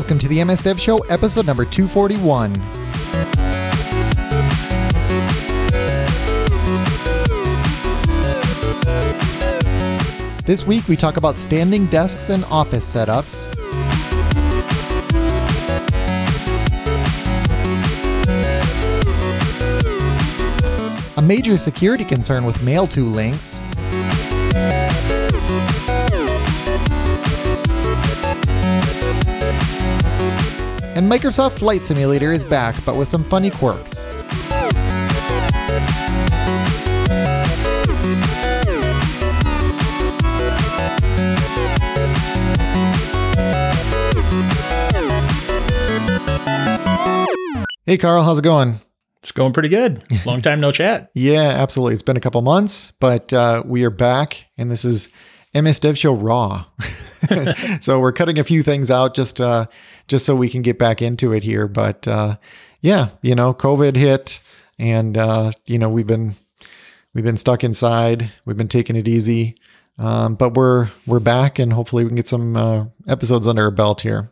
Welcome 0.00 0.18
to 0.20 0.28
the 0.28 0.42
MS 0.42 0.62
Dev 0.62 0.80
Show, 0.80 1.00
episode 1.10 1.44
number 1.44 1.66
241. 1.66 2.54
This 10.46 10.66
week 10.66 10.88
we 10.88 10.96
talk 10.96 11.18
about 11.18 11.38
standing 11.38 11.84
desks 11.88 12.30
and 12.30 12.46
office 12.46 12.94
setups. 12.94 13.44
A 21.18 21.22
major 21.22 21.58
security 21.58 22.06
concern 22.06 22.46
with 22.46 22.56
mailto 22.60 23.06
links. 23.06 23.60
Microsoft 31.10 31.58
Flight 31.58 31.84
Simulator 31.84 32.30
is 32.30 32.44
back, 32.44 32.76
but 32.84 32.96
with 32.96 33.08
some 33.08 33.24
funny 33.24 33.50
quirks. 33.50 34.04
Hey, 47.86 47.98
Carl, 47.98 48.22
how's 48.22 48.38
it 48.38 48.42
going? 48.42 48.80
It's 49.18 49.32
going 49.32 49.52
pretty 49.52 49.68
good. 49.68 50.04
Long 50.24 50.40
time 50.40 50.60
no 50.60 50.70
chat. 50.70 51.10
Yeah, 51.16 51.40
absolutely. 51.40 51.94
It's 51.94 52.04
been 52.04 52.18
a 52.18 52.20
couple 52.20 52.40
months, 52.42 52.92
but 53.00 53.32
uh, 53.32 53.64
we 53.66 53.82
are 53.82 53.90
back, 53.90 54.46
and 54.56 54.70
this 54.70 54.84
is 54.84 55.08
MS 55.56 55.80
Dev 55.80 55.98
Show 55.98 56.14
Raw. 56.14 56.66
so 57.80 58.00
we're 58.00 58.12
cutting 58.12 58.38
a 58.38 58.44
few 58.44 58.62
things 58.62 58.90
out 58.90 59.14
just 59.14 59.40
uh, 59.40 59.66
just 60.10 60.26
so 60.26 60.34
we 60.34 60.48
can 60.48 60.60
get 60.60 60.76
back 60.76 61.00
into 61.00 61.32
it 61.32 61.44
here. 61.44 61.68
But 61.68 62.06
uh, 62.06 62.36
yeah, 62.80 63.10
you 63.22 63.34
know, 63.34 63.54
COVID 63.54 63.96
hit, 63.96 64.40
and 64.78 65.16
uh, 65.16 65.52
you 65.64 65.78
know 65.78 65.88
we've 65.88 66.06
been 66.06 66.34
we've 67.14 67.24
been 67.24 67.36
stuck 67.38 67.64
inside. 67.64 68.30
We've 68.44 68.56
been 68.56 68.68
taking 68.68 68.96
it 68.96 69.08
easy, 69.08 69.56
um, 69.98 70.34
but 70.34 70.54
we're 70.54 70.88
we're 71.06 71.20
back, 71.20 71.58
and 71.58 71.72
hopefully 71.72 72.04
we 72.04 72.10
can 72.10 72.16
get 72.16 72.28
some 72.28 72.56
uh, 72.56 72.86
episodes 73.08 73.46
under 73.46 73.62
our 73.62 73.70
belt 73.70 74.00
here. 74.02 74.30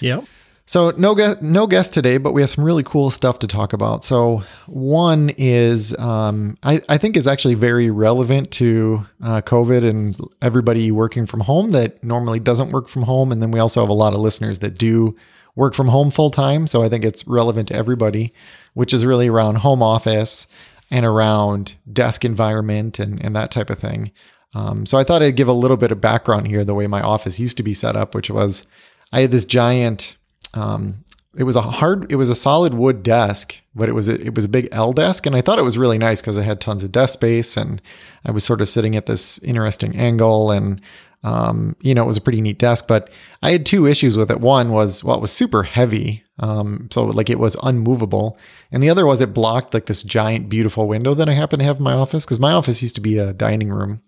Yep. 0.00 0.24
So 0.68 0.90
no 0.96 1.14
guest, 1.14 1.42
no 1.42 1.68
guest 1.68 1.94
today, 1.94 2.18
but 2.18 2.32
we 2.32 2.40
have 2.40 2.50
some 2.50 2.64
really 2.64 2.82
cool 2.82 3.08
stuff 3.10 3.38
to 3.38 3.46
talk 3.46 3.72
about. 3.72 4.02
So 4.02 4.42
one 4.66 5.30
is, 5.36 5.96
um, 5.96 6.58
I, 6.64 6.80
I 6.88 6.98
think 6.98 7.16
is 7.16 7.28
actually 7.28 7.54
very 7.54 7.88
relevant 7.88 8.50
to 8.52 9.06
uh, 9.22 9.42
COVID 9.42 9.88
and 9.88 10.20
everybody 10.42 10.90
working 10.90 11.24
from 11.24 11.40
home 11.40 11.70
that 11.70 12.02
normally 12.02 12.40
doesn't 12.40 12.72
work 12.72 12.88
from 12.88 13.02
home, 13.02 13.30
and 13.30 13.40
then 13.40 13.52
we 13.52 13.60
also 13.60 13.80
have 13.80 13.90
a 13.90 13.94
lot 13.94 14.12
of 14.12 14.18
listeners 14.18 14.58
that 14.58 14.76
do 14.76 15.14
work 15.54 15.72
from 15.72 15.86
home 15.86 16.10
full 16.10 16.30
time. 16.30 16.66
So 16.66 16.82
I 16.82 16.88
think 16.88 17.04
it's 17.04 17.26
relevant 17.28 17.68
to 17.68 17.76
everybody, 17.76 18.34
which 18.74 18.92
is 18.92 19.06
really 19.06 19.28
around 19.28 19.58
home 19.58 19.84
office 19.84 20.48
and 20.90 21.06
around 21.06 21.76
desk 21.92 22.24
environment 22.24 22.98
and 22.98 23.24
and 23.24 23.36
that 23.36 23.52
type 23.52 23.70
of 23.70 23.78
thing. 23.78 24.10
Um, 24.52 24.84
so 24.84 24.98
I 24.98 25.04
thought 25.04 25.22
I'd 25.22 25.36
give 25.36 25.48
a 25.48 25.52
little 25.52 25.76
bit 25.76 25.92
of 25.92 26.00
background 26.00 26.48
here, 26.48 26.64
the 26.64 26.74
way 26.74 26.88
my 26.88 27.02
office 27.02 27.38
used 27.38 27.56
to 27.58 27.62
be 27.62 27.74
set 27.74 27.96
up, 27.96 28.16
which 28.16 28.30
was 28.30 28.66
I 29.12 29.20
had 29.20 29.30
this 29.30 29.44
giant 29.44 30.15
um, 30.56 31.04
it 31.36 31.44
was 31.44 31.56
a 31.56 31.60
hard, 31.60 32.10
it 32.10 32.16
was 32.16 32.30
a 32.30 32.34
solid 32.34 32.74
wood 32.74 33.02
desk, 33.02 33.60
but 33.74 33.88
it 33.88 33.92
was 33.92 34.08
a, 34.08 34.14
it 34.14 34.34
was 34.34 34.46
a 34.46 34.48
big 34.48 34.68
L 34.72 34.92
desk, 34.92 35.26
and 35.26 35.36
I 35.36 35.42
thought 35.42 35.58
it 35.58 35.64
was 35.64 35.76
really 35.76 35.98
nice 35.98 36.20
because 36.20 36.38
I 36.38 36.42
had 36.42 36.60
tons 36.60 36.82
of 36.82 36.92
desk 36.92 37.14
space, 37.14 37.56
and 37.56 37.82
I 38.24 38.30
was 38.30 38.44
sort 38.44 38.60
of 38.60 38.68
sitting 38.68 38.96
at 38.96 39.06
this 39.06 39.38
interesting 39.40 39.94
angle, 39.96 40.50
and 40.50 40.80
um, 41.24 41.76
you 41.80 41.94
know, 41.94 42.04
it 42.04 42.06
was 42.06 42.16
a 42.16 42.22
pretty 42.22 42.40
neat 42.40 42.58
desk. 42.58 42.86
But 42.86 43.10
I 43.42 43.50
had 43.50 43.66
two 43.66 43.86
issues 43.86 44.16
with 44.16 44.30
it. 44.30 44.40
One 44.40 44.70
was 44.70 45.04
well, 45.04 45.16
it 45.16 45.22
was 45.22 45.32
super 45.32 45.62
heavy, 45.62 46.24
um, 46.38 46.88
so 46.90 47.04
like 47.04 47.28
it 47.28 47.38
was 47.38 47.56
unmovable, 47.62 48.38
and 48.72 48.82
the 48.82 48.90
other 48.90 49.04
was 49.04 49.20
it 49.20 49.34
blocked 49.34 49.74
like 49.74 49.86
this 49.86 50.02
giant, 50.02 50.48
beautiful 50.48 50.88
window 50.88 51.12
that 51.14 51.28
I 51.28 51.32
happen 51.32 51.58
to 51.58 51.64
have 51.66 51.76
in 51.76 51.82
my 51.82 51.92
office 51.92 52.24
because 52.24 52.40
my 52.40 52.52
office 52.52 52.80
used 52.80 52.94
to 52.94 53.02
be 53.02 53.18
a 53.18 53.34
dining 53.34 53.68
room, 53.68 54.00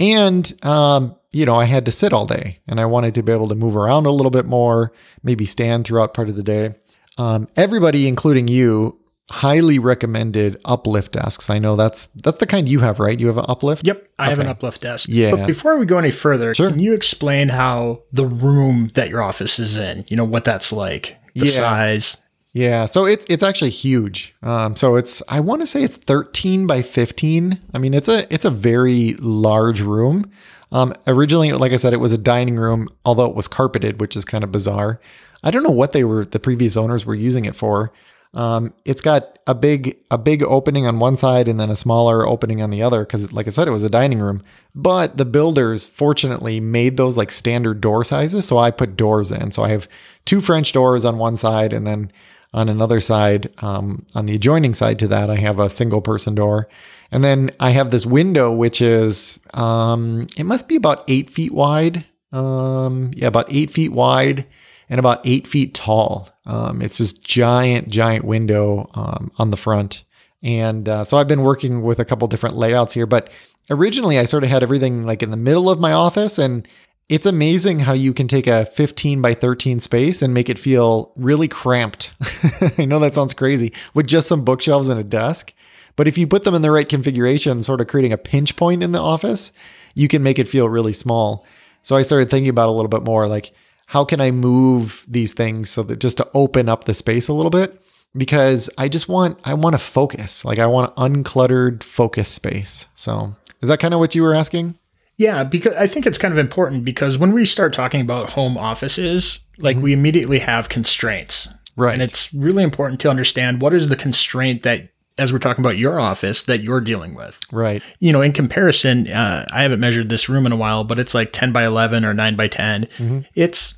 and 0.00 0.52
um, 0.64 1.14
you 1.32 1.46
know, 1.46 1.54
I 1.54 1.64
had 1.64 1.84
to 1.84 1.90
sit 1.92 2.12
all 2.12 2.26
day 2.26 2.58
and 2.66 2.80
I 2.80 2.86
wanted 2.86 3.14
to 3.14 3.22
be 3.22 3.32
able 3.32 3.48
to 3.48 3.54
move 3.54 3.76
around 3.76 4.06
a 4.06 4.10
little 4.10 4.30
bit 4.30 4.46
more, 4.46 4.92
maybe 5.22 5.44
stand 5.44 5.86
throughout 5.86 6.14
part 6.14 6.28
of 6.28 6.36
the 6.36 6.42
day. 6.42 6.74
Um, 7.18 7.48
everybody, 7.56 8.08
including 8.08 8.48
you, 8.48 8.98
highly 9.30 9.78
recommended 9.78 10.60
uplift 10.64 11.12
desks. 11.12 11.48
I 11.50 11.58
know 11.60 11.76
that's 11.76 12.06
that's 12.22 12.38
the 12.38 12.46
kind 12.46 12.68
you 12.68 12.80
have, 12.80 12.98
right? 12.98 13.18
You 13.18 13.28
have 13.28 13.38
an 13.38 13.44
uplift? 13.48 13.86
Yep, 13.86 14.08
I 14.18 14.24
okay. 14.24 14.30
have 14.30 14.38
an 14.40 14.48
uplift 14.48 14.80
desk. 14.80 15.08
Yeah. 15.08 15.32
But 15.32 15.46
before 15.46 15.78
we 15.78 15.86
go 15.86 15.98
any 15.98 16.10
further, 16.10 16.54
sure. 16.54 16.70
can 16.70 16.80
you 16.80 16.94
explain 16.94 17.48
how 17.48 18.02
the 18.12 18.26
room 18.26 18.90
that 18.94 19.08
your 19.08 19.22
office 19.22 19.58
is 19.58 19.78
in, 19.78 20.04
you 20.08 20.16
know, 20.16 20.24
what 20.24 20.44
that's 20.44 20.72
like, 20.72 21.16
the 21.34 21.46
yeah. 21.46 21.52
size? 21.52 22.16
Yeah, 22.52 22.86
so 22.86 23.06
it's 23.06 23.24
it's 23.28 23.42
actually 23.42 23.70
huge. 23.70 24.34
Um, 24.42 24.74
so 24.74 24.96
it's 24.96 25.22
I 25.28 25.40
want 25.40 25.60
to 25.60 25.66
say 25.66 25.84
it's 25.84 25.96
13 25.96 26.66
by 26.66 26.82
15. 26.82 27.60
I 27.72 27.78
mean, 27.78 27.94
it's 27.94 28.08
a 28.08 28.32
it's 28.32 28.44
a 28.44 28.50
very 28.50 29.14
large 29.14 29.80
room. 29.80 30.24
Um, 30.72 30.92
originally, 31.06 31.52
like 31.52 31.72
I 31.72 31.76
said, 31.76 31.92
it 31.92 31.98
was 31.98 32.12
a 32.12 32.18
dining 32.18 32.56
room, 32.56 32.88
although 33.04 33.26
it 33.26 33.34
was 33.34 33.48
carpeted, 33.48 34.00
which 34.00 34.16
is 34.16 34.24
kind 34.24 34.44
of 34.44 34.52
bizarre. 34.52 35.00
I 35.42 35.50
don't 35.50 35.62
know 35.62 35.70
what 35.70 35.92
they 35.92 36.04
were, 36.04 36.24
the 36.24 36.38
previous 36.38 36.76
owners 36.76 37.04
were 37.06 37.14
using 37.14 37.44
it 37.44 37.56
for. 37.56 37.92
Um, 38.32 38.72
it's 38.84 39.00
got 39.00 39.40
a 39.48 39.54
big, 39.56 39.98
a 40.10 40.18
big 40.18 40.44
opening 40.44 40.86
on 40.86 41.00
one 41.00 41.16
side 41.16 41.48
and 41.48 41.58
then 41.58 41.70
a 41.70 41.74
smaller 41.74 42.24
opening 42.24 42.62
on 42.62 42.70
the 42.70 42.82
other. 42.82 43.04
Cause 43.04 43.32
like 43.32 43.48
I 43.48 43.50
said, 43.50 43.66
it 43.66 43.72
was 43.72 43.82
a 43.82 43.90
dining 43.90 44.20
room, 44.20 44.42
but 44.72 45.16
the 45.16 45.24
builders 45.24 45.88
fortunately 45.88 46.60
made 46.60 46.96
those 46.96 47.16
like 47.16 47.32
standard 47.32 47.80
door 47.80 48.04
sizes. 48.04 48.46
So 48.46 48.58
I 48.58 48.70
put 48.70 48.96
doors 48.96 49.32
in. 49.32 49.50
So 49.50 49.64
I 49.64 49.70
have 49.70 49.88
two 50.26 50.40
French 50.40 50.70
doors 50.70 51.04
on 51.04 51.18
one 51.18 51.36
side 51.36 51.72
and 51.72 51.84
then 51.84 52.12
on 52.52 52.68
another 52.68 53.00
side, 53.00 53.52
um, 53.62 54.04
on 54.14 54.26
the 54.26 54.34
adjoining 54.34 54.74
side 54.74 54.98
to 54.98 55.08
that, 55.08 55.30
I 55.30 55.36
have 55.36 55.58
a 55.58 55.70
single 55.70 56.00
person 56.00 56.34
door. 56.34 56.68
And 57.12 57.22
then 57.22 57.50
I 57.60 57.70
have 57.70 57.90
this 57.90 58.06
window, 58.06 58.52
which 58.52 58.82
is, 58.82 59.38
um, 59.54 60.26
it 60.36 60.44
must 60.44 60.68
be 60.68 60.76
about 60.76 61.04
eight 61.08 61.30
feet 61.30 61.52
wide. 61.52 62.06
Um, 62.32 63.10
yeah, 63.14 63.26
about 63.26 63.52
eight 63.52 63.70
feet 63.70 63.92
wide 63.92 64.46
and 64.88 64.98
about 64.98 65.20
eight 65.24 65.46
feet 65.46 65.74
tall. 65.74 66.28
Um, 66.46 66.82
it's 66.82 66.98
this 66.98 67.12
giant, 67.12 67.88
giant 67.88 68.24
window 68.24 68.88
um, 68.94 69.30
on 69.38 69.50
the 69.50 69.56
front. 69.56 70.04
And 70.42 70.88
uh, 70.88 71.04
so 71.04 71.16
I've 71.18 71.28
been 71.28 71.42
working 71.42 71.82
with 71.82 71.98
a 71.98 72.04
couple 72.04 72.26
different 72.28 72.56
layouts 72.56 72.94
here, 72.94 73.06
but 73.06 73.30
originally 73.68 74.18
I 74.18 74.24
sort 74.24 74.42
of 74.42 74.50
had 74.50 74.62
everything 74.62 75.04
like 75.04 75.22
in 75.22 75.30
the 75.30 75.36
middle 75.36 75.68
of 75.68 75.80
my 75.80 75.92
office. 75.92 76.38
And 76.38 76.66
it's 77.10 77.26
amazing 77.26 77.80
how 77.80 77.92
you 77.92 78.14
can 78.14 78.28
take 78.28 78.46
a 78.46 78.66
15 78.66 79.20
by 79.20 79.34
13 79.34 79.80
space 79.80 80.22
and 80.22 80.32
make 80.32 80.48
it 80.48 80.60
feel 80.60 81.12
really 81.16 81.48
cramped. 81.48 82.12
I 82.78 82.84
know 82.84 83.00
that 83.00 83.16
sounds 83.16 83.34
crazy 83.34 83.72
with 83.94 84.06
just 84.06 84.28
some 84.28 84.44
bookshelves 84.44 84.88
and 84.88 85.00
a 85.00 85.04
desk. 85.04 85.52
But 85.96 86.06
if 86.06 86.16
you 86.16 86.28
put 86.28 86.44
them 86.44 86.54
in 86.54 86.62
the 86.62 86.70
right 86.70 86.88
configuration, 86.88 87.64
sort 87.64 87.80
of 87.80 87.88
creating 87.88 88.12
a 88.12 88.16
pinch 88.16 88.54
point 88.54 88.84
in 88.84 88.92
the 88.92 89.00
office, 89.00 89.50
you 89.96 90.06
can 90.06 90.22
make 90.22 90.38
it 90.38 90.46
feel 90.46 90.68
really 90.68 90.92
small. 90.92 91.44
So 91.82 91.96
I 91.96 92.02
started 92.02 92.30
thinking 92.30 92.48
about 92.48 92.68
a 92.68 92.72
little 92.72 92.88
bit 92.88 93.02
more 93.02 93.26
like, 93.26 93.50
how 93.86 94.04
can 94.04 94.20
I 94.20 94.30
move 94.30 95.04
these 95.08 95.32
things 95.32 95.68
so 95.68 95.82
that 95.82 95.98
just 95.98 96.18
to 96.18 96.28
open 96.32 96.68
up 96.68 96.84
the 96.84 96.94
space 96.94 97.26
a 97.26 97.32
little 97.32 97.50
bit? 97.50 97.82
Because 98.16 98.70
I 98.78 98.88
just 98.88 99.08
want, 99.08 99.36
I 99.42 99.54
want 99.54 99.74
to 99.74 99.80
focus. 99.80 100.44
Like 100.44 100.60
I 100.60 100.66
want 100.66 100.94
uncluttered 100.94 101.82
focus 101.82 102.28
space. 102.28 102.86
So 102.94 103.34
is 103.62 103.68
that 103.68 103.80
kind 103.80 103.94
of 103.94 103.98
what 103.98 104.14
you 104.14 104.22
were 104.22 104.34
asking? 104.34 104.78
Yeah, 105.20 105.44
because 105.44 105.74
I 105.74 105.86
think 105.86 106.06
it's 106.06 106.16
kind 106.16 106.32
of 106.32 106.38
important 106.38 106.82
because 106.82 107.18
when 107.18 107.32
we 107.32 107.44
start 107.44 107.74
talking 107.74 108.00
about 108.00 108.30
home 108.30 108.56
offices, 108.56 109.40
like 109.58 109.76
mm-hmm. 109.76 109.82
we 109.82 109.92
immediately 109.92 110.38
have 110.38 110.70
constraints. 110.70 111.46
Right. 111.76 111.92
And 111.92 112.00
it's 112.00 112.32
really 112.32 112.62
important 112.62 113.02
to 113.02 113.10
understand 113.10 113.60
what 113.60 113.74
is 113.74 113.90
the 113.90 113.96
constraint 113.96 114.62
that 114.62 114.88
as 115.18 115.30
we're 115.30 115.38
talking 115.38 115.62
about 115.62 115.76
your 115.76 116.00
office 116.00 116.44
that 116.44 116.62
you're 116.62 116.80
dealing 116.80 117.14
with. 117.14 117.38
Right. 117.52 117.82
You 117.98 118.12
know, 118.12 118.22
in 118.22 118.32
comparison, 118.32 119.10
uh, 119.10 119.44
I 119.52 119.60
haven't 119.60 119.78
measured 119.78 120.08
this 120.08 120.30
room 120.30 120.46
in 120.46 120.52
a 120.52 120.56
while, 120.56 120.84
but 120.84 120.98
it's 120.98 121.14
like 121.14 121.32
10 121.32 121.52
by 121.52 121.66
11 121.66 122.02
or 122.06 122.14
9 122.14 122.34
by 122.34 122.48
10. 122.48 122.84
Mm-hmm. 122.86 123.20
It's 123.34 123.76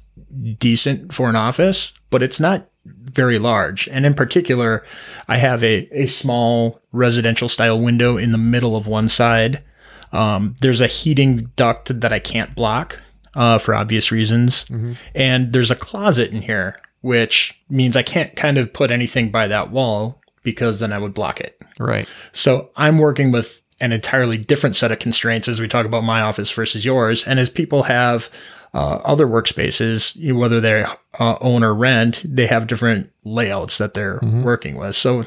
decent 0.60 1.12
for 1.12 1.28
an 1.28 1.34
office, 1.34 1.92
but 2.10 2.22
it's 2.22 2.38
not 2.38 2.68
very 2.84 3.40
large. 3.40 3.88
And 3.88 4.06
in 4.06 4.14
particular, 4.14 4.86
I 5.26 5.38
have 5.38 5.64
a, 5.64 5.88
a 5.90 6.06
small 6.06 6.80
residential 6.92 7.48
style 7.48 7.80
window 7.80 8.16
in 8.16 8.30
the 8.30 8.38
middle 8.38 8.76
of 8.76 8.86
one 8.86 9.08
side. 9.08 9.64
Um, 10.12 10.54
there's 10.60 10.80
a 10.80 10.86
heating 10.86 11.50
duct 11.56 12.00
that 12.00 12.12
I 12.12 12.18
can't 12.18 12.54
block 12.54 13.00
uh, 13.34 13.58
for 13.58 13.74
obvious 13.74 14.12
reasons. 14.12 14.64
Mm-hmm. 14.66 14.92
And 15.14 15.52
there's 15.52 15.70
a 15.70 15.76
closet 15.76 16.30
in 16.32 16.42
here, 16.42 16.78
which 17.00 17.60
means 17.68 17.96
I 17.96 18.02
can't 18.02 18.34
kind 18.36 18.58
of 18.58 18.72
put 18.72 18.90
anything 18.90 19.30
by 19.30 19.48
that 19.48 19.70
wall 19.70 20.20
because 20.42 20.80
then 20.80 20.92
I 20.92 20.98
would 20.98 21.14
block 21.14 21.40
it. 21.40 21.60
Right. 21.78 22.08
So 22.32 22.70
I'm 22.76 22.98
working 22.98 23.32
with 23.32 23.62
an 23.80 23.92
entirely 23.92 24.38
different 24.38 24.76
set 24.76 24.92
of 24.92 24.98
constraints 24.98 25.48
as 25.48 25.60
we 25.60 25.68
talk 25.68 25.86
about 25.86 26.04
my 26.04 26.20
office 26.20 26.50
versus 26.50 26.84
yours. 26.84 27.26
And 27.26 27.40
as 27.40 27.50
people 27.50 27.84
have 27.84 28.30
uh, 28.74 29.00
other 29.04 29.26
workspaces, 29.26 30.32
whether 30.34 30.60
they 30.60 30.84
uh, 31.18 31.36
own 31.40 31.64
or 31.64 31.74
rent, 31.74 32.24
they 32.26 32.46
have 32.46 32.66
different 32.66 33.10
layouts 33.24 33.78
that 33.78 33.94
they're 33.94 34.18
mm-hmm. 34.18 34.44
working 34.44 34.76
with. 34.76 34.94
So, 34.94 35.24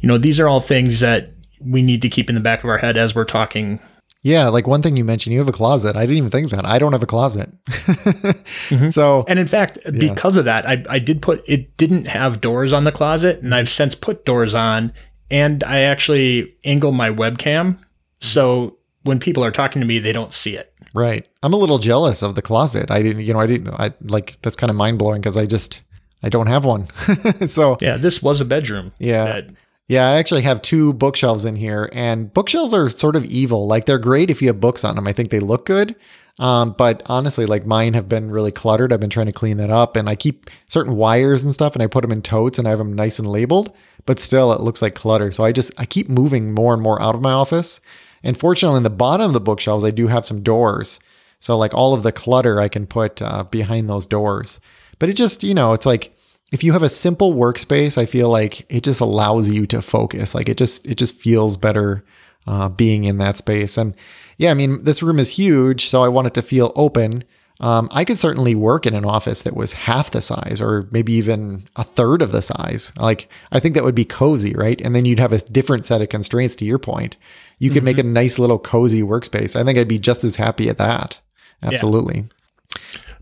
you 0.00 0.08
know, 0.08 0.18
these 0.18 0.38
are 0.38 0.48
all 0.48 0.60
things 0.60 1.00
that 1.00 1.30
we 1.60 1.82
need 1.82 2.02
to 2.02 2.08
keep 2.08 2.28
in 2.28 2.34
the 2.34 2.40
back 2.40 2.62
of 2.64 2.70
our 2.70 2.78
head 2.78 2.96
as 2.96 3.14
we're 3.14 3.24
talking 3.24 3.80
Yeah, 4.22 4.48
like 4.48 4.68
one 4.68 4.82
thing 4.82 4.96
you 4.96 5.04
mentioned, 5.04 5.34
you 5.34 5.40
have 5.40 5.48
a 5.48 5.52
closet. 5.52 5.96
I 5.96 6.02
didn't 6.02 6.18
even 6.18 6.30
think 6.30 6.50
that. 6.50 6.64
I 6.64 6.78
don't 6.78 6.92
have 6.92 7.02
a 7.02 7.06
closet. 7.06 7.50
Mm-hmm. 8.72 8.88
So 8.88 9.24
And 9.28 9.38
in 9.38 9.46
fact, 9.46 9.78
because 9.98 10.36
of 10.36 10.44
that, 10.46 10.66
I, 10.66 10.82
I 10.88 10.98
did 10.98 11.20
put 11.20 11.42
it 11.46 11.76
didn't 11.76 12.06
have 12.06 12.40
doors 12.40 12.72
on 12.72 12.84
the 12.84 12.92
closet, 12.92 13.42
and 13.42 13.54
I've 13.54 13.68
since 13.68 13.94
put 13.94 14.24
doors 14.24 14.54
on, 14.54 14.92
and 15.30 15.62
I 15.64 15.80
actually 15.80 16.54
angle 16.64 16.92
my 16.92 17.10
webcam 17.10 17.72
mm-hmm. 17.72 17.82
so 18.20 18.78
when 19.02 19.18
people 19.18 19.44
are 19.44 19.50
talking 19.50 19.80
to 19.80 19.86
me, 19.86 19.98
they 19.98 20.12
don't 20.12 20.32
see 20.32 20.56
it. 20.56 20.72
right, 20.94 21.28
I'm 21.42 21.52
a 21.52 21.56
little 21.56 21.78
jealous 21.78 22.22
of 22.22 22.34
the 22.34 22.42
closet. 22.42 22.90
I 22.90 23.02
didn't, 23.02 23.22
you 23.22 23.32
know, 23.34 23.40
I 23.40 23.46
didn't. 23.46 23.68
I 23.74 23.90
like 24.02 24.38
that's 24.42 24.56
kind 24.56 24.70
of 24.70 24.76
mind 24.76 24.98
blowing 24.98 25.20
because 25.20 25.36
I 25.36 25.44
just 25.44 25.82
I 26.22 26.28
don't 26.28 26.46
have 26.46 26.64
one. 26.64 26.88
so 27.46 27.76
Yeah, 27.80 27.96
this 27.96 28.22
was 28.22 28.40
a 28.40 28.44
bedroom. 28.44 28.92
Yeah. 28.98 29.24
that- 29.24 29.46
Yeah, 29.92 30.08
I 30.08 30.16
actually 30.16 30.40
have 30.40 30.62
two 30.62 30.94
bookshelves 30.94 31.44
in 31.44 31.54
here, 31.54 31.90
and 31.92 32.32
bookshelves 32.32 32.72
are 32.72 32.88
sort 32.88 33.14
of 33.14 33.26
evil. 33.26 33.66
Like 33.66 33.84
they're 33.84 33.98
great 33.98 34.30
if 34.30 34.40
you 34.40 34.48
have 34.48 34.58
books 34.58 34.84
on 34.84 34.94
them. 34.94 35.06
I 35.06 35.12
think 35.12 35.28
they 35.28 35.38
look 35.38 35.66
good. 35.66 35.94
Um, 36.38 36.74
but 36.78 37.02
honestly, 37.10 37.44
like 37.44 37.66
mine 37.66 37.92
have 37.92 38.08
been 38.08 38.30
really 38.30 38.52
cluttered. 38.52 38.90
I've 38.90 39.00
been 39.00 39.10
trying 39.10 39.26
to 39.26 39.32
clean 39.32 39.58
that 39.58 39.68
up, 39.68 39.96
and 39.96 40.08
I 40.08 40.14
keep 40.14 40.48
certain 40.66 40.96
wires 40.96 41.42
and 41.42 41.52
stuff, 41.52 41.74
and 41.74 41.82
I 41.82 41.88
put 41.88 42.00
them 42.00 42.10
in 42.10 42.22
totes, 42.22 42.58
and 42.58 42.66
I 42.66 42.70
have 42.70 42.78
them 42.78 42.94
nice 42.94 43.18
and 43.18 43.28
labeled. 43.28 43.70
But 44.06 44.18
still, 44.18 44.50
it 44.54 44.62
looks 44.62 44.80
like 44.80 44.94
clutter. 44.94 45.30
So 45.30 45.44
I 45.44 45.52
just 45.52 45.78
I 45.78 45.84
keep 45.84 46.08
moving 46.08 46.54
more 46.54 46.72
and 46.72 46.82
more 46.82 46.98
out 47.02 47.14
of 47.14 47.20
my 47.20 47.32
office. 47.32 47.78
And 48.22 48.38
fortunately, 48.38 48.78
in 48.78 48.84
the 48.84 48.88
bottom 48.88 49.26
of 49.26 49.34
the 49.34 49.42
bookshelves, 49.42 49.84
I 49.84 49.90
do 49.90 50.06
have 50.06 50.24
some 50.24 50.42
doors. 50.42 51.00
So 51.38 51.58
like 51.58 51.74
all 51.74 51.92
of 51.92 52.02
the 52.02 52.12
clutter 52.12 52.62
I 52.62 52.68
can 52.68 52.86
put 52.86 53.20
uh, 53.20 53.44
behind 53.44 53.90
those 53.90 54.06
doors. 54.06 54.58
But 54.98 55.10
it 55.10 55.16
just 55.16 55.44
you 55.44 55.52
know 55.52 55.74
it's 55.74 55.84
like 55.84 56.14
if 56.52 56.62
you 56.62 56.72
have 56.74 56.82
a 56.82 56.88
simple 56.88 57.34
workspace, 57.34 57.96
I 57.96 58.06
feel 58.06 58.28
like 58.28 58.70
it 58.70 58.84
just 58.84 59.00
allows 59.00 59.50
you 59.50 59.66
to 59.66 59.82
focus. 59.82 60.34
Like 60.34 60.48
it 60.48 60.58
just 60.58 60.86
it 60.86 60.96
just 60.96 61.18
feels 61.18 61.56
better 61.56 62.04
uh, 62.46 62.68
being 62.68 63.04
in 63.04 63.18
that 63.18 63.38
space. 63.38 63.78
And 63.78 63.96
yeah, 64.36 64.50
I 64.50 64.54
mean 64.54 64.84
this 64.84 65.02
room 65.02 65.18
is 65.18 65.30
huge, 65.30 65.86
so 65.86 66.04
I 66.04 66.08
want 66.08 66.26
it 66.28 66.34
to 66.34 66.42
feel 66.42 66.72
open. 66.76 67.24
Um, 67.60 67.88
I 67.92 68.04
could 68.04 68.18
certainly 68.18 68.54
work 68.54 68.86
in 68.86 68.94
an 68.94 69.04
office 69.04 69.42
that 69.42 69.56
was 69.56 69.72
half 69.72 70.10
the 70.10 70.20
size, 70.20 70.60
or 70.60 70.88
maybe 70.90 71.12
even 71.14 71.68
a 71.76 71.84
third 71.84 72.20
of 72.20 72.32
the 72.32 72.42
size. 72.42 72.92
Like 72.98 73.28
I 73.50 73.58
think 73.58 73.74
that 73.74 73.84
would 73.84 73.94
be 73.94 74.04
cozy, 74.04 74.52
right? 74.52 74.80
And 74.80 74.94
then 74.94 75.06
you'd 75.06 75.20
have 75.20 75.32
a 75.32 75.38
different 75.38 75.86
set 75.86 76.02
of 76.02 76.10
constraints. 76.10 76.54
To 76.56 76.66
your 76.66 76.78
point, 76.78 77.16
you 77.58 77.70
could 77.70 77.84
make 77.84 77.98
a 77.98 78.02
nice 78.02 78.38
little 78.38 78.58
cozy 78.58 79.02
workspace. 79.02 79.58
I 79.58 79.64
think 79.64 79.78
I'd 79.78 79.88
be 79.88 79.98
just 79.98 80.22
as 80.22 80.36
happy 80.36 80.68
at 80.68 80.78
that. 80.78 81.18
Absolutely. 81.62 82.24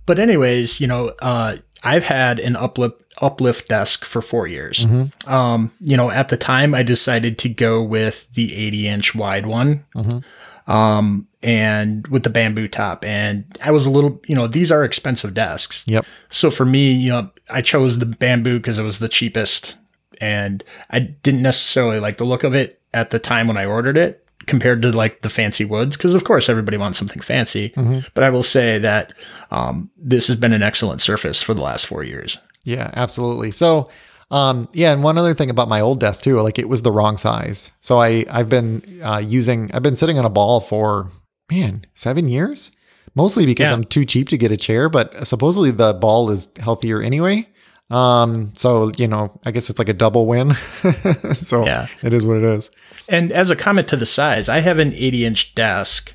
But 0.06 0.19
anyways, 0.19 0.81
you 0.81 0.88
know, 0.88 1.12
uh, 1.21 1.56
I've 1.82 2.05
had 2.05 2.38
an 2.38 2.56
uplift 2.56 3.03
uplift 3.21 3.69
desk 3.69 4.05
for 4.05 4.23
four 4.23 4.47
years. 4.47 4.87
Um, 5.27 5.73
you 5.81 5.97
know, 5.97 6.11
at 6.11 6.29
the 6.29 6.37
time, 6.37 6.75
I 6.75 6.82
decided 6.82 7.38
to 7.41 7.49
go 7.49 7.82
with 7.82 8.32
the 8.35 8.55
80 8.55 8.88
inch 8.88 9.15
wide 9.15 9.47
one, 9.47 9.85
um, 10.67 11.27
and 11.43 12.06
with 12.09 12.23
the 12.23 12.31
bamboo 12.31 12.69
top. 12.69 13.05
And 13.05 13.44
I 13.62 13.71
was 13.71 13.87
a 13.87 13.91
little, 13.91 14.21
you 14.27 14.35
know, 14.35 14.47
these 14.47 14.71
are 14.71 14.85
expensive 14.85 15.35
desks. 15.35 15.85
Yep. 15.87 16.06
So 16.29 16.50
for 16.50 16.65
me, 16.65 16.93
you 16.93 17.11
know, 17.11 17.31
I 17.50 17.62
chose 17.62 17.99
the 17.99 18.06
bamboo 18.06 18.59
because 18.59 18.79
it 18.79 18.83
was 18.83 18.99
the 18.99 19.09
cheapest, 19.09 19.76
and 20.21 20.62
I 20.91 21.00
didn't 21.00 21.43
necessarily 21.43 22.00
like 22.00 22.19
the 22.19 22.25
look 22.25 22.44
of 22.44 22.55
it 22.55 22.81
at 22.93 23.11
the 23.11 23.19
time 23.19 23.47
when 23.47 23.56
I 23.56 23.65
ordered 23.65 23.97
it 23.97 24.20
compared 24.47 24.83
to 24.83 24.91
like 24.93 25.23
the 25.23 25.29
fancy 25.31 25.65
woods 25.65 25.97
because 25.97 26.15
of 26.15 26.25
course 26.25 26.49
everybody 26.49 26.77
wants 26.77 26.99
something 26.99 27.21
fancy 27.23 27.73
but 28.15 28.25
i 28.25 28.31
will 28.31 28.43
say 28.43 28.79
that 28.79 29.13
um, 29.51 29.91
this 29.97 30.27
has 30.29 30.37
been 30.37 30.53
an 30.53 30.63
excellent 30.63 31.01
surface 31.01 31.43
for 31.43 31.55
the 31.55 31.63
last 31.63 31.87
four 31.87 32.03
years 32.03 32.39
Yeah, 32.65 32.91
absolutely. 32.95 33.51
So, 33.53 33.89
um, 34.31 34.69
yeah, 34.73 34.93
and 34.93 35.03
one 35.03 35.19
other 35.19 35.35
thing 35.35 35.51
about 35.51 35.69
my 35.69 35.81
old 35.81 35.99
desk 35.99 36.23
too, 36.23 36.39
like 36.41 36.59
it 36.59 36.69
was 36.69 36.83
the 36.83 36.93
wrong 36.93 37.17
size. 37.17 37.73
So 37.81 37.99
I 38.01 38.25
I've 38.31 38.49
been 38.49 38.83
uh, 39.03 39.23
using 39.25 39.71
I've 39.75 39.83
been 39.83 39.97
sitting 39.97 40.19
on 40.19 40.25
a 40.25 40.31
ball 40.31 40.61
for 40.61 41.11
man 41.51 41.85
seven 41.95 42.29
years, 42.29 42.71
mostly 43.17 43.45
because 43.47 43.71
Yeah. 43.71 43.77
I'm 43.77 43.85
too 43.85 44.05
cheap 44.05 44.29
to 44.29 44.37
get 44.39 44.53
a 44.53 44.57
chair, 44.57 44.89
but 44.89 45.27
supposedly 45.27 45.71
the 45.73 45.95
ball 45.95 46.31
is 46.31 46.49
healthier 46.61 47.03
anyway. 47.03 47.49
Um, 47.91 48.53
so 48.55 48.93
you 48.97 49.09
know, 49.09 49.39
I 49.45 49.51
guess 49.51 49.69
it's 49.71 49.79
like 49.79 49.89
a 49.89 49.93
double 49.95 50.27
win. 50.27 50.55
so 51.35 51.65
Yeah. 51.65 51.87
it 52.03 52.13
is 52.13 52.25
what 52.27 52.37
it 52.39 52.45
is. 52.45 52.71
and 53.09 53.33
as 53.33 53.51
a 53.51 53.57
comment 53.57 53.89
to 53.89 53.97
the 53.97 54.07
size 54.07 54.49
i 54.49 54.61
have 54.61 54.79
an 54.79 54.93
80 54.95 55.25
inch 55.25 55.55
desk 55.57 56.15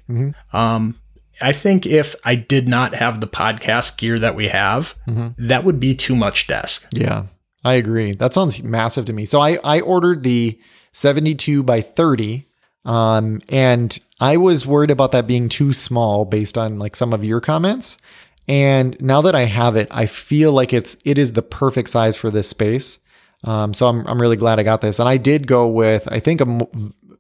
um, 0.54 0.96
i 1.42 1.52
think 1.52 1.86
if 1.86 2.16
i 2.24 2.36
did 2.36 2.68
not 2.70 2.96
have 2.96 3.20
the 3.20 3.28
podcast 3.28 3.98
gear 3.98 4.18
that 4.20 4.36
we 4.36 4.48
have 4.48 4.96
that 5.38 5.64
would 5.66 5.80
be 5.80 5.94
too 5.94 6.16
much 6.16 6.48
desk 6.48 6.86
Yeah, 6.92 7.24
I 7.66 7.74
agree. 7.74 8.14
That 8.14 8.34
sounds 8.34 8.62
massive 8.64 9.06
to 9.06 9.14
me. 9.14 9.26
So 9.26 9.40
I 9.42 9.58
I 9.64 9.82
ordered 9.82 10.24
the 10.24 10.58
72 10.94 11.64
by 11.64 11.82
30 11.82 12.46
um 12.86 13.42
and 13.50 13.98
I 14.22 14.38
was 14.38 14.66
worried 14.66 14.92
about 14.92 15.12
that 15.12 15.28
being 15.28 15.50
too 15.50 15.74
small 15.74 16.24
based 16.26 16.58
on 16.58 16.80
like 16.80 16.96
some 16.96 17.12
of 17.12 17.24
your 17.26 17.42
comments. 17.42 17.98
And 18.48 19.00
now 19.02 19.22
that 19.22 19.36
I 19.36 19.44
have 19.46 19.76
it, 19.76 19.88
I 19.92 20.06
feel 20.06 20.52
like 20.54 20.74
it's 20.74 20.98
it 21.06 21.18
is 21.18 21.34
the 21.34 21.42
perfect 21.42 21.90
size 21.90 22.16
for 22.16 22.30
this 22.30 22.50
space. 22.50 23.00
Um 23.44 23.74
so 23.74 23.88
I'm 23.88 24.06
I'm 24.08 24.22
really 24.22 24.38
glad 24.38 24.60
I 24.60 24.64
got 24.64 24.82
this. 24.82 25.00
And 25.00 25.10
I 25.10 25.18
did 25.18 25.48
go 25.48 25.68
with 25.68 26.08
I 26.12 26.20
think 26.20 26.42
a, 26.42 26.68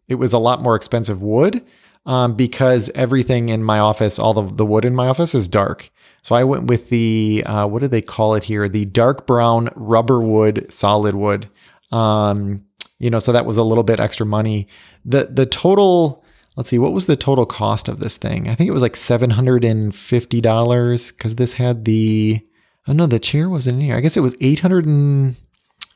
it 0.07 0.16
was 0.16 0.33
a 0.33 0.39
lot 0.39 0.62
more 0.62 0.75
expensive 0.75 1.22
wood 1.22 1.66
um, 2.06 2.36
because 2.36 2.89
everything 2.94 3.50
in 3.50 3.63
my 3.63 3.80
office, 3.80 4.19
all 4.19 4.33
the, 4.33 4.44
the 4.54 4.66
wood 4.66 4.86
in 4.86 4.95
my 4.95 5.07
office 5.07 5.33
is 5.33 5.48
dark. 5.48 5.89
So 6.22 6.36
I 6.36 6.44
went 6.44 6.68
with 6.68 6.89
the, 6.89 7.44
uh, 7.45 7.68
what 7.68 7.81
do 7.81 7.88
they 7.88 8.01
call 8.01 8.36
it 8.36 8.44
here? 8.44 8.68
The 8.68 8.86
dark 8.86 9.27
brown 9.27 9.69
rubber 9.75 10.22
wood, 10.22 10.72
solid 10.72 11.16
wood. 11.16 11.50
Um, 11.92 12.66
you 13.00 13.10
know, 13.10 13.19
so 13.19 13.31
that 13.31 13.45
was 13.45 13.57
a 13.57 13.63
little 13.63 13.83
bit 13.83 14.00
extra 14.00 14.25
money. 14.25 14.68
The, 15.04 15.25
the 15.25 15.45
total, 15.45 16.25
let's 16.57 16.69
see, 16.69 16.80
what 16.80 16.94
was 16.94 17.06
the 17.06 17.16
total 17.16 17.46
cost 17.46 17.88
of 17.88 18.00
this 18.00 18.18
thing? 18.18 18.48
I 18.48 18.56
think 18.56 18.68
it 18.68 18.72
was 18.74 18.81
like 18.81 18.94
$750 18.94 21.18
because 21.18 21.36
this 21.36 21.54
had 21.54 21.86
the, 21.86 22.40
oh 22.88 22.94
no, 22.94 23.06
the 23.07 23.19
chair 23.19 23.50
wasn't 23.50 23.80
in 23.80 23.86
here. 23.86 23.96
I 23.96 24.00
guess 24.02 24.18
it 24.18 24.22
was 24.22 24.36
800 24.42 24.86
and, 24.86 25.36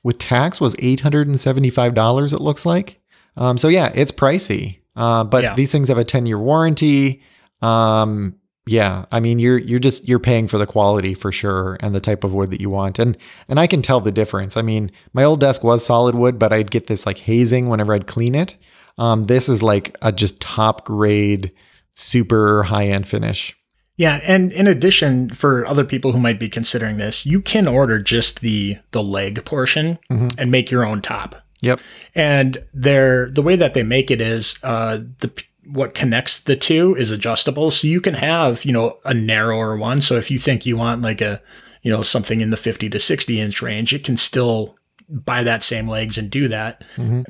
with 0.03 0.17
tax 0.17 0.61
was 0.61 0.75
$875 0.75 2.33
it 2.33 2.41
looks 2.41 2.65
like. 2.65 2.99
Um, 3.37 3.57
so 3.57 3.67
yeah, 3.67 3.91
it's 3.93 4.11
pricey. 4.11 4.79
Uh, 4.95 5.23
but 5.23 5.43
Yeah. 5.43 5.55
these 5.55 5.71
things 5.71 5.87
have 5.89 5.97
a 5.97 6.03
10 6.03 6.25
year 6.25 6.39
warranty. 6.39 7.21
Um, 7.61 8.35
yeah, 8.65 9.05
I 9.11 9.19
mean 9.19 9.39
you're 9.39 9.57
you're 9.57 9.79
just 9.79 10.07
you're 10.07 10.19
paying 10.19 10.47
for 10.47 10.59
the 10.59 10.67
quality 10.67 11.15
for 11.15 11.31
sure 11.31 11.75
and 11.79 11.95
the 11.95 11.99
type 11.99 12.23
of 12.23 12.33
wood 12.33 12.51
that 12.51 12.61
you 12.61 12.69
want. 12.69 12.99
And 12.99 13.17
and 13.47 13.59
I 13.59 13.65
can 13.65 13.81
tell 13.81 13.99
the 13.99 14.11
difference. 14.11 14.55
I 14.57 14.61
mean, 14.61 14.91
my 15.11 15.23
old 15.23 15.39
desk 15.39 15.63
was 15.63 15.83
solid 15.83 16.13
wood, 16.13 16.37
but 16.37 16.53
I'd 16.53 16.69
get 16.69 16.85
this 16.85 17.07
like 17.07 17.17
hazing 17.17 17.67
whenever 17.67 17.93
I'd 17.93 18.05
clean 18.05 18.35
it. 18.35 18.57
Um, 18.97 19.25
this 19.25 19.47
is 19.49 19.63
like 19.63 19.95
a 20.01 20.11
just 20.11 20.39
top 20.41 20.85
grade, 20.85 21.51
super 21.95 22.63
high 22.63 22.87
end 22.87 23.07
finish. 23.07 23.55
Yeah, 23.99 24.21
and 24.23 24.53
in 24.53 24.65
addition, 24.65 25.29
for 25.29 25.65
other 25.65 25.83
people 25.83 26.13
who 26.13 26.19
might 26.19 26.39
be 26.39 26.47
considering 26.47 26.95
this, 26.95 27.25
you 27.25 27.41
can 27.41 27.67
order 27.67 28.01
just 28.01 28.39
the 28.39 28.77
the 28.91 29.03
leg 29.03 29.43
portion 29.43 29.99
and 30.37 30.49
make 30.49 30.71
your 30.71 30.85
own 30.85 31.01
top. 31.01 31.35
Yep. 31.61 31.81
And 32.15 32.65
they're 32.73 33.29
the 33.29 33.41
way 33.41 33.57
that 33.57 33.73
they 33.73 33.83
make 33.83 34.09
it 34.09 34.21
is 34.21 34.57
uh, 34.63 34.99
the 35.19 35.31
what 35.65 35.93
connects 35.93 36.39
the 36.39 36.55
two 36.55 36.95
is 36.95 37.11
adjustable, 37.11 37.71
so 37.71 37.87
you 37.87 37.99
can 37.99 38.13
have 38.13 38.63
you 38.63 38.71
know 38.71 38.97
a 39.03 39.13
narrower 39.13 39.75
one. 39.75 39.99
So 39.99 40.15
if 40.15 40.31
you 40.31 40.39
think 40.39 40.65
you 40.65 40.77
want 40.77 41.01
like 41.01 41.19
a 41.19 41.41
you 41.81 41.91
know 41.91 41.99
something 41.99 42.39
in 42.39 42.51
the 42.51 42.57
fifty 42.57 42.89
to 42.89 42.99
sixty 43.01 43.41
inch 43.41 43.61
range, 43.61 43.93
it 43.93 44.05
can 44.05 44.15
still 44.15 44.77
buy 45.09 45.43
that 45.43 45.63
same 45.63 45.87
legs 45.87 46.17
and 46.17 46.29
do 46.29 46.47
that. 46.49 46.83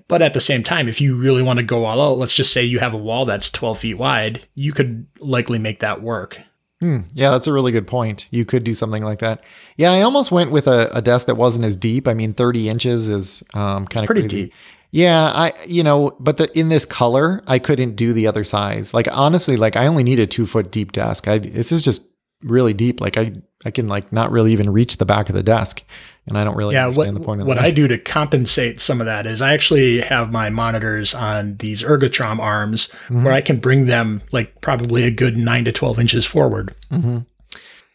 But 0.08 0.22
at 0.22 0.34
the 0.34 0.42
same 0.42 0.64
time, 0.64 0.88
if 0.88 1.00
you 1.02 1.16
really 1.16 1.42
want 1.44 1.60
to 1.60 1.66
go 1.66 1.86
all 1.86 2.02
out, 2.02 2.18
let's 2.18 2.36
just 2.36 2.52
say 2.54 2.64
you 2.64 2.80
have 2.80 2.94
a 2.94 2.98
wall 2.98 3.26
that's 3.26 3.50
twelve 3.50 3.80
feet 3.80 3.96
wide, 3.98 4.46
you 4.56 4.74
could 4.74 5.08
likely 5.20 5.60
make 5.60 5.80
that 5.80 6.02
work. 6.02 6.40
Hmm. 6.82 7.00
Yeah, 7.14 7.32
that's 7.32 7.48
a 7.48 7.52
really 7.54 7.74
good 7.74 7.88
point. 7.88 8.28
You 8.32 8.46
could 8.46 8.64
do 8.64 8.74
something 8.74 9.04
like 9.04 9.20
that. 9.20 9.44
Yeah, 9.76 9.92
I 9.92 10.02
almost 10.02 10.32
went 10.32 10.52
with 10.52 10.66
a, 10.68 10.90
a 10.96 11.02
desk 11.02 11.26
that 11.26 11.36
wasn't 11.36 11.66
as 11.66 11.76
deep. 11.76 12.08
I 12.08 12.14
mean, 12.14 12.34
30 12.34 12.70
inches 12.70 13.10
is 13.10 13.44
um, 13.54 13.86
kind 13.86 14.04
of 14.04 14.08
Pretty 14.08 14.22
crazy. 14.22 14.44
deep. 14.46 14.54
Yeah, 14.92 15.24
I 15.36 15.54
you 15.68 15.84
know, 15.84 16.16
but 16.20 16.38
the 16.38 16.50
in 16.58 16.70
this 16.70 16.86
color, 16.86 17.44
I 17.48 17.60
couldn't 17.60 17.96
do 17.96 18.12
the 18.14 18.26
other 18.28 18.44
size. 18.44 18.94
Like 18.94 19.08
honestly, 19.12 19.56
like 19.56 19.76
I 19.76 19.86
only 19.88 20.04
need 20.04 20.20
a 20.20 20.26
two 20.26 20.46
foot 20.48 20.72
deep 20.72 20.94
desk. 20.94 21.28
I 21.28 21.38
this 21.38 21.72
is 21.72 21.82
just 21.82 22.02
really 22.44 22.74
deep. 22.74 23.00
Like 23.02 23.16
I 23.18 23.34
I 23.66 23.72
can 23.72 23.88
like 23.88 24.12
not 24.14 24.32
really 24.32 24.54
even 24.54 24.70
reach 24.72 24.98
the 24.98 25.06
back 25.06 25.28
of 25.30 25.36
the 25.36 25.44
desk, 25.44 25.84
and 26.28 26.38
I 26.38 26.44
don't 26.46 26.56
really 26.56 26.76
yeah, 26.76 26.86
what, 26.88 26.92
understand 27.08 27.18
the 27.18 27.22
point 27.26 27.42
of 27.42 27.48
that. 27.48 27.56
what. 27.58 27.64
I 27.66 27.72
do 27.72 27.88
to 27.90 27.98
compensate 27.98 28.80
some 28.80 29.02
of 29.02 29.06
that 29.06 29.26
is 29.26 29.42
I 29.42 29.54
actually 29.54 30.00
have 30.02 30.32
my 30.32 30.50
monitors 30.50 31.14
on 31.14 31.58
these 31.58 31.84
Ergotron 31.84 32.40
arms 32.40 32.88
Mm-hmm. 33.10 33.24
where 33.26 33.34
I 33.34 33.42
can 33.42 33.58
bring 33.58 33.88
them 33.88 34.22
like 34.32 34.62
probably 34.62 35.04
a 35.04 35.12
good 35.12 35.36
nine 35.38 35.66
to 35.66 35.72
12 35.72 36.00
inches 36.00 36.26
forward. 36.26 36.74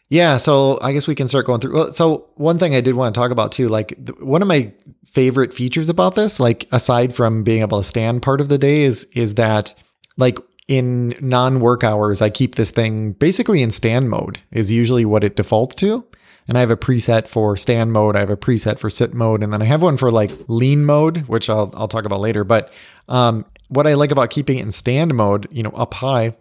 Yeah, 0.09 0.37
so 0.37 0.77
I 0.83 0.93
guess 0.93 1.07
we 1.07 1.15
can 1.15 1.27
start 1.27 1.47
going 1.47 1.59
through. 1.61 1.73
Well, 1.73 1.91
so 1.91 2.27
one 2.35 2.59
thing 2.59 2.75
I 2.75 2.81
did 2.81 2.93
want 2.93 3.15
to 3.15 3.19
talk 3.19 3.31
about 3.31 3.51
too, 3.51 3.67
like 3.69 3.89
th- 4.05 4.19
one 4.19 4.41
of 4.43 4.47
my 4.47 4.71
favorite 5.05 5.51
features 5.51 5.89
about 5.89 6.13
this, 6.13 6.39
like 6.39 6.67
aside 6.71 7.15
from 7.15 7.43
being 7.43 7.61
able 7.61 7.79
to 7.79 7.83
stand 7.83 8.21
part 8.21 8.39
of 8.39 8.47
the 8.49 8.59
day, 8.59 8.83
is 8.83 9.05
is 9.13 9.35
that 9.35 9.73
like 10.15 10.37
in 10.67 11.15
non-work 11.21 11.83
hours, 11.83 12.21
I 12.21 12.29
keep 12.29 12.55
this 12.55 12.71
thing 12.71 13.11
basically 13.13 13.61
in 13.61 13.71
stand 13.71 14.09
mode. 14.09 14.39
Is 14.51 14.71
usually 14.71 15.05
what 15.05 15.23
it 15.23 15.35
defaults 15.35 15.75
to, 15.75 16.05
and 16.47 16.57
I 16.57 16.61
have 16.61 16.71
a 16.71 16.77
preset 16.77 17.27
for 17.27 17.55
stand 17.55 17.93
mode. 17.93 18.15
I 18.15 18.19
have 18.19 18.29
a 18.29 18.37
preset 18.37 18.79
for 18.79 18.89
sit 18.89 19.13
mode, 19.13 19.43
and 19.43 19.53
then 19.53 19.61
I 19.61 19.65
have 19.65 19.81
one 19.81 19.97
for 19.97 20.11
like 20.11 20.31
lean 20.47 20.85
mode, 20.85 21.27
which 21.27 21.49
I'll 21.49 21.71
I'll 21.75 21.87
talk 21.87 22.05
about 22.05 22.19
later. 22.19 22.43
But 22.43 22.71
um, 23.07 23.45
what 23.69 23.87
I 23.87 23.93
like 23.93 24.11
about 24.11 24.29
keeping 24.29 24.57
it 24.57 24.63
in 24.63 24.71
stand 24.71 25.13
mode, 25.13 25.47
you 25.51 25.63
know, 25.63 25.71
up 25.71 25.93
high, 25.93 26.35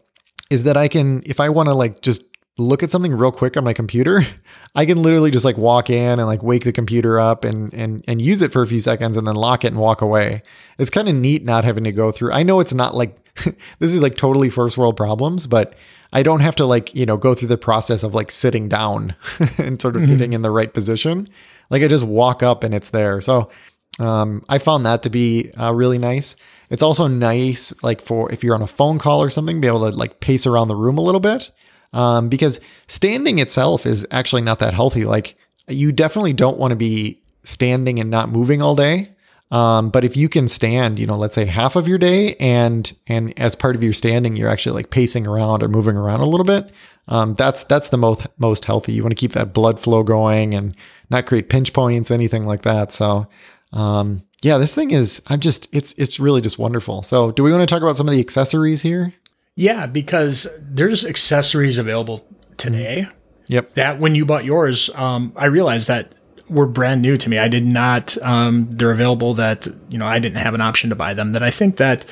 is 0.51 0.65
that 0.65 0.77
I 0.77 0.89
can, 0.89 1.23
if 1.27 1.41
I 1.41 1.49
want 1.49 1.69
to 1.69 1.75
like 1.75 2.01
just 2.01 2.25
look 2.57 2.83
at 2.83 2.91
something 2.91 3.13
real 3.13 3.33
quick 3.33 3.57
on 3.57 3.65
my 3.65 3.73
computer, 3.73 4.23
I 4.75 4.87
can 4.87 5.03
literally 5.03 5.31
just 5.31 5.45
like 5.45 5.57
walk 5.57 5.91
in 5.91 6.19
and 6.19 6.27
like 6.27 6.43
wake 6.43 6.65
the 6.65 6.73
computer 6.73 7.19
up 7.19 7.45
and 7.45 7.73
and 7.75 8.05
and 8.09 8.21
use 8.23 8.43
it 8.43 8.53
for 8.53 8.63
a 8.63 8.67
few 8.67 8.81
seconds 8.81 9.17
and 9.17 9.27
then 9.27 9.35
lock 9.35 9.65
it 9.65 9.69
and 9.69 9.79
walk 9.79 10.01
away. 10.01 10.43
It's 10.79 10.91
kind 10.91 11.09
of 11.09 11.15
neat 11.15 11.45
not 11.45 11.65
having 11.65 11.85
to 11.85 11.93
go 11.93 12.13
through. 12.13 12.33
I 12.33 12.43
know 12.43 12.61
it's 12.61 12.75
not 12.75 12.95
like 12.95 13.24
this 13.79 13.95
is 13.95 14.01
like 14.01 14.17
totally 14.17 14.51
first 14.51 14.79
world 14.79 14.97
problems, 14.97 15.47
but 15.47 15.75
I 16.13 16.23
don't 16.23 16.41
have 16.41 16.57
to 16.57 16.67
like, 16.67 16.95
you 16.95 17.07
know, 17.07 17.17
go 17.17 17.35
through 17.35 17.49
the 17.49 17.59
process 17.59 18.05
of 18.05 18.15
like 18.15 18.31
sitting 18.31 18.69
down 18.69 19.17
and 19.59 19.81
sort 19.81 19.97
of 19.97 20.03
mm-hmm. 20.03 20.13
getting 20.13 20.33
in 20.33 20.43
the 20.43 20.51
right 20.51 20.73
position. 20.73 21.29
Like 21.71 21.83
I 21.83 21.89
just 21.89 22.07
walk 22.07 22.43
up 22.43 22.63
and 22.63 22.75
it's 22.75 22.91
there. 22.91 23.21
So 23.21 23.51
um, 23.99 24.45
I 24.49 24.59
found 24.59 24.87
that 24.87 25.03
to 25.05 25.11
be 25.11 25.51
uh, 25.59 25.73
really 25.75 25.99
nice. 25.99 26.37
It's 26.71 26.83
also 26.83 27.07
nice, 27.07 27.83
like 27.83 28.01
for 28.01 28.31
if 28.33 28.43
you're 28.45 28.55
on 28.55 28.63
a 28.63 28.67
phone 28.67 28.99
call 28.99 29.23
or 29.23 29.31
something, 29.31 29.61
be 29.61 29.67
able 29.67 29.91
to 29.91 29.97
like 29.97 30.21
pace 30.21 30.47
around 30.47 30.69
the 30.69 30.77
room 30.77 30.99
a 30.99 31.03
little 31.03 31.21
bit 31.21 31.51
um, 31.93 32.29
because 32.29 32.61
standing 32.87 33.39
itself 33.39 33.87
is 33.87 34.07
actually 34.11 34.43
not 34.43 34.59
that 34.61 34.75
healthy. 34.75 35.05
Like 35.05 35.37
you 35.69 35.93
definitely 35.93 36.33
don't 36.33 36.59
want 36.59 36.73
to 36.73 36.77
be 36.77 37.23
standing 37.43 37.99
and 38.01 38.11
not 38.11 38.29
moving 38.29 38.63
all 38.63 38.75
day. 38.75 39.09
Um, 39.51 39.91
but 39.91 40.05
if 40.05 40.17
you 40.17 40.29
can 40.29 40.49
stand, 40.49 40.99
you 40.99 41.07
know, 41.07 41.17
let's 41.17 41.35
say 41.35 41.45
half 41.45 41.77
of 41.77 41.87
your 41.87 41.99
day, 41.99 42.35
and 42.37 42.93
and 43.07 43.39
as 43.39 43.55
part 43.55 43.77
of 43.77 43.85
your 43.85 43.93
standing, 43.93 44.37
you're 44.37 44.49
actually 44.49 44.75
like 44.75 44.91
pacing 44.91 45.27
around 45.27 45.63
or 45.63 45.69
moving 45.69 45.97
around 45.97 46.21
a 46.21 46.27
little 46.27 46.45
bit. 46.45 46.73
Um, 47.09 47.35
that's 47.35 47.65
that's 47.65 47.89
the 47.89 47.99
most 47.99 48.27
most 48.39 48.65
healthy. 48.65 48.93
You 48.93 49.03
want 49.03 49.13
to 49.13 49.21
keep 49.21 49.33
that 49.33 49.53
blood 49.53 49.79
flow 49.79 50.03
going 50.03 50.55
and 50.55 50.75
not 51.11 51.27
create 51.27 51.49
pinch 51.49 51.73
points, 51.73 52.11
anything 52.11 52.47
like 52.47 52.63
that. 52.63 52.93
So, 52.93 53.29
um, 53.73 54.23
yeah, 54.43 54.59
this 54.59 54.75
thing 54.75 54.91
is. 54.91 55.21
I'm 55.27 55.41
just. 55.41 55.69
It's 55.73 55.93
it's 55.95 56.19
really 56.19 56.41
just 56.41 56.59
wonderful. 56.59 57.03
So, 57.03 57.31
do 57.31 57.43
we 57.43 57.53
want 57.53 57.63
to 57.63 57.73
talk 57.73 57.83
about 57.83 57.97
some 57.97 58.09
of 58.09 58.15
the 58.15 58.21
accessories 58.21 58.83
here? 58.83 59.13
Yeah, 59.57 59.87
because 59.87 60.49
there's 60.59 61.05
accessories 61.05 61.79
available 61.79 62.27
today. 62.57 63.07
Yep. 63.47 63.75
That 63.75 63.99
when 64.01 64.15
you 64.15 64.25
bought 64.25 64.45
yours, 64.45 64.91
um, 64.95 65.33
I 65.37 65.47
realized 65.47 65.89
that 65.89 66.15
were 66.55 66.67
brand 66.67 67.03
new 67.03 67.17
to 67.17 67.29
me. 67.29 67.39
I 67.39 67.49
did 67.49 67.67
not. 67.67 68.17
Um, 68.23 68.69
they're 68.71 68.91
available 68.91 69.35
that 69.35 69.67
you 69.89 69.99
know 69.99 70.07
I 70.07 70.19
didn't 70.19 70.39
have 70.39 70.55
an 70.55 70.61
option 70.61 70.91
to 70.91 70.97
buy 70.97 71.15
them. 71.15 71.33
That 71.33 71.43
I 71.43 71.51
think 71.51 71.77
that 71.77 72.05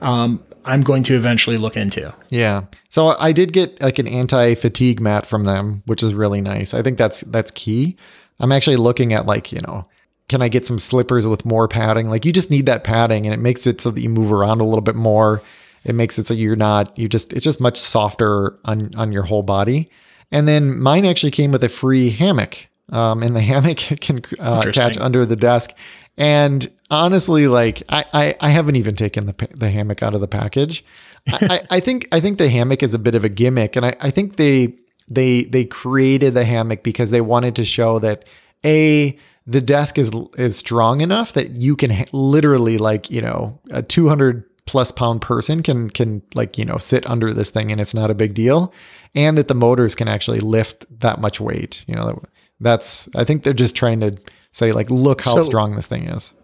um, 0.00 0.42
I'm 0.64 0.82
going 0.82 1.02
to 1.04 1.14
eventually 1.14 1.58
look 1.58 1.76
into. 1.76 2.14
Yeah. 2.30 2.62
So 2.88 3.16
I 3.18 3.32
did 3.32 3.52
get 3.52 3.80
like 3.82 3.98
an 3.98 4.08
anti 4.08 4.54
fatigue 4.54 5.00
mat 5.00 5.26
from 5.26 5.44
them, 5.44 5.82
which 5.86 6.02
is 6.02 6.14
really 6.14 6.40
nice. 6.40 6.74
I 6.74 6.82
think 6.82 6.98
that's 6.98 7.20
that's 7.22 7.50
key. 7.50 7.96
I'm 8.40 8.52
actually 8.52 8.76
looking 8.76 9.12
at 9.12 9.26
like 9.26 9.52
you 9.52 9.60
know. 9.66 9.86
Can 10.28 10.42
I 10.42 10.48
get 10.48 10.66
some 10.66 10.78
slippers 10.78 11.26
with 11.26 11.46
more 11.46 11.68
padding? 11.68 12.10
Like 12.10 12.26
you 12.26 12.34
just 12.34 12.50
need 12.50 12.66
that 12.66 12.84
padding 12.84 13.24
and 13.24 13.32
it 13.32 13.40
makes 13.40 13.66
it 13.66 13.80
so 13.80 13.90
that 13.90 14.02
you 14.02 14.10
move 14.10 14.30
around 14.30 14.60
a 14.60 14.64
little 14.64 14.82
bit 14.82 14.94
more 14.94 15.40
it 15.84 15.94
makes 15.94 16.18
it 16.18 16.26
so 16.26 16.34
you're 16.34 16.56
not 16.56 16.96
you 16.98 17.08
just 17.08 17.32
it's 17.32 17.44
just 17.44 17.60
much 17.60 17.78
softer 17.78 18.58
on 18.64 18.94
on 18.94 19.12
your 19.12 19.22
whole 19.22 19.42
body. 19.42 19.88
And 20.30 20.46
then 20.46 20.78
mine 20.78 21.06
actually 21.06 21.30
came 21.30 21.52
with 21.52 21.64
a 21.64 21.68
free 21.68 22.10
hammock. 22.10 22.67
Um, 22.90 23.22
and 23.22 23.36
the 23.36 23.40
hammock 23.40 23.76
can 24.00 24.22
uh, 24.38 24.62
attach 24.66 24.96
under 24.96 25.26
the 25.26 25.36
desk. 25.36 25.72
And 26.16 26.66
honestly, 26.90 27.46
like 27.48 27.82
I, 27.88 28.04
I, 28.12 28.34
I 28.40 28.48
haven't 28.50 28.76
even 28.76 28.96
taken 28.96 29.26
the 29.26 29.48
the 29.54 29.70
hammock 29.70 30.02
out 30.02 30.14
of 30.14 30.20
the 30.20 30.28
package. 30.28 30.84
I, 31.28 31.60
I, 31.70 31.80
think 31.80 32.08
I 32.12 32.20
think 32.20 32.38
the 32.38 32.48
hammock 32.48 32.82
is 32.82 32.94
a 32.94 32.98
bit 32.98 33.14
of 33.14 33.24
a 33.24 33.28
gimmick, 33.28 33.76
and 33.76 33.86
I, 33.86 33.94
I 34.00 34.10
think 34.10 34.36
they 34.36 34.74
they 35.08 35.44
they 35.44 35.64
created 35.64 36.34
the 36.34 36.44
hammock 36.44 36.82
because 36.82 37.10
they 37.10 37.20
wanted 37.20 37.56
to 37.56 37.64
show 37.64 37.98
that 38.00 38.28
a 38.64 39.16
the 39.46 39.60
desk 39.60 39.98
is 39.98 40.12
is 40.36 40.56
strong 40.56 41.00
enough 41.00 41.32
that 41.32 41.52
you 41.52 41.74
can 41.74 41.90
ha- 41.90 42.04
literally 42.12 42.78
like 42.78 43.10
you 43.10 43.22
know 43.22 43.58
a 43.70 43.82
200 43.82 44.44
plus 44.66 44.92
pound 44.92 45.22
person 45.22 45.62
can 45.62 45.88
can 45.88 46.22
like 46.34 46.58
you 46.58 46.64
know 46.64 46.76
sit 46.76 47.08
under 47.08 47.32
this 47.32 47.50
thing 47.50 47.72
and 47.72 47.80
it's 47.80 47.94
not 47.94 48.10
a 48.10 48.14
big 48.14 48.34
deal 48.34 48.72
and 49.14 49.38
that 49.38 49.48
the 49.48 49.54
motors 49.54 49.94
can 49.94 50.06
actually 50.06 50.40
lift 50.40 50.84
that 51.00 51.18
much 51.18 51.40
weight 51.40 51.84
you 51.88 51.94
know 51.94 52.20
that's 52.60 53.08
i 53.14 53.24
think 53.24 53.42
they're 53.42 53.52
just 53.52 53.76
trying 53.76 54.00
to 54.00 54.16
say 54.52 54.72
like 54.72 54.90
look 54.90 55.22
how 55.22 55.34
so, 55.36 55.42
strong 55.42 55.76
this 55.76 55.86
thing 55.86 56.04
is. 56.04 56.34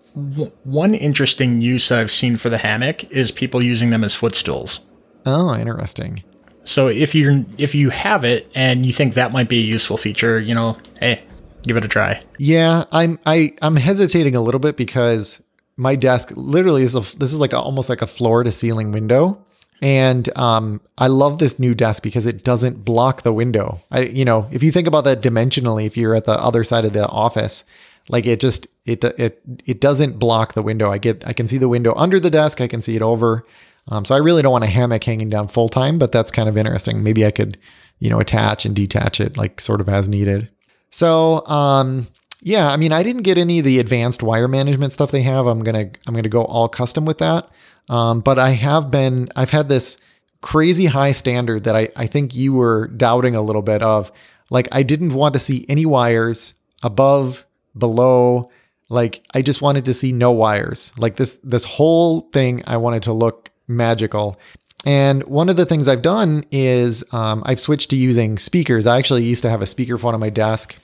one 0.64 0.94
interesting 0.94 1.60
use 1.60 1.90
i've 1.90 2.10
seen 2.10 2.36
for 2.36 2.48
the 2.50 2.58
hammock 2.58 3.10
is 3.10 3.30
people 3.32 3.62
using 3.62 3.90
them 3.90 4.04
as 4.04 4.14
footstools. 4.14 4.80
Oh 5.26 5.56
interesting. 5.56 6.22
So 6.64 6.88
if 6.88 7.14
you're 7.14 7.44
if 7.58 7.74
you 7.74 7.90
have 7.90 8.24
it 8.24 8.50
and 8.54 8.84
you 8.86 8.92
think 8.92 9.14
that 9.14 9.32
might 9.32 9.48
be 9.48 9.58
a 9.58 9.66
useful 9.66 9.96
feature 9.96 10.40
you 10.40 10.54
know 10.54 10.76
hey 11.00 11.22
give 11.62 11.76
it 11.76 11.84
a 11.84 11.88
try. 11.88 12.22
Yeah 12.38 12.84
i'm 12.92 13.18
i 13.26 13.52
i'm 13.62 13.76
hesitating 13.76 14.36
a 14.36 14.40
little 14.40 14.60
bit 14.60 14.76
because 14.76 15.42
my 15.76 15.96
desk 15.96 16.32
literally 16.36 16.82
is 16.82 16.94
a 16.94 17.00
this 17.18 17.32
is 17.32 17.38
like 17.38 17.52
a, 17.52 17.58
almost 17.58 17.88
like 17.88 18.02
a 18.02 18.06
floor 18.06 18.44
to 18.44 18.52
ceiling 18.52 18.92
window 18.92 19.44
and 19.84 20.34
um, 20.38 20.80
I 20.96 21.08
love 21.08 21.36
this 21.36 21.58
new 21.58 21.74
desk 21.74 22.02
because 22.02 22.26
it 22.26 22.42
doesn't 22.42 22.86
block 22.86 23.20
the 23.20 23.34
window. 23.34 23.82
I, 23.90 24.04
you 24.04 24.24
know, 24.24 24.48
if 24.50 24.62
you 24.62 24.72
think 24.72 24.86
about 24.86 25.04
that 25.04 25.20
dimensionally, 25.20 25.84
if 25.84 25.94
you're 25.94 26.14
at 26.14 26.24
the 26.24 26.42
other 26.42 26.64
side 26.64 26.86
of 26.86 26.94
the 26.94 27.06
office, 27.06 27.64
like 28.08 28.24
it 28.24 28.40
just 28.40 28.66
it 28.86 29.04
it 29.04 29.42
it 29.66 29.82
doesn't 29.82 30.18
block 30.18 30.54
the 30.54 30.62
window. 30.62 30.90
I 30.90 30.96
get 30.96 31.26
I 31.26 31.34
can 31.34 31.46
see 31.46 31.58
the 31.58 31.68
window 31.68 31.92
under 31.96 32.18
the 32.18 32.30
desk. 32.30 32.62
I 32.62 32.66
can 32.66 32.80
see 32.80 32.96
it 32.96 33.02
over. 33.02 33.44
Um, 33.88 34.06
so 34.06 34.14
I 34.14 34.18
really 34.18 34.40
don't 34.40 34.52
want 34.52 34.64
a 34.64 34.68
hammock 34.68 35.04
hanging 35.04 35.28
down 35.28 35.48
full 35.48 35.68
time, 35.68 35.98
but 35.98 36.12
that's 36.12 36.30
kind 36.30 36.48
of 36.48 36.56
interesting. 36.56 37.02
Maybe 37.02 37.26
I 37.26 37.30
could, 37.30 37.58
you 37.98 38.08
know, 38.08 38.20
attach 38.20 38.64
and 38.64 38.74
detach 38.74 39.20
it 39.20 39.36
like 39.36 39.60
sort 39.60 39.82
of 39.82 39.90
as 39.90 40.08
needed. 40.08 40.48
So 40.88 41.46
um, 41.46 42.08
yeah, 42.40 42.70
I 42.70 42.78
mean, 42.78 42.92
I 42.92 43.02
didn't 43.02 43.22
get 43.22 43.36
any 43.36 43.58
of 43.58 43.66
the 43.66 43.78
advanced 43.78 44.22
wire 44.22 44.48
management 44.48 44.94
stuff 44.94 45.10
they 45.10 45.22
have. 45.22 45.46
I'm 45.46 45.62
gonna 45.62 45.90
I'm 46.06 46.14
gonna 46.14 46.30
go 46.30 46.46
all 46.46 46.70
custom 46.70 47.04
with 47.04 47.18
that. 47.18 47.50
Um, 47.88 48.20
but 48.20 48.38
I 48.38 48.50
have 48.50 48.90
been 48.90 49.28
I've 49.36 49.50
had 49.50 49.68
this 49.68 49.98
crazy 50.40 50.86
high 50.86 51.12
standard 51.12 51.64
that 51.64 51.76
I 51.76 51.88
I 51.96 52.06
think 52.06 52.34
you 52.34 52.52
were 52.52 52.88
doubting 52.88 53.34
a 53.34 53.42
little 53.42 53.62
bit 53.62 53.82
of. 53.82 54.10
Like 54.50 54.68
I 54.72 54.82
didn't 54.82 55.14
want 55.14 55.34
to 55.34 55.40
see 55.40 55.64
any 55.68 55.86
wires 55.86 56.54
above, 56.82 57.46
below. 57.76 58.50
Like 58.88 59.24
I 59.34 59.42
just 59.42 59.62
wanted 59.62 59.86
to 59.86 59.94
see 59.94 60.12
no 60.12 60.32
wires. 60.32 60.92
Like 60.98 61.16
this 61.16 61.38
this 61.42 61.64
whole 61.64 62.20
thing 62.32 62.62
I 62.66 62.76
wanted 62.76 63.04
to 63.04 63.12
look 63.12 63.50
magical. 63.66 64.38
And 64.86 65.22
one 65.24 65.48
of 65.48 65.56
the 65.56 65.64
things 65.64 65.88
I've 65.88 66.02
done 66.02 66.44
is 66.50 67.02
um, 67.12 67.42
I've 67.46 67.58
switched 67.58 67.88
to 67.90 67.96
using 67.96 68.36
speakers. 68.36 68.86
I 68.86 68.98
actually 68.98 69.24
used 69.24 69.42
to 69.42 69.50
have 69.50 69.62
a 69.62 69.64
speakerphone 69.64 70.12
on 70.12 70.20
my 70.20 70.28
desk 70.28 70.76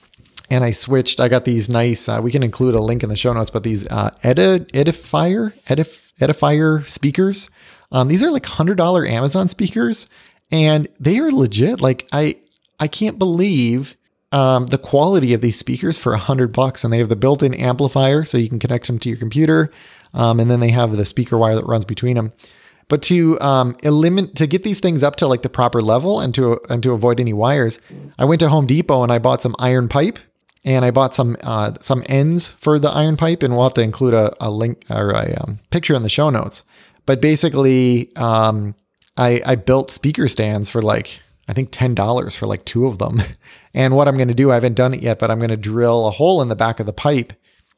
and 0.49 0.63
I 0.63 0.71
switched. 0.71 1.19
I 1.19 1.29
got 1.29 1.45
these 1.45 1.69
nice. 1.69 2.09
Uh, 2.09 2.19
we 2.21 2.31
can 2.31 2.43
include 2.43 2.73
a 2.75 2.81
link 2.81 3.03
in 3.03 3.09
the 3.09 3.15
show 3.15 3.31
notes, 3.31 3.49
but 3.49 3.63
these 3.63 3.87
uh, 3.87 4.09
Edi- 4.23 4.65
Edifier 4.73 5.53
Edif- 5.67 6.00
Edifier 6.21 6.87
speakers. 6.89 7.49
Um, 7.91 8.07
these 8.07 8.23
are 8.23 8.31
like 8.31 8.45
hundred 8.45 8.77
dollar 8.77 9.05
Amazon 9.05 9.47
speakers, 9.47 10.07
and 10.51 10.87
they 10.99 11.19
are 11.19 11.31
legit. 11.31 11.81
Like 11.81 12.07
I 12.11 12.37
I 12.79 12.87
can't 12.87 13.19
believe 13.19 13.97
um, 14.31 14.67
the 14.67 14.77
quality 14.77 15.33
of 15.33 15.41
these 15.41 15.57
speakers 15.57 15.97
for 15.97 16.13
a 16.13 16.17
hundred 16.17 16.53
bucks, 16.53 16.83
and 16.83 16.93
they 16.93 16.99
have 16.99 17.09
the 17.09 17.15
built-in 17.15 17.53
amplifier, 17.53 18.23
so 18.23 18.37
you 18.37 18.49
can 18.49 18.59
connect 18.59 18.87
them 18.87 18.97
to 18.99 19.09
your 19.09 19.17
computer, 19.17 19.71
um, 20.13 20.39
and 20.39 20.49
then 20.49 20.61
they 20.61 20.69
have 20.69 20.95
the 20.95 21.05
speaker 21.05 21.37
wire 21.37 21.55
that 21.55 21.65
runs 21.65 21.85
between 21.85 22.15
them. 22.15 22.31
But 22.87 23.01
to 23.03 23.39
um, 23.39 23.75
eliminate 23.83 24.35
to 24.35 24.47
get 24.47 24.63
these 24.63 24.79
things 24.79 25.03
up 25.03 25.15
to 25.17 25.27
like 25.27 25.43
the 25.43 25.49
proper 25.49 25.81
level 25.81 26.19
and 26.19 26.33
to 26.35 26.59
and 26.69 26.81
to 26.83 26.91
avoid 26.91 27.19
any 27.19 27.33
wires, 27.33 27.79
I 28.17 28.25
went 28.25 28.39
to 28.41 28.49
Home 28.49 28.67
Depot 28.67 29.03
and 29.03 29.11
I 29.11 29.19
bought 29.19 29.41
some 29.41 29.55
iron 29.59 29.87
pipe 29.87 30.19
and 30.63 30.85
I 30.85 30.91
bought 30.91 31.15
some 31.15 31.37
uh, 31.43 31.73
some 31.79 32.03
ends 32.07 32.49
for 32.49 32.79
the 32.79 32.89
iron 32.89 33.17
pipe, 33.17 33.43
and 33.43 33.53
we'll 33.53 33.63
have 33.63 33.73
to 33.75 33.81
include 33.81 34.13
a, 34.13 34.33
a 34.39 34.51
link 34.51 34.85
or 34.89 35.11
a 35.11 35.35
um, 35.41 35.59
picture 35.69 35.95
in 35.95 36.03
the 36.03 36.09
show 36.09 36.29
notes. 36.29 36.63
But 37.05 37.21
basically, 37.21 38.15
um, 38.15 38.75
I, 39.17 39.41
I 39.45 39.55
built 39.55 39.91
speaker 39.91 40.27
stands 40.27 40.69
for 40.69 40.81
like 40.81 41.19
I 41.47 41.53
think 41.53 41.69
ten 41.71 41.95
dollars 41.95 42.35
for 42.35 42.45
like 42.45 42.65
two 42.65 42.85
of 42.85 42.99
them. 42.99 43.21
and 43.73 43.95
what 43.95 44.07
I'm 44.07 44.17
going 44.17 44.27
to 44.27 44.33
do, 44.33 44.51
I 44.51 44.55
haven't 44.55 44.75
done 44.75 44.93
it 44.93 45.01
yet, 45.01 45.19
but 45.19 45.31
I'm 45.31 45.39
going 45.39 45.49
to 45.49 45.57
drill 45.57 46.07
a 46.07 46.11
hole 46.11 46.41
in 46.41 46.49
the 46.49 46.55
back 46.55 46.79
of 46.79 46.85
the 46.85 46.93
pipe, 46.93 47.33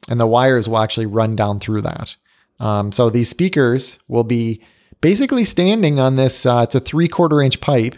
and 0.08 0.20
the 0.20 0.26
wires 0.26 0.68
will 0.68 0.78
actually 0.78 1.06
run 1.06 1.36
down 1.36 1.60
through 1.60 1.82
that. 1.82 2.16
Um, 2.60 2.92
so 2.92 3.10
these 3.10 3.28
speakers 3.28 3.98
will 4.08 4.24
be 4.24 4.62
basically 5.00 5.44
standing 5.44 5.98
on 5.98 6.16
this. 6.16 6.46
Uh, 6.46 6.60
it's 6.64 6.74
a 6.74 6.80
three 6.80 7.08
quarter 7.08 7.40
inch 7.40 7.60
pipe 7.60 7.96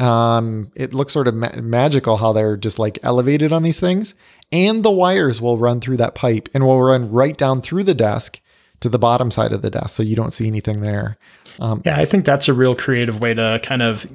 um, 0.00 0.72
it 0.74 0.94
looks 0.94 1.12
sort 1.12 1.28
of 1.28 1.34
ma- 1.34 1.60
magical 1.60 2.16
how 2.16 2.32
they're 2.32 2.56
just 2.56 2.78
like 2.78 2.98
elevated 3.02 3.52
on 3.52 3.62
these 3.62 3.78
things. 3.78 4.14
And 4.50 4.82
the 4.82 4.90
wires 4.90 5.40
will 5.40 5.58
run 5.58 5.80
through 5.80 5.98
that 5.98 6.14
pipe 6.14 6.48
and 6.54 6.66
will 6.66 6.82
run 6.82 7.10
right 7.10 7.36
down 7.36 7.60
through 7.60 7.84
the 7.84 7.94
desk 7.94 8.40
to 8.80 8.88
the 8.88 8.98
bottom 8.98 9.30
side 9.30 9.52
of 9.52 9.62
the 9.62 9.70
desk. 9.70 9.90
So 9.90 10.02
you 10.02 10.16
don't 10.16 10.32
see 10.32 10.46
anything 10.46 10.80
there. 10.80 11.18
Um, 11.60 11.82
yeah, 11.84 11.98
I 11.98 12.06
think 12.06 12.24
that's 12.24 12.48
a 12.48 12.54
real 12.54 12.74
creative 12.74 13.20
way 13.20 13.34
to 13.34 13.60
kind 13.62 13.82
of 13.82 14.10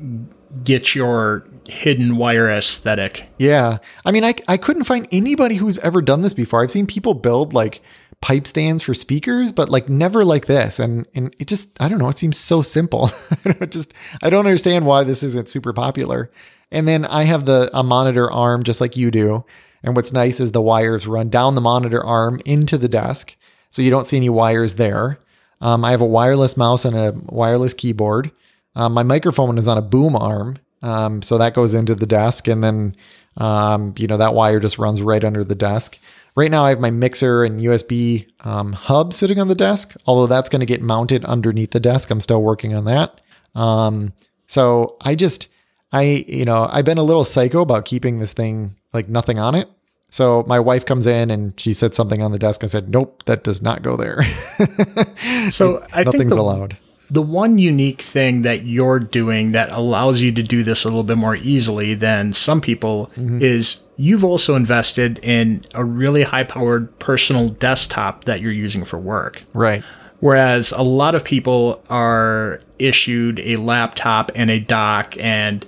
get 0.64 0.96
your 0.96 1.48
hidden 1.68 2.16
wire 2.16 2.50
aesthetic. 2.50 3.30
Yeah. 3.38 3.78
I 4.06 4.12
mean, 4.12 4.24
I, 4.24 4.36
I 4.48 4.58
couldn't 4.58 4.86
find 4.86 5.08
anybody 5.12 5.56
who's 5.56 5.78
ever 5.80 6.02
done 6.02 6.22
this 6.22 6.34
before. 6.34 6.64
I've 6.64 6.72
seen 6.72 6.88
people 6.88 7.14
build 7.14 7.54
like 7.54 7.82
pipe 8.26 8.48
stands 8.48 8.82
for 8.82 8.96
speakers, 8.96 9.52
but 9.52 9.70
like 9.70 9.88
never 9.88 10.26
like 10.26 10.48
this. 10.48 10.80
And 10.80 11.06
and 11.14 11.36
it 11.38 11.48
just 11.48 11.70
I 11.80 11.88
don't 11.88 12.00
know, 12.00 12.10
it 12.10 12.18
seems 12.18 12.40
so 12.40 12.64
simple. 12.64 13.12
just 13.70 13.94
I 14.24 14.32
don't 14.32 14.48
understand 14.48 14.88
why 14.88 15.04
this 15.04 15.22
isn't 15.22 15.48
super 15.48 15.74
popular. 15.74 16.32
And 16.72 16.88
then 16.88 17.06
I 17.06 17.26
have 17.26 17.46
the 17.46 17.70
a 17.72 17.84
monitor 17.84 18.32
arm 18.32 18.64
just 18.64 18.82
like 18.82 18.98
you 18.98 19.12
do. 19.12 19.46
And 19.84 19.96
what's 19.96 20.12
nice 20.12 20.40
is 20.40 20.52
the 20.52 20.62
wires 20.62 21.06
run 21.06 21.30
down 21.30 21.54
the 21.54 21.62
monitor 21.62 22.04
arm 22.04 22.40
into 22.46 22.80
the 22.80 22.88
desk. 22.88 23.36
So 23.70 23.84
you 23.84 23.92
don't 23.92 24.08
see 24.08 24.18
any 24.18 24.30
wires 24.30 24.74
there. 24.74 25.20
Um, 25.62 25.86
I 25.86 25.92
have 25.92 26.02
a 26.02 26.06
wireless 26.08 26.58
mouse 26.58 26.84
and 26.84 26.98
a 26.98 27.14
wireless 27.28 27.76
keyboard. 27.76 28.32
Um, 28.76 28.94
my 28.94 29.04
microphone 29.04 29.60
is 29.60 29.68
on 29.68 29.78
a 29.78 29.84
boom 29.84 30.16
arm, 30.16 30.58
um, 30.82 31.22
so 31.22 31.38
that 31.38 31.54
goes 31.54 31.76
into 31.76 31.94
the 31.94 32.08
desk, 32.08 32.48
and 32.48 32.64
then 32.64 32.96
um, 33.38 33.94
you 33.98 34.08
know 34.08 34.18
that 34.18 34.34
wire 34.34 34.60
just 34.60 34.80
runs 34.80 35.00
right 35.00 35.24
under 35.24 35.44
the 35.44 35.56
desk. 35.56 36.00
Right 36.36 36.52
now, 36.52 36.66
I 36.66 36.70
have 36.70 36.82
my 36.82 36.92
mixer 36.92 37.46
and 37.46 37.62
USB 37.62 38.30
um, 38.46 38.74
hub 38.74 39.14
sitting 39.14 39.40
on 39.40 39.48
the 39.48 39.56
desk, 39.56 39.96
although 40.06 40.28
that's 40.28 40.50
going 40.50 40.60
to 40.60 40.66
get 40.66 40.82
mounted 40.82 41.24
underneath 41.24 41.72
the 41.72 41.80
desk. 41.80 42.10
I'm 42.10 42.20
still 42.20 42.44
working 42.44 42.76
on 42.76 42.86
that. 42.86 43.22
Um, 43.56 44.12
so 44.46 44.98
I 45.02 45.16
just, 45.16 45.48
I, 45.94 46.26
you 46.28 46.44
know, 46.44 46.68
I've 46.70 46.84
been 46.84 46.98
a 46.98 47.04
little 47.04 47.24
psycho 47.24 47.62
about 47.62 47.86
keeping 47.86 48.20
this 48.20 48.34
thing 48.34 48.76
like 48.92 49.08
nothing 49.08 49.40
on 49.40 49.56
it. 49.56 49.70
So 50.10 50.44
my 50.46 50.60
wife 50.60 50.86
comes 50.86 51.08
in 51.08 51.32
and 51.32 51.58
she 51.60 51.74
said 51.74 51.96
something 51.96 52.22
on 52.22 52.34
the 52.34 52.40
desk. 52.40 52.64
I 52.64 52.68
said, 52.68 52.90
nope, 52.90 53.24
that 53.26 53.44
does 53.44 53.62
not 53.62 53.82
go 53.82 53.96
there. 53.96 54.24
so 55.50 55.86
I 55.94 56.04
nothing's 56.04 56.16
think 56.18 56.30
the, 56.32 56.40
allowed. 56.40 56.78
The 57.10 57.22
one 57.22 57.58
unique 57.58 58.02
thing 58.02 58.42
that 58.42 58.64
you're 58.64 59.00
doing 59.00 59.54
that 59.54 59.70
allows 59.70 60.22
you 60.22 60.34
to 60.34 60.44
do 60.44 60.64
this 60.64 60.84
a 60.84 60.90
little 60.90 61.04
bit 61.04 61.18
more 61.18 61.36
easily 61.38 61.94
than 61.94 62.34
some 62.34 62.60
people 62.60 63.08
mm-hmm. 63.16 63.40
is 63.42 63.85
you've 63.98 64.24
also 64.24 64.56
invested 64.56 65.20
in 65.24 65.64
a 65.74 65.84
really 65.84 66.24
high 66.24 66.44
powered 66.44 66.98
personal 67.00 67.50
desktop 67.50 68.26
that 68.26 68.42
you're 68.42 68.52
using 68.52 68.84
for 68.84 68.98
work. 68.98 69.44
Right. 69.54 69.84
Whereas 70.20 70.72
a 70.72 70.82
lot 70.82 71.14
of 71.14 71.24
people 71.24 71.84
are 71.90 72.60
issued 72.80 73.40
a 73.40 73.58
laptop 73.58 74.32
and 74.34 74.50
a 74.50 74.60
dock, 74.60 75.16
and 75.20 75.66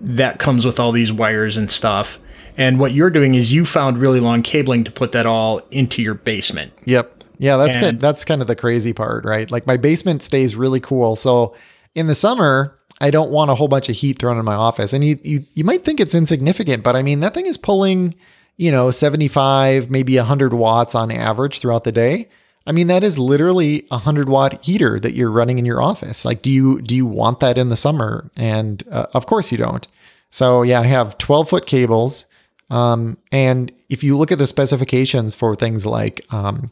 that 0.00 0.38
comes 0.38 0.64
with 0.64 0.80
all 0.80 0.92
these 0.92 1.12
wires 1.12 1.56
and 1.56 1.70
stuff. 1.70 2.18
And 2.56 2.78
what 2.78 2.92
you're 2.92 3.10
doing 3.10 3.34
is 3.34 3.52
you 3.52 3.64
found 3.64 3.98
really 3.98 4.20
long 4.20 4.42
cabling 4.42 4.84
to 4.84 4.90
put 4.90 5.12
that 5.12 5.26
all 5.26 5.60
into 5.70 6.02
your 6.02 6.14
basement. 6.14 6.72
Yep. 6.84 7.24
Yeah, 7.38 7.56
that's 7.56 7.76
and, 7.76 7.84
good. 7.84 8.00
That's 8.00 8.24
kind 8.24 8.42
of 8.42 8.48
the 8.48 8.56
crazy 8.56 8.92
part, 8.92 9.24
right? 9.24 9.50
Like 9.50 9.66
my 9.66 9.76
basement 9.76 10.22
stays 10.22 10.54
really 10.56 10.80
cool. 10.80 11.16
So 11.16 11.54
in 11.94 12.06
the 12.06 12.14
summer, 12.14 12.76
I 13.00 13.10
don't 13.10 13.30
want 13.30 13.50
a 13.50 13.54
whole 13.54 13.68
bunch 13.68 13.88
of 13.88 13.96
heat 13.96 14.18
thrown 14.18 14.38
in 14.38 14.44
my 14.44 14.54
office. 14.54 14.92
And 14.92 15.04
you 15.04 15.18
you 15.22 15.44
you 15.54 15.64
might 15.64 15.84
think 15.84 16.00
it's 16.00 16.14
insignificant, 16.14 16.82
but 16.82 16.96
I 16.96 17.02
mean 17.02 17.20
that 17.20 17.34
thing 17.34 17.46
is 17.46 17.56
pulling, 17.56 18.14
you 18.56 18.70
know, 18.70 18.90
75, 18.90 19.90
maybe 19.90 20.16
100 20.16 20.52
watts 20.52 20.94
on 20.94 21.10
average 21.10 21.60
throughout 21.60 21.84
the 21.84 21.92
day. 21.92 22.28
I 22.66 22.72
mean 22.72 22.88
that 22.88 23.02
is 23.02 23.18
literally 23.18 23.86
a 23.90 23.96
100 23.96 24.28
watt 24.28 24.62
heater 24.62 25.00
that 25.00 25.14
you're 25.14 25.30
running 25.30 25.58
in 25.58 25.64
your 25.64 25.82
office. 25.82 26.24
Like 26.24 26.42
do 26.42 26.50
you 26.50 26.80
do 26.82 26.94
you 26.94 27.06
want 27.06 27.40
that 27.40 27.56
in 27.56 27.70
the 27.70 27.76
summer? 27.76 28.30
And 28.36 28.82
uh, 28.90 29.06
of 29.14 29.26
course 29.26 29.50
you 29.50 29.58
don't. 29.58 29.86
So 30.30 30.62
yeah, 30.62 30.80
I 30.80 30.86
have 30.86 31.18
12 31.18 31.48
foot 31.48 31.66
cables. 31.66 32.26
Um, 32.68 33.18
and 33.32 33.72
if 33.88 34.04
you 34.04 34.16
look 34.16 34.30
at 34.30 34.38
the 34.38 34.46
specifications 34.46 35.34
for 35.34 35.56
things 35.56 35.86
like 35.86 36.24
um, 36.32 36.70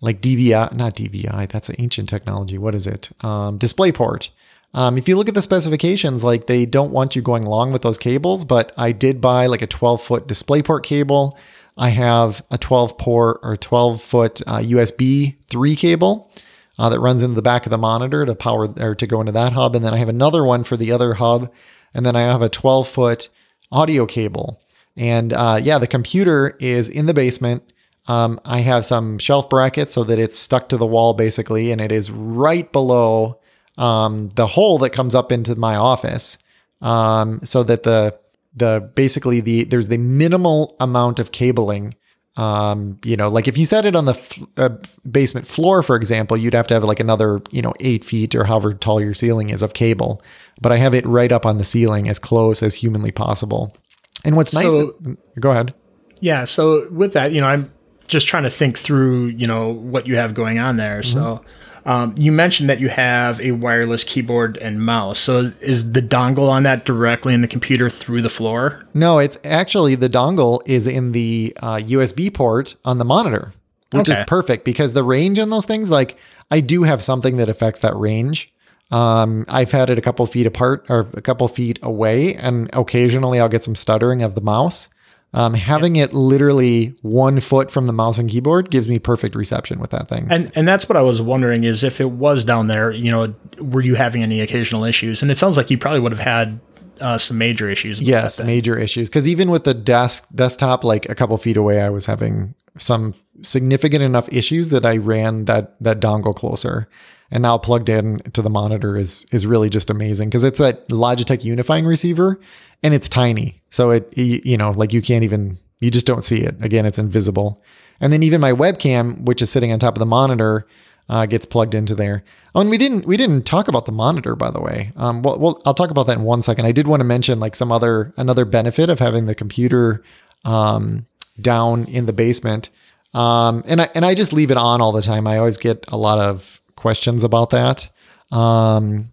like 0.00 0.20
DVI, 0.20 0.72
not 0.74 0.94
DVI, 0.96 1.48
that's 1.48 1.68
an 1.68 1.76
ancient 1.78 2.08
technology. 2.08 2.58
What 2.58 2.74
is 2.74 2.86
it? 2.86 3.10
Um, 3.24 3.58
DisplayPort. 3.58 4.30
Um, 4.74 4.98
if 4.98 5.08
you 5.08 5.16
look 5.16 5.28
at 5.28 5.34
the 5.34 5.42
specifications, 5.42 6.22
like 6.22 6.46
they 6.46 6.66
don't 6.66 6.92
want 6.92 7.16
you 7.16 7.22
going 7.22 7.42
long 7.42 7.72
with 7.72 7.82
those 7.82 7.98
cables, 7.98 8.44
but 8.44 8.72
I 8.76 8.92
did 8.92 9.20
buy 9.20 9.46
like 9.46 9.62
a 9.62 9.66
12 9.66 10.02
foot 10.02 10.28
DisplayPort 10.28 10.82
cable. 10.82 11.38
I 11.76 11.90
have 11.90 12.44
a 12.50 12.58
12 12.58 12.98
port 12.98 13.40
or 13.42 13.56
12 13.56 14.02
foot 14.02 14.42
uh, 14.46 14.58
USB 14.58 15.36
3 15.48 15.76
cable 15.76 16.30
uh, 16.78 16.88
that 16.90 17.00
runs 17.00 17.22
into 17.22 17.34
the 17.34 17.42
back 17.42 17.66
of 17.66 17.70
the 17.70 17.78
monitor 17.78 18.26
to 18.26 18.34
power 18.34 18.68
or 18.78 18.94
to 18.94 19.06
go 19.06 19.20
into 19.20 19.32
that 19.32 19.52
hub. 19.52 19.74
And 19.74 19.84
then 19.84 19.94
I 19.94 19.98
have 19.98 20.08
another 20.08 20.44
one 20.44 20.64
for 20.64 20.76
the 20.76 20.92
other 20.92 21.14
hub. 21.14 21.52
And 21.94 22.04
then 22.04 22.16
I 22.16 22.22
have 22.22 22.42
a 22.42 22.48
12 22.48 22.88
foot 22.88 23.28
audio 23.72 24.06
cable. 24.06 24.60
And 24.96 25.32
uh, 25.32 25.60
yeah, 25.62 25.78
the 25.78 25.86
computer 25.86 26.56
is 26.58 26.88
in 26.88 27.06
the 27.06 27.14
basement. 27.14 27.62
Um, 28.08 28.40
I 28.44 28.60
have 28.60 28.84
some 28.84 29.18
shelf 29.18 29.48
brackets 29.48 29.92
so 29.94 30.02
that 30.04 30.18
it's 30.18 30.38
stuck 30.38 30.70
to 30.70 30.76
the 30.76 30.86
wall 30.86 31.14
basically, 31.14 31.70
and 31.70 31.80
it 31.80 31.92
is 31.92 32.10
right 32.10 32.70
below 32.72 33.38
um, 33.78 34.28
the 34.34 34.46
hole 34.46 34.76
that 34.78 34.90
comes 34.90 35.14
up 35.14 35.32
into 35.32 35.56
my 35.56 35.76
office. 35.76 36.36
Um, 36.80 37.40
so 37.42 37.62
that 37.64 37.82
the 37.82 38.16
the 38.54 38.90
basically 38.94 39.40
the 39.40 39.64
there's 39.64 39.88
the 39.88 39.98
minimal 39.98 40.76
amount 40.78 41.18
of 41.18 41.32
cabling. 41.32 41.94
Um, 42.36 43.00
you 43.04 43.16
know, 43.16 43.28
like 43.28 43.48
if 43.48 43.58
you 43.58 43.66
set 43.66 43.84
it 43.84 43.96
on 43.96 44.04
the 44.04 44.12
f- 44.12 44.42
uh, 44.56 44.68
basement 45.10 45.48
floor, 45.48 45.82
for 45.82 45.96
example, 45.96 46.36
you'd 46.36 46.54
have 46.54 46.68
to 46.68 46.74
have 46.74 46.84
like 46.84 47.00
another, 47.00 47.40
you 47.50 47.60
know, 47.62 47.74
eight 47.80 48.04
feet 48.04 48.36
or 48.36 48.44
however 48.44 48.72
tall 48.72 49.00
your 49.00 49.12
ceiling 49.12 49.50
is 49.50 49.60
of 49.60 49.74
cable. 49.74 50.22
But 50.60 50.70
I 50.70 50.76
have 50.76 50.94
it 50.94 51.04
right 51.04 51.32
up 51.32 51.44
on 51.44 51.58
the 51.58 51.64
ceiling 51.64 52.08
as 52.08 52.20
close 52.20 52.62
as 52.62 52.76
humanly 52.76 53.10
possible. 53.10 53.76
And 54.24 54.36
what's 54.36 54.54
nice, 54.54 54.70
so, 54.70 54.94
that, 55.00 55.40
go 55.40 55.50
ahead. 55.50 55.74
Yeah. 56.20 56.44
So 56.44 56.88
with 56.92 57.12
that, 57.14 57.32
you 57.32 57.40
know, 57.40 57.48
I'm 57.48 57.72
just 58.06 58.28
trying 58.28 58.44
to 58.44 58.50
think 58.50 58.78
through, 58.78 59.26
you 59.26 59.48
know, 59.48 59.70
what 59.72 60.06
you 60.06 60.14
have 60.14 60.34
going 60.34 60.60
on 60.60 60.76
there. 60.76 61.00
Mm-hmm. 61.00 61.18
So, 61.18 61.44
um, 61.84 62.14
you 62.16 62.32
mentioned 62.32 62.68
that 62.70 62.80
you 62.80 62.88
have 62.88 63.40
a 63.40 63.52
wireless 63.52 64.04
keyboard 64.04 64.56
and 64.58 64.82
mouse. 64.82 65.18
So, 65.18 65.50
is 65.60 65.92
the 65.92 66.02
dongle 66.02 66.48
on 66.48 66.62
that 66.64 66.84
directly 66.84 67.34
in 67.34 67.40
the 67.40 67.48
computer 67.48 67.90
through 67.90 68.22
the 68.22 68.28
floor? 68.28 68.84
No, 68.94 69.18
it's 69.18 69.38
actually 69.44 69.94
the 69.94 70.08
dongle 70.08 70.60
is 70.66 70.86
in 70.86 71.12
the 71.12 71.56
uh, 71.62 71.76
USB 71.76 72.32
port 72.32 72.76
on 72.84 72.98
the 72.98 73.04
monitor, 73.04 73.52
which 73.92 74.08
okay. 74.08 74.20
is 74.20 74.26
perfect 74.26 74.64
because 74.64 74.92
the 74.92 75.04
range 75.04 75.38
on 75.38 75.50
those 75.50 75.66
things, 75.66 75.90
like 75.90 76.16
I 76.50 76.60
do 76.60 76.82
have 76.82 77.02
something 77.02 77.36
that 77.38 77.48
affects 77.48 77.80
that 77.80 77.96
range. 77.96 78.52
Um, 78.90 79.44
I've 79.48 79.70
had 79.70 79.90
it 79.90 79.98
a 79.98 80.00
couple 80.00 80.24
feet 80.26 80.46
apart 80.46 80.86
or 80.88 81.08
a 81.12 81.20
couple 81.20 81.46
feet 81.48 81.78
away, 81.82 82.34
and 82.34 82.70
occasionally 82.72 83.38
I'll 83.38 83.48
get 83.48 83.64
some 83.64 83.74
stuttering 83.74 84.22
of 84.22 84.34
the 84.34 84.40
mouse. 84.40 84.88
Um, 85.34 85.52
having 85.52 85.96
it 85.96 86.14
literally 86.14 86.94
one 87.02 87.40
foot 87.40 87.70
from 87.70 87.84
the 87.84 87.92
mouse 87.92 88.18
and 88.18 88.30
keyboard 88.30 88.70
gives 88.70 88.88
me 88.88 88.98
perfect 88.98 89.34
reception 89.34 89.78
with 89.78 89.90
that 89.90 90.08
thing. 90.08 90.26
And 90.30 90.50
and 90.54 90.66
that's 90.66 90.88
what 90.88 90.96
I 90.96 91.02
was 91.02 91.20
wondering 91.20 91.64
is 91.64 91.84
if 91.84 92.00
it 92.00 92.10
was 92.10 92.46
down 92.46 92.66
there, 92.66 92.90
you 92.90 93.10
know, 93.10 93.34
were 93.58 93.82
you 93.82 93.94
having 93.94 94.22
any 94.22 94.40
occasional 94.40 94.84
issues? 94.84 95.20
And 95.20 95.30
it 95.30 95.36
sounds 95.36 95.58
like 95.58 95.70
you 95.70 95.76
probably 95.76 96.00
would 96.00 96.12
have 96.12 96.20
had 96.20 96.60
uh, 97.00 97.18
some 97.18 97.36
major 97.36 97.68
issues. 97.68 98.00
Yes, 98.00 98.42
major 98.42 98.78
issues. 98.78 99.10
Because 99.10 99.28
even 99.28 99.50
with 99.50 99.64
the 99.64 99.74
desk 99.74 100.26
desktop, 100.34 100.82
like 100.82 101.08
a 101.10 101.14
couple 101.14 101.36
feet 101.36 101.58
away, 101.58 101.82
I 101.82 101.90
was 101.90 102.06
having 102.06 102.54
some 102.78 103.12
significant 103.42 104.02
enough 104.02 104.32
issues 104.32 104.70
that 104.70 104.86
I 104.86 104.96
ran 104.96 105.44
that 105.44 105.74
that 105.82 106.00
dongle 106.00 106.34
closer 106.34 106.88
and 107.30 107.42
now 107.42 107.58
plugged 107.58 107.88
in 107.88 108.18
to 108.32 108.42
the 108.42 108.50
monitor 108.50 108.96
is 108.96 109.26
is 109.32 109.46
really 109.46 109.68
just 109.68 109.90
amazing 109.90 110.28
because 110.28 110.44
it's 110.44 110.60
a 110.60 110.74
Logitech 110.88 111.44
unifying 111.44 111.84
receiver 111.84 112.40
and 112.82 112.94
it's 112.94 113.08
tiny. 113.08 113.60
So 113.70 113.90
it 113.90 114.16
you 114.16 114.56
know 114.56 114.70
like 114.70 114.92
you 114.92 115.02
can't 115.02 115.24
even 115.24 115.58
you 115.80 115.90
just 115.90 116.06
don't 116.06 116.24
see 116.24 116.40
it. 116.40 116.56
Again, 116.62 116.86
it's 116.86 116.98
invisible. 116.98 117.62
And 118.00 118.12
then 118.12 118.22
even 118.22 118.40
my 118.40 118.52
webcam, 118.52 119.24
which 119.24 119.42
is 119.42 119.50
sitting 119.50 119.72
on 119.72 119.78
top 119.78 119.94
of 119.94 119.98
the 119.98 120.06
monitor, 120.06 120.66
uh, 121.08 121.26
gets 121.26 121.46
plugged 121.46 121.74
into 121.74 121.94
there. 121.94 122.22
Oh, 122.54 122.60
and 122.60 122.70
we 122.70 122.78
didn't 122.78 123.06
we 123.06 123.16
didn't 123.16 123.42
talk 123.42 123.68
about 123.68 123.86
the 123.86 123.92
monitor, 123.92 124.36
by 124.36 124.50
the 124.50 124.60
way. 124.60 124.92
Um, 124.96 125.22
well, 125.22 125.38
well, 125.38 125.62
I'll 125.64 125.74
talk 125.74 125.90
about 125.90 126.06
that 126.06 126.18
in 126.18 126.24
one 126.24 126.42
second. 126.42 126.66
I 126.66 126.72
did 126.72 126.86
want 126.86 127.00
to 127.00 127.04
mention 127.04 127.40
like 127.40 127.56
some 127.56 127.72
other 127.72 128.12
another 128.16 128.44
benefit 128.44 128.90
of 128.90 128.98
having 128.98 129.26
the 129.26 129.34
computer 129.34 130.02
um, 130.44 131.06
down 131.40 131.84
in 131.86 132.06
the 132.06 132.12
basement. 132.12 132.70
Um, 133.14 133.62
and 133.66 133.80
I 133.82 133.88
and 133.94 134.04
I 134.04 134.14
just 134.14 134.32
leave 134.32 134.50
it 134.50 134.56
on 134.56 134.80
all 134.80 134.92
the 134.92 135.02
time. 135.02 135.26
I 135.26 135.38
always 135.38 135.56
get 135.56 135.84
a 135.88 135.96
lot 135.96 136.18
of 136.18 136.60
questions 136.78 137.24
about 137.24 137.50
that. 137.50 137.90
Um, 138.30 139.10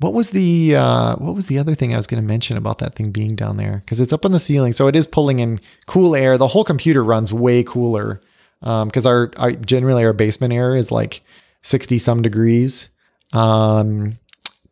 what 0.00 0.12
was 0.12 0.30
the 0.30 0.76
uh, 0.76 1.16
what 1.16 1.34
was 1.34 1.46
the 1.46 1.58
other 1.58 1.74
thing 1.74 1.94
I 1.94 1.96
was 1.96 2.06
going 2.06 2.22
to 2.22 2.26
mention 2.26 2.56
about 2.56 2.78
that 2.78 2.94
thing 2.94 3.10
being 3.10 3.36
down 3.36 3.56
there? 3.56 3.78
Because 3.84 4.00
it's 4.00 4.12
up 4.12 4.24
on 4.24 4.32
the 4.32 4.40
ceiling, 4.40 4.72
so 4.72 4.86
it 4.86 4.96
is 4.96 5.06
pulling 5.06 5.38
in 5.38 5.60
cool 5.86 6.14
air. 6.14 6.36
The 6.36 6.48
whole 6.48 6.64
computer 6.64 7.02
runs 7.02 7.32
way 7.32 7.62
cooler 7.62 8.20
because 8.60 9.06
um, 9.06 9.10
our, 9.10 9.30
our, 9.38 9.52
generally 9.52 10.04
our 10.04 10.12
basement 10.12 10.52
air 10.52 10.76
is 10.76 10.90
like 10.90 11.22
sixty 11.62 11.98
some 11.98 12.22
degrees. 12.22 12.88
Um, 13.32 14.18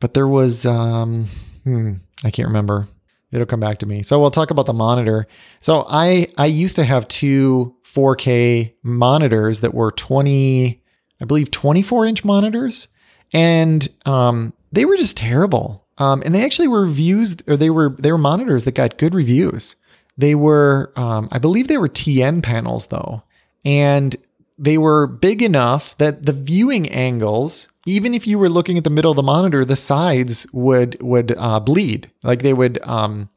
but 0.00 0.14
there 0.14 0.28
was 0.28 0.66
um, 0.66 1.26
hmm, 1.64 1.94
I 2.24 2.30
can't 2.30 2.48
remember. 2.48 2.88
It'll 3.30 3.46
come 3.46 3.60
back 3.60 3.78
to 3.78 3.86
me. 3.86 4.02
So 4.02 4.20
we'll 4.20 4.30
talk 4.30 4.50
about 4.50 4.66
the 4.66 4.74
monitor. 4.74 5.26
So 5.60 5.86
I 5.88 6.26
I 6.36 6.46
used 6.46 6.76
to 6.76 6.84
have 6.84 7.08
two 7.08 7.76
4K 7.84 8.74
monitors 8.82 9.60
that 9.60 9.72
were 9.72 9.90
20 9.90 10.81
I 11.22 11.24
believe, 11.24 11.50
24 11.50 12.06
inch 12.06 12.24
monitors, 12.24 12.88
and 13.32 13.88
um, 14.04 14.52
they 14.72 14.84
were 14.84 14.96
just 14.96 15.16
terrible. 15.16 15.86
Um, 15.98 16.22
and 16.24 16.34
they 16.34 16.44
actually 16.44 16.68
were 16.68 16.82
reviews, 16.82 17.36
or 17.46 17.56
they 17.56 17.70
were 17.70 17.94
they 17.98 18.10
were 18.10 18.18
monitors 18.18 18.64
that 18.64 18.74
got 18.74 18.98
good 18.98 19.14
reviews. 19.14 19.76
They 20.18 20.34
were, 20.34 20.92
um, 20.96 21.28
I 21.30 21.38
believe, 21.38 21.68
they 21.68 21.78
were 21.78 21.88
TN 21.88 22.42
panels 22.42 22.86
though, 22.86 23.22
and 23.64 24.16
they 24.58 24.78
were 24.78 25.06
big 25.06 25.42
enough 25.42 25.96
that 25.98 26.26
the 26.26 26.32
viewing 26.32 26.88
angles, 26.90 27.72
even 27.86 28.14
if 28.14 28.26
you 28.26 28.38
were 28.38 28.48
looking 28.48 28.78
at 28.78 28.84
the 28.84 28.90
middle 28.90 29.10
of 29.12 29.16
the 29.16 29.22
monitor, 29.22 29.64
the 29.64 29.76
sides 29.76 30.46
would 30.52 31.00
would 31.02 31.34
uh, 31.38 31.60
bleed, 31.60 32.10
like 32.22 32.42
they 32.42 32.54
would 32.54 32.78
um, 32.82 33.28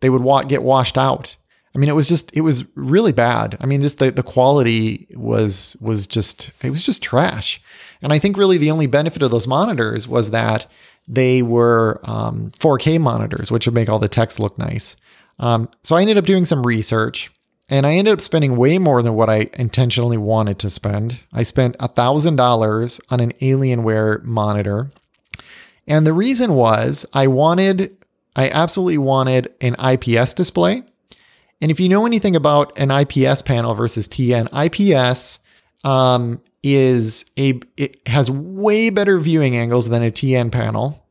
they 0.00 0.10
would 0.10 0.22
wa- 0.22 0.42
get 0.42 0.62
washed 0.62 0.98
out. 0.98 1.36
I 1.74 1.78
mean, 1.78 1.88
it 1.88 1.94
was 1.94 2.08
just 2.08 2.34
it 2.36 2.42
was 2.42 2.64
really 2.76 3.12
bad. 3.12 3.56
I 3.60 3.66
mean, 3.66 3.82
just 3.82 3.98
the 3.98 4.10
the 4.10 4.22
quality 4.22 5.08
was 5.14 5.76
was 5.80 6.06
just 6.06 6.52
it 6.62 6.70
was 6.70 6.82
just 6.82 7.02
trash. 7.02 7.60
And 8.00 8.12
I 8.12 8.18
think 8.18 8.36
really 8.36 8.58
the 8.58 8.70
only 8.70 8.86
benefit 8.86 9.22
of 9.22 9.30
those 9.30 9.48
monitors 9.48 10.06
was 10.06 10.30
that 10.30 10.66
they 11.08 11.42
were 11.42 12.00
um, 12.04 12.50
4K 12.58 13.00
monitors, 13.00 13.50
which 13.50 13.66
would 13.66 13.74
make 13.74 13.88
all 13.88 13.98
the 13.98 14.08
text 14.08 14.40
look 14.40 14.58
nice. 14.58 14.96
Um, 15.38 15.68
so 15.82 15.96
I 15.96 16.02
ended 16.02 16.18
up 16.18 16.24
doing 16.24 16.44
some 16.44 16.66
research, 16.66 17.30
and 17.68 17.86
I 17.86 17.94
ended 17.94 18.12
up 18.12 18.20
spending 18.20 18.56
way 18.56 18.78
more 18.78 19.02
than 19.02 19.14
what 19.14 19.28
I 19.28 19.50
intentionally 19.54 20.16
wanted 20.16 20.58
to 20.60 20.70
spend. 20.70 21.20
I 21.32 21.42
spent 21.42 21.78
$1,000 21.78 23.00
on 23.10 23.20
an 23.20 23.32
Alienware 23.32 24.22
monitor. 24.22 24.90
And 25.86 26.06
the 26.06 26.12
reason 26.12 26.54
was 26.54 27.04
I 27.12 27.26
wanted, 27.26 27.96
I 28.36 28.48
absolutely 28.48 28.98
wanted 28.98 29.52
an 29.60 29.76
IPS 29.82 30.34
display. 30.34 30.82
And 31.64 31.70
if 31.70 31.80
you 31.80 31.88
know 31.88 32.04
anything 32.04 32.36
about 32.36 32.78
an 32.78 32.90
IPS 32.90 33.40
panel 33.40 33.74
versus 33.74 34.06
TN, 34.06 34.50
IPS 34.52 35.38
um, 35.82 36.42
is 36.62 37.24
a, 37.38 37.58
it 37.78 38.06
has 38.06 38.30
way 38.30 38.90
better 38.90 39.18
viewing 39.18 39.56
angles 39.56 39.88
than 39.88 40.02
a 40.02 40.10
TN 40.10 40.52
panel, 40.52 41.02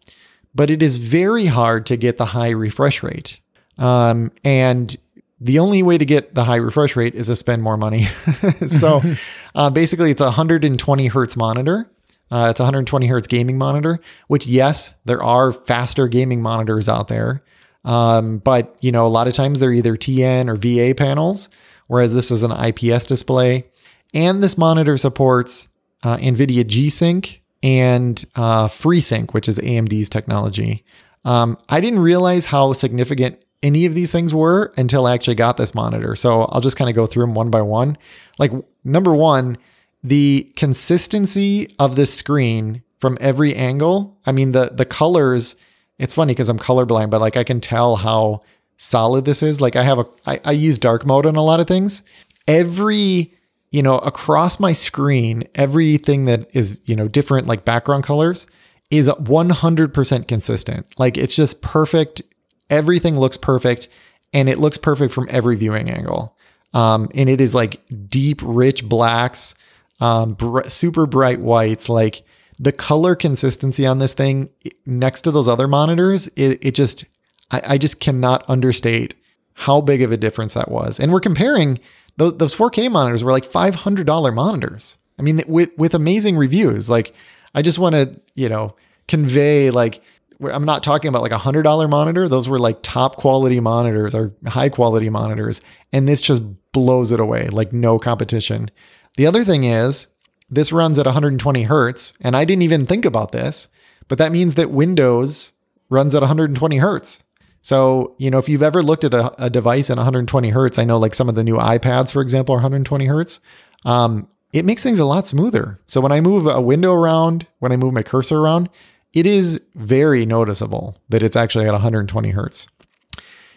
but 0.53 0.69
it 0.69 0.83
is 0.83 0.97
very 0.97 1.47
hard 1.47 1.87
to 1.87 1.97
get 1.97 2.19
the 2.19 2.25
high 2.25 2.51
refresh 2.51 3.01
rate. 3.01 3.39
Um, 3.79 4.31
and 4.43 4.95
the 5.41 5.57
only 5.57 5.81
way 5.81 5.97
to 5.97 6.05
get 6.05 6.35
the 6.35 6.43
high 6.43 6.57
refresh 6.57 6.95
rate 6.95 7.15
is 7.15 7.25
to 7.25 7.35
spend 7.35 7.63
more 7.63 7.75
money. 7.75 8.03
so 8.67 9.01
uh, 9.55 9.71
basically, 9.71 10.11
it's 10.11 10.21
a 10.21 10.25
120 10.25 11.07
hertz 11.07 11.35
monitor. 11.35 11.89
Uh, 12.29 12.49
it's 12.51 12.59
a 12.59 12.63
120 12.63 13.07
hertz 13.07 13.25
gaming 13.25 13.57
monitor, 13.57 13.99
which, 14.27 14.45
yes, 14.45 14.93
there 15.05 15.23
are 15.23 15.51
faster 15.51 16.07
gaming 16.07 16.43
monitors 16.43 16.87
out 16.87 17.07
there. 17.07 17.43
Um, 17.85 18.37
but, 18.37 18.75
you 18.79 18.91
know, 18.91 19.05
a 19.05 19.09
lot 19.09 19.27
of 19.27 19.33
times 19.33 19.59
they're 19.59 19.73
either 19.73 19.95
TN 19.95 20.49
or 20.49 20.55
VA 20.55 20.95
panels, 20.95 21.49
whereas 21.87 22.13
this 22.13 22.31
is 22.31 22.43
an 22.43 22.51
IPS 22.51 23.05
display. 23.05 23.65
And 24.13 24.41
this 24.41 24.57
monitor 24.57 24.97
supports 24.97 25.67
uh, 26.03 26.17
NVIDIA 26.17 26.65
G 26.65 26.89
Sync 26.89 27.41
and 27.61 28.23
uh, 28.35 28.67
FreeSync, 28.67 29.33
which 29.33 29.47
is 29.47 29.57
AMD's 29.59 30.09
technology. 30.09 30.83
Um, 31.25 31.57
I 31.69 31.81
didn't 31.81 31.99
realize 31.99 32.45
how 32.45 32.73
significant 32.73 33.39
any 33.63 33.85
of 33.85 33.95
these 33.95 34.11
things 34.11 34.33
were 34.33 34.73
until 34.77 35.07
I 35.07 35.13
actually 35.13 35.35
got 35.35 35.55
this 35.55 35.73
monitor. 35.73 36.15
So 36.15 36.43
I'll 36.43 36.61
just 36.61 36.75
kind 36.75 36.89
of 36.89 36.95
go 36.95 37.05
through 37.05 37.25
them 37.25 37.33
one 37.33 37.49
by 37.49 37.61
one. 37.61 37.97
Like, 38.37 38.51
number 38.83 39.13
one, 39.15 39.57
the 40.03 40.51
consistency 40.57 41.73
of 41.79 41.95
the 41.95 42.05
screen 42.05 42.83
from 42.99 43.17
every 43.21 43.55
angle. 43.55 44.17
I 44.25 44.33
mean, 44.33 44.51
the 44.51 44.69
the 44.73 44.85
colors. 44.85 45.55
It's 46.03 46.13
funny 46.13 46.33
because 46.33 46.49
I'm 46.49 46.59
colorblind, 46.59 47.11
but 47.11 47.21
like 47.21 47.37
I 47.37 47.45
can 47.45 47.61
tell 47.61 47.95
how 47.95 48.41
solid 48.75 49.23
this 49.23 49.41
is. 49.41 49.61
Like 49.61 49.77
I 49.77 49.83
have 49.83 49.99
a 49.99 50.05
I, 50.25 50.41
I 50.43 50.51
use 50.51 50.77
dark 50.77 51.05
mode 51.05 51.25
on 51.25 51.37
a 51.37 51.41
lot 51.41 51.61
of 51.61 51.67
things. 51.67 52.03
Every 52.45 53.33
you 53.71 53.81
know 53.81 53.99
across 53.99 54.59
my 54.59 54.73
screen, 54.73 55.45
everything 55.55 56.25
that 56.25 56.49
is 56.53 56.81
you 56.83 56.97
know 56.97 57.07
different 57.07 57.47
like 57.47 57.63
background 57.63 58.03
colors 58.03 58.47
is 58.91 59.07
100% 59.07 60.27
consistent. 60.27 60.85
Like 60.99 61.17
it's 61.17 61.35
just 61.35 61.61
perfect 61.61 62.21
everything 62.69 63.17
looks 63.17 63.37
perfect 63.37 63.87
and 64.33 64.49
it 64.49 64.57
looks 64.59 64.77
perfect 64.77 65.13
from 65.13 65.27
every 65.29 65.55
viewing 65.55 65.89
angle. 65.89 66.35
Um, 66.73 67.07
and 67.15 67.29
it 67.29 67.39
is 67.39 67.55
like 67.55 67.79
deep, 68.09 68.41
rich 68.43 68.83
blacks, 68.83 69.55
um, 70.01 70.33
br- 70.33 70.63
super 70.63 71.05
bright 71.05 71.39
whites. 71.39 71.87
Like 71.87 72.23
the 72.59 72.71
color 72.71 73.15
consistency 73.15 73.85
on 73.85 73.99
this 73.99 74.13
thing 74.13 74.49
next 74.85 75.21
to 75.21 75.31
those 75.31 75.47
other 75.47 75.67
monitors, 75.67 76.27
it, 76.35 76.63
it 76.63 76.75
just, 76.75 77.05
I, 77.51 77.61
I, 77.69 77.77
just 77.77 77.99
cannot 77.99 78.47
understate 78.49 79.15
how 79.53 79.81
big 79.81 80.01
of 80.01 80.11
a 80.11 80.17
difference 80.17 80.53
that 80.53 80.69
was. 80.69 80.99
And 80.99 81.11
we're 81.11 81.19
comparing 81.19 81.79
those, 82.17 82.37
those 82.37 82.55
4K 82.55 82.91
monitors 82.91 83.23
were 83.23 83.31
like 83.31 83.45
$500 83.45 84.33
monitors. 84.33 84.97
I 85.19 85.21
mean, 85.21 85.41
with, 85.47 85.69
with 85.77 85.93
amazing 85.93 86.37
reviews. 86.37 86.89
Like, 86.89 87.13
I 87.55 87.61
just 87.61 87.79
want 87.79 87.95
to, 87.95 88.19
you 88.35 88.49
know, 88.49 88.75
convey 89.07 89.69
like 89.69 90.01
I'm 90.41 90.65
not 90.65 90.83
talking 90.83 91.09
about 91.09 91.21
like 91.21 91.31
a 91.31 91.37
hundred 91.37 91.63
dollar 91.63 91.87
monitor. 91.87 92.27
Those 92.27 92.49
were 92.49 92.59
like 92.59 92.79
top 92.81 93.15
quality 93.15 93.59
monitors 93.59 94.15
or 94.15 94.33
high 94.47 94.69
quality 94.69 95.09
monitors. 95.09 95.61
And 95.91 96.07
this 96.07 96.21
just 96.21 96.43
blows 96.71 97.11
it 97.11 97.19
away, 97.19 97.47
like 97.47 97.71
no 97.71 97.99
competition. 97.99 98.69
The 99.15 99.27
other 99.27 99.43
thing 99.43 99.63
is 99.63 100.07
this 100.49 100.71
runs 100.71 100.99
at 100.99 101.05
120 101.05 101.63
hertz. 101.63 102.13
And 102.21 102.35
I 102.35 102.45
didn't 102.45 102.63
even 102.63 102.85
think 102.85 103.05
about 103.05 103.31
this, 103.31 103.67
but 104.07 104.17
that 104.17 104.31
means 104.31 104.55
that 104.55 104.71
Windows 104.71 105.53
runs 105.89 106.15
at 106.15 106.21
120 106.21 106.77
hertz. 106.77 107.23
So, 107.61 108.15
you 108.17 108.29
know, 108.29 108.39
if 108.39 108.49
you've 108.49 108.63
ever 108.63 108.83
looked 108.83 109.05
at 109.05 109.13
a, 109.13 109.45
a 109.45 109.49
device 109.49 109.89
at 109.89 109.97
120 109.97 110.49
hertz, 110.49 110.77
I 110.77 110.83
know 110.83 110.97
like 110.97 111.15
some 111.15 111.29
of 111.29 111.35
the 111.35 111.43
new 111.43 111.55
iPads, 111.55 112.11
for 112.11 112.21
example, 112.21 112.53
are 112.53 112.57
120 112.57 113.05
hertz. 113.05 113.39
Um, 113.85 114.27
it 114.51 114.65
makes 114.65 114.83
things 114.83 114.99
a 114.99 115.05
lot 115.05 115.27
smoother. 115.27 115.79
So 115.87 116.01
when 116.01 116.11
I 116.11 116.19
move 116.21 116.45
a 116.45 116.61
window 116.61 116.93
around, 116.93 117.47
when 117.59 117.71
I 117.71 117.77
move 117.77 117.93
my 117.93 118.03
cursor 118.03 118.37
around, 118.37 118.69
it 119.13 119.25
is 119.25 119.61
very 119.75 120.25
noticeable 120.25 120.97
that 121.09 121.23
it's 121.23 121.35
actually 121.35 121.65
at 121.65 121.71
120 121.71 122.31
hertz. 122.31 122.67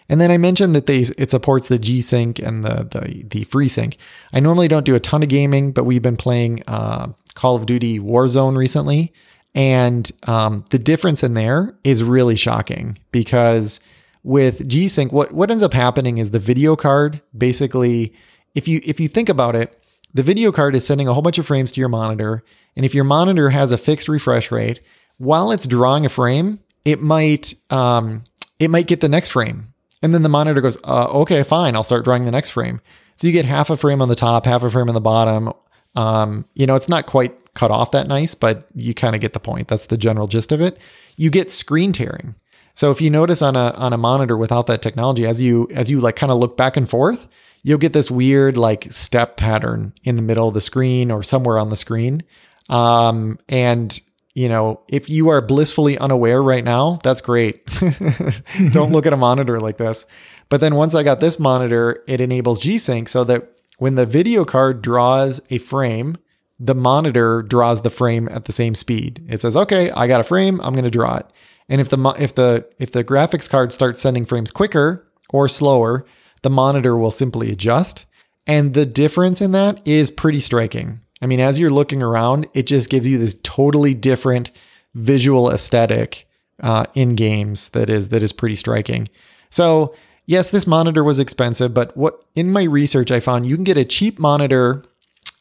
And 0.09 0.21
then 0.21 0.31
I 0.31 0.39
mentioned 0.39 0.75
that 0.77 0.87
they 0.87 1.01
it 1.19 1.31
supports 1.31 1.69
the 1.69 1.79
G 1.79 2.01
Sync 2.01 2.39
and 2.39 2.65
the 2.65 2.89
the 2.91 3.25
the 3.25 3.45
FreeSync. 3.45 3.97
I 4.33 4.41
normally 4.41 4.69
don't 4.69 4.87
do 4.87 4.95
a 4.95 5.01
ton 5.01 5.23
of 5.23 5.29
gaming, 5.29 5.73
but 5.73 5.85
we've 5.85 6.03
been 6.03 6.17
playing 6.17 6.63
uh, 6.69 7.09
Call 7.35 7.57
of 7.57 7.67
Duty 7.67 7.99
Warzone 7.99 8.57
recently, 8.57 9.13
and 9.55 10.11
um, 10.27 10.65
the 10.71 10.79
difference 10.79 11.25
in 11.25 11.35
there 11.35 11.77
is 11.83 12.05
really 12.05 12.37
shocking 12.37 12.99
because 13.11 13.81
with 14.23 14.69
G 14.69 14.89
Sync, 14.89 15.13
what 15.13 15.33
what 15.33 15.51
ends 15.51 15.63
up 15.63 15.73
happening 15.73 16.19
is 16.19 16.31
the 16.31 16.39
video 16.39 16.77
card 16.77 17.21
basically, 17.37 18.15
if 18.55 18.69
you 18.69 18.81
if 18.85 19.01
you 19.01 19.09
think 19.09 19.29
about 19.29 19.57
it, 19.57 19.83
the 20.15 20.23
video 20.23 20.53
card 20.53 20.75
is 20.75 20.87
sending 20.87 21.09
a 21.09 21.13
whole 21.13 21.23
bunch 21.23 21.39
of 21.39 21.47
frames 21.47 21.73
to 21.73 21.81
your 21.81 21.89
monitor, 21.89 22.45
and 22.77 22.85
if 22.85 22.95
your 22.95 23.05
monitor 23.05 23.51
has 23.51 23.73
a 23.73 23.79
fixed 23.79 24.09
refresh 24.09 24.51
rate, 24.51 24.81
while 25.19 25.51
it's 25.51 25.67
drawing 25.67 26.07
a 26.07 26.09
frame, 26.09 26.61
it 26.85 27.01
might 27.01 27.55
um, 27.71 28.25
it 28.59 28.69
might 28.69 28.87
get 28.87 29.01
the 29.01 29.09
next 29.09 29.29
frame, 29.29 29.73
and 30.03 30.15
then 30.15 30.23
the 30.23 30.29
monitor 30.29 30.61
goes, 30.61 30.79
uh, 30.85 31.09
"Okay, 31.11 31.43
fine, 31.43 31.77
I'll 31.77 31.83
start 31.83 32.05
drawing 32.05 32.25
the 32.25 32.31
next 32.31 32.51
frame." 32.51 32.81
So 33.17 33.27
you 33.27 33.33
get 33.33 33.45
half 33.45 33.71
a 33.71 33.77
frame 33.77 34.03
on 34.03 34.09
the 34.09 34.15
top, 34.15 34.47
half 34.47 34.63
a 34.63 34.71
frame 34.71 34.89
on 34.89 34.95
the 34.95 35.01
bottom. 35.01 35.53
Um, 35.95 36.45
you 36.55 36.67
know, 36.67 36.75
it's 36.75 36.89
not 36.89 37.07
quite 37.07 37.55
cut 37.55 37.71
off 37.71 37.91
that 37.93 38.07
nice, 38.07 38.35
but 38.35 38.67
you 38.75 38.95
kind 38.95 39.15
of 39.15 39.21
get 39.21 39.33
the 39.33 39.41
point. 39.41 39.69
That's 39.69 39.87
the 39.87 39.97
general 39.97 40.27
gist 40.27 40.53
of 40.53 40.61
it. 40.61 40.79
You 41.17 41.31
get 41.31 41.51
screen 41.51 41.93
tearing. 41.93 42.35
So 42.75 42.91
if 42.91 43.01
you 43.01 43.09
notice 43.09 43.41
on 43.41 43.57
a 43.57 43.73
on 43.77 43.95
a 43.95 43.99
monitor 43.99 44.37
without 44.37 44.67
that 44.67 44.83
technology, 44.83 45.27
as 45.27 45.41
you 45.41 45.67
as 45.75 45.91
you 45.91 45.99
like 46.01 46.17
kind 46.17 46.31
of 46.31 46.39
look 46.39 46.57
back 46.57 46.77
and 46.77 46.89
forth, 46.89 47.27
you'll 47.63 47.79
get 47.79 47.95
this 47.95 48.11
weird 48.11 48.59
like 48.59 48.93
step 48.93 49.39
pattern 49.39 49.95
in 50.05 50.17
the 50.17 50.23
middle 50.23 50.47
of 50.47 50.55
the 50.55 50.61
screen 50.61 51.11
or 51.11 51.23
somewhere 51.23 51.59
on 51.59 51.71
the 51.71 51.77
screen. 51.77 52.23
Um, 52.69 53.39
and 53.49 53.99
you 54.37 54.51
know, 54.51 54.83
if 54.91 55.09
you 55.09 55.31
are 55.31 55.41
blissfully 55.41 55.97
unaware 55.97 56.43
right 56.43 56.63
now, 56.63 56.99
that's 57.03 57.23
great. 57.23 57.65
Don't 58.71 58.93
look 58.93 59.07
at 59.07 59.15
a 59.15 59.17
monitor 59.17 59.59
like 59.61 59.79
this. 59.79 60.05
But 60.51 60.61
then 60.61 60.75
once 60.75 60.95
I 60.95 61.03
got 61.03 61.21
this 61.21 61.41
monitor, 61.41 62.05
it 62.07 62.21
enables 62.21 62.61
G 62.61 62.77
Sync 62.77 63.09
so 63.09 63.25
that 63.25 63.51
when 63.79 63.95
the 63.95 64.05
video 64.05 64.45
card 64.45 64.83
draws 64.83 65.41
a 65.49 65.57
frame, 65.57 66.17
the 66.61 66.75
monitor 66.75 67.45
draws 67.45 67.81
the 67.81 67.89
frame 67.89 68.29
at 68.31 68.45
the 68.45 68.53
same 68.53 68.75
speed. 68.75 69.25
It 69.27 69.41
says, 69.41 69.57
"Okay, 69.57 69.91
I 69.93 70.07
got 70.07 70.21
a 70.21 70.25
frame. 70.25 70.61
I'm 70.61 70.75
going 70.75 70.85
to 70.85 70.91
draw 70.91 71.17
it." 71.17 71.27
And 71.71 71.81
if 71.81 71.89
the 71.89 72.15
if 72.19 72.35
the 72.35 72.67
if 72.79 72.93
the 72.93 73.05
graphics 73.05 73.49
card 73.49 73.73
starts 73.73 74.03
sending 74.03 74.27
frames 74.27 74.51
quicker 74.51 75.09
or 75.31 75.49
slower, 75.49 76.05
the 76.43 76.51
monitor 76.51 76.95
will 76.95 77.11
simply 77.11 77.51
adjust. 77.51 78.05
And 78.47 78.75
the 78.75 78.85
difference 78.85 79.41
in 79.41 79.53
that 79.53 79.81
is 79.89 80.11
pretty 80.11 80.41
striking. 80.41 81.01
I 81.23 81.27
mean, 81.27 81.41
as 81.41 81.59
you're 81.59 81.71
looking 81.71 82.03
around, 82.03 82.47
it 82.55 82.67
just 82.67 82.91
gives 82.91 83.09
you 83.09 83.19
this 83.19 83.35
totally 83.43 83.95
different 83.95 84.51
visual 84.95 85.51
aesthetic 85.51 86.29
uh, 86.63 86.85
in 86.95 87.15
games 87.15 87.71
that 87.71 87.91
is 87.91 88.09
that 88.11 88.23
is 88.23 88.33
pretty 88.33 88.57
striking. 88.57 89.09
So 89.51 89.95
yes, 90.27 90.49
this 90.49 90.67
monitor 90.67 91.05
was 91.05 91.19
expensive, 91.19 91.75
but 91.75 91.97
what 91.97 92.25
in 92.35 92.51
my 92.51 92.65
research 92.65 93.11
I 93.11 93.21
found 93.21 93.47
you 93.47 93.55
can 93.55 93.65
get 93.65 93.77
a 93.77 93.85
cheap 93.85 94.19
monitor. 94.19 94.83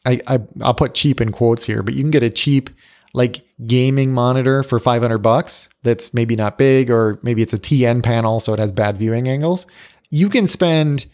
I, 0.04 0.20
I 0.26 0.38
I'll 0.62 0.74
put 0.74 0.94
cheap 0.94 1.20
in 1.20 1.32
quotes 1.32 1.64
here, 1.64 1.82
but 1.82 1.94
you 1.94 2.02
can 2.02 2.10
get 2.10 2.22
a 2.22 2.30
cheap 2.30 2.70
like 3.12 3.44
gaming 3.66 4.12
monitor 4.12 4.62
for 4.62 4.78
500 4.78 5.18
bucks 5.18 5.70
that's 5.82 6.12
maybe 6.12 6.36
not 6.36 6.58
big 6.58 6.90
or 6.90 7.18
maybe 7.22 7.40
it's 7.40 7.54
a 7.54 7.58
TN 7.58 8.02
panel 8.02 8.40
so 8.40 8.52
it 8.52 8.58
has 8.58 8.72
bad 8.72 8.98
viewing 8.98 9.28
angles. 9.28 9.66
You 10.10 10.28
can 10.28 10.46
spend 10.46 11.06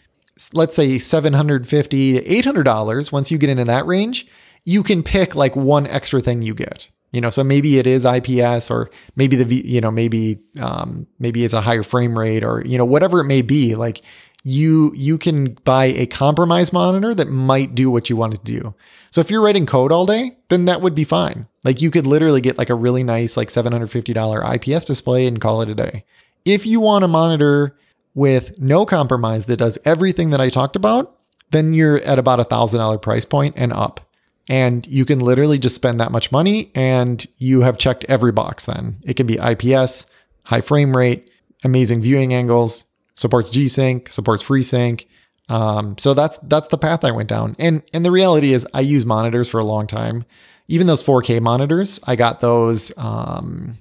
let's 0.53 0.75
say 0.75 0.97
750 0.97 2.13
to 2.13 2.27
800 2.27 2.63
dollars 2.63 3.11
once 3.11 3.31
you 3.31 3.37
get 3.37 3.49
into 3.49 3.65
that 3.65 3.85
range 3.85 4.27
you 4.65 4.83
can 4.83 5.03
pick 5.03 5.35
like 5.35 5.55
one 5.55 5.87
extra 5.87 6.19
thing 6.21 6.41
you 6.41 6.53
get. 6.53 6.89
You 7.11 7.21
know, 7.21 7.29
so 7.29 7.43
maybe 7.43 7.77
it 7.77 7.85
is 7.85 8.05
IPS 8.05 8.71
or 8.71 8.89
maybe 9.15 9.35
the, 9.35 9.55
you 9.55 9.81
know, 9.81 9.91
maybe, 9.91 10.39
um, 10.59 11.05
maybe 11.19 11.45
it's 11.45 11.53
a 11.53 11.61
higher 11.61 11.83
frame 11.83 12.17
rate 12.17 12.43
or, 12.43 12.63
you 12.65 12.75
know, 12.75 12.85
whatever 12.85 13.19
it 13.19 13.25
may 13.25 13.43
be. 13.43 13.75
Like 13.75 14.01
you, 14.43 14.91
you 14.95 15.19
can 15.19 15.53
buy 15.63 15.85
a 15.85 16.07
compromise 16.07 16.73
monitor 16.73 17.13
that 17.13 17.29
might 17.29 17.75
do 17.75 17.91
what 17.91 18.09
you 18.09 18.17
want 18.17 18.33
to 18.33 18.41
do. 18.41 18.73
So 19.11 19.21
if 19.21 19.29
you're 19.29 19.43
writing 19.43 19.67
code 19.67 19.91
all 19.91 20.07
day, 20.07 20.37
then 20.49 20.65
that 20.65 20.81
would 20.81 20.95
be 20.95 21.03
fine. 21.03 21.47
Like 21.63 21.83
you 21.83 21.91
could 21.91 22.07
literally 22.07 22.41
get 22.41 22.57
like 22.57 22.71
a 22.71 22.75
really 22.75 23.03
nice, 23.03 23.37
like 23.37 23.49
$750 23.49 24.55
IPS 24.55 24.85
display 24.85 25.27
and 25.27 25.39
call 25.39 25.61
it 25.61 25.69
a 25.69 25.75
day. 25.75 26.05
If 26.45 26.65
you 26.65 26.79
want 26.79 27.05
a 27.05 27.07
monitor 27.07 27.77
with 28.15 28.59
no 28.59 28.87
compromise 28.87 29.45
that 29.45 29.57
does 29.57 29.77
everything 29.85 30.31
that 30.31 30.41
I 30.41 30.49
talked 30.49 30.75
about, 30.75 31.15
then 31.51 31.73
you're 31.73 32.01
at 32.01 32.17
about 32.17 32.39
a 32.39 32.43
thousand 32.43 32.79
dollar 32.79 32.97
price 32.97 33.25
point 33.25 33.53
and 33.55 33.71
up. 33.71 34.01
And 34.49 34.85
you 34.87 35.05
can 35.05 35.19
literally 35.19 35.57
just 35.57 35.75
spend 35.75 35.99
that 35.99 36.11
much 36.11 36.31
money 36.31 36.71
and 36.75 37.25
you 37.37 37.61
have 37.61 37.77
checked 37.77 38.03
every 38.09 38.31
box 38.33 38.65
then. 38.65 38.97
It 39.03 39.15
can 39.15 39.25
be 39.25 39.37
IPS, 39.39 40.05
high 40.43 40.61
frame 40.61 40.95
rate, 40.95 41.29
amazing 41.63 42.01
viewing 42.01 42.33
angles, 42.33 42.85
supports 43.15 43.49
G 43.49 43.67
Sync, 43.69 44.09
supports 44.09 44.43
FreeSync, 44.43 45.05
Um, 45.49 45.97
so 45.97 46.13
that's 46.13 46.37
that's 46.43 46.67
the 46.69 46.77
path 46.77 47.03
I 47.05 47.11
went 47.11 47.29
down. 47.29 47.55
And 47.59 47.83
and 47.93 48.05
the 48.05 48.11
reality 48.11 48.53
is 48.53 48.67
I 48.73 48.81
use 48.81 49.05
monitors 49.05 49.47
for 49.47 49.59
a 49.59 49.63
long 49.63 49.87
time. 49.87 50.25
Even 50.67 50.87
those 50.87 51.03
4K 51.03 51.41
monitors, 51.41 51.99
I 52.05 52.15
got 52.15 52.41
those 52.41 52.91
um 52.97 53.77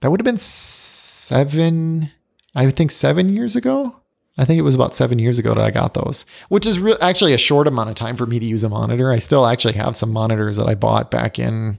that 0.00 0.10
would 0.10 0.20
have 0.20 0.24
been 0.24 0.38
7 0.38 2.10
I 2.54 2.70
think 2.70 2.90
7 2.90 3.34
years 3.34 3.56
ago. 3.56 3.99
I 4.40 4.44
think 4.44 4.58
it 4.58 4.62
was 4.62 4.74
about 4.74 4.94
7 4.94 5.18
years 5.18 5.38
ago 5.38 5.54
that 5.54 5.62
I 5.62 5.70
got 5.70 5.94
those, 5.94 6.24
which 6.48 6.66
is 6.66 6.80
re- 6.80 6.96
actually 7.00 7.34
a 7.34 7.38
short 7.38 7.68
amount 7.68 7.90
of 7.90 7.94
time 7.94 8.16
for 8.16 8.26
me 8.26 8.38
to 8.38 8.46
use 8.46 8.64
a 8.64 8.68
monitor. 8.68 9.12
I 9.12 9.18
still 9.18 9.46
actually 9.46 9.74
have 9.74 9.96
some 9.96 10.12
monitors 10.12 10.56
that 10.56 10.68
I 10.68 10.74
bought 10.74 11.10
back 11.10 11.38
in 11.38 11.78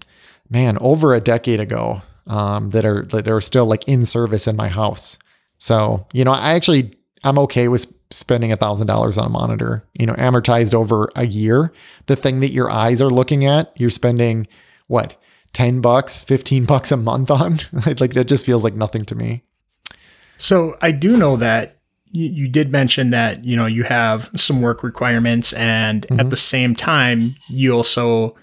man, 0.52 0.78
over 0.80 1.16
a 1.16 1.20
decade 1.20 1.60
ago. 1.60 2.04
Um, 2.28 2.70
that 2.70 2.86
are 2.86 3.02
that 3.06 3.28
are 3.28 3.42
still 3.42 3.66
like 3.66 3.88
in 3.88 4.06
service 4.06 4.48
in 4.48 4.56
my 4.56 4.68
house. 4.68 5.18
So, 5.58 6.06
you 6.14 6.24
know, 6.24 6.32
I 6.32 6.54
actually 6.54 6.94
I'm 7.24 7.40
okay 7.40 7.68
with 7.68 7.92
spending 8.12 8.52
a 8.52 8.56
thousand 8.56 8.88
dollars 8.88 9.18
on 9.18 9.26
a 9.26 9.30
monitor, 9.30 9.84
you 9.94 10.06
know, 10.06 10.14
amortized 10.14 10.74
over 10.74 11.10
a 11.16 11.26
year. 11.26 11.74
The 12.06 12.16
thing 12.16 12.40
that 12.42 12.52
your 12.52 12.70
eyes 12.72 13.02
are 13.02 13.10
looking 13.10 13.46
at, 13.46 13.74
you're 13.76 13.90
spending 13.90 14.48
what, 14.88 15.16
10 15.54 15.82
bucks, 15.82 16.24
15 16.24 16.66
bucks 16.68 16.92
a 16.92 16.98
month 16.98 17.32
on? 17.32 17.60
like 18.00 18.14
that 18.14 18.28
just 18.28 18.46
feels 18.46 18.64
like 18.64 18.76
nothing 18.76 19.04
to 19.06 19.16
me. 19.16 19.44
So 20.38 20.76
I 20.82 20.92
do 20.92 21.18
know 21.18 21.38
that 21.38 21.81
you, 22.12 22.30
you 22.30 22.48
did 22.48 22.72
mention 22.72 23.10
that, 23.10 23.44
you 23.44 23.56
know, 23.56 23.66
you 23.66 23.84
have 23.84 24.30
some 24.36 24.62
work 24.62 24.84
requirements 24.84 25.54
and 25.54 26.04
mm-hmm. 26.04 26.20
at 26.20 26.30
the 26.30 26.38
same 26.38 26.76
time, 26.76 27.36
you 27.50 27.74
also, 27.74 28.36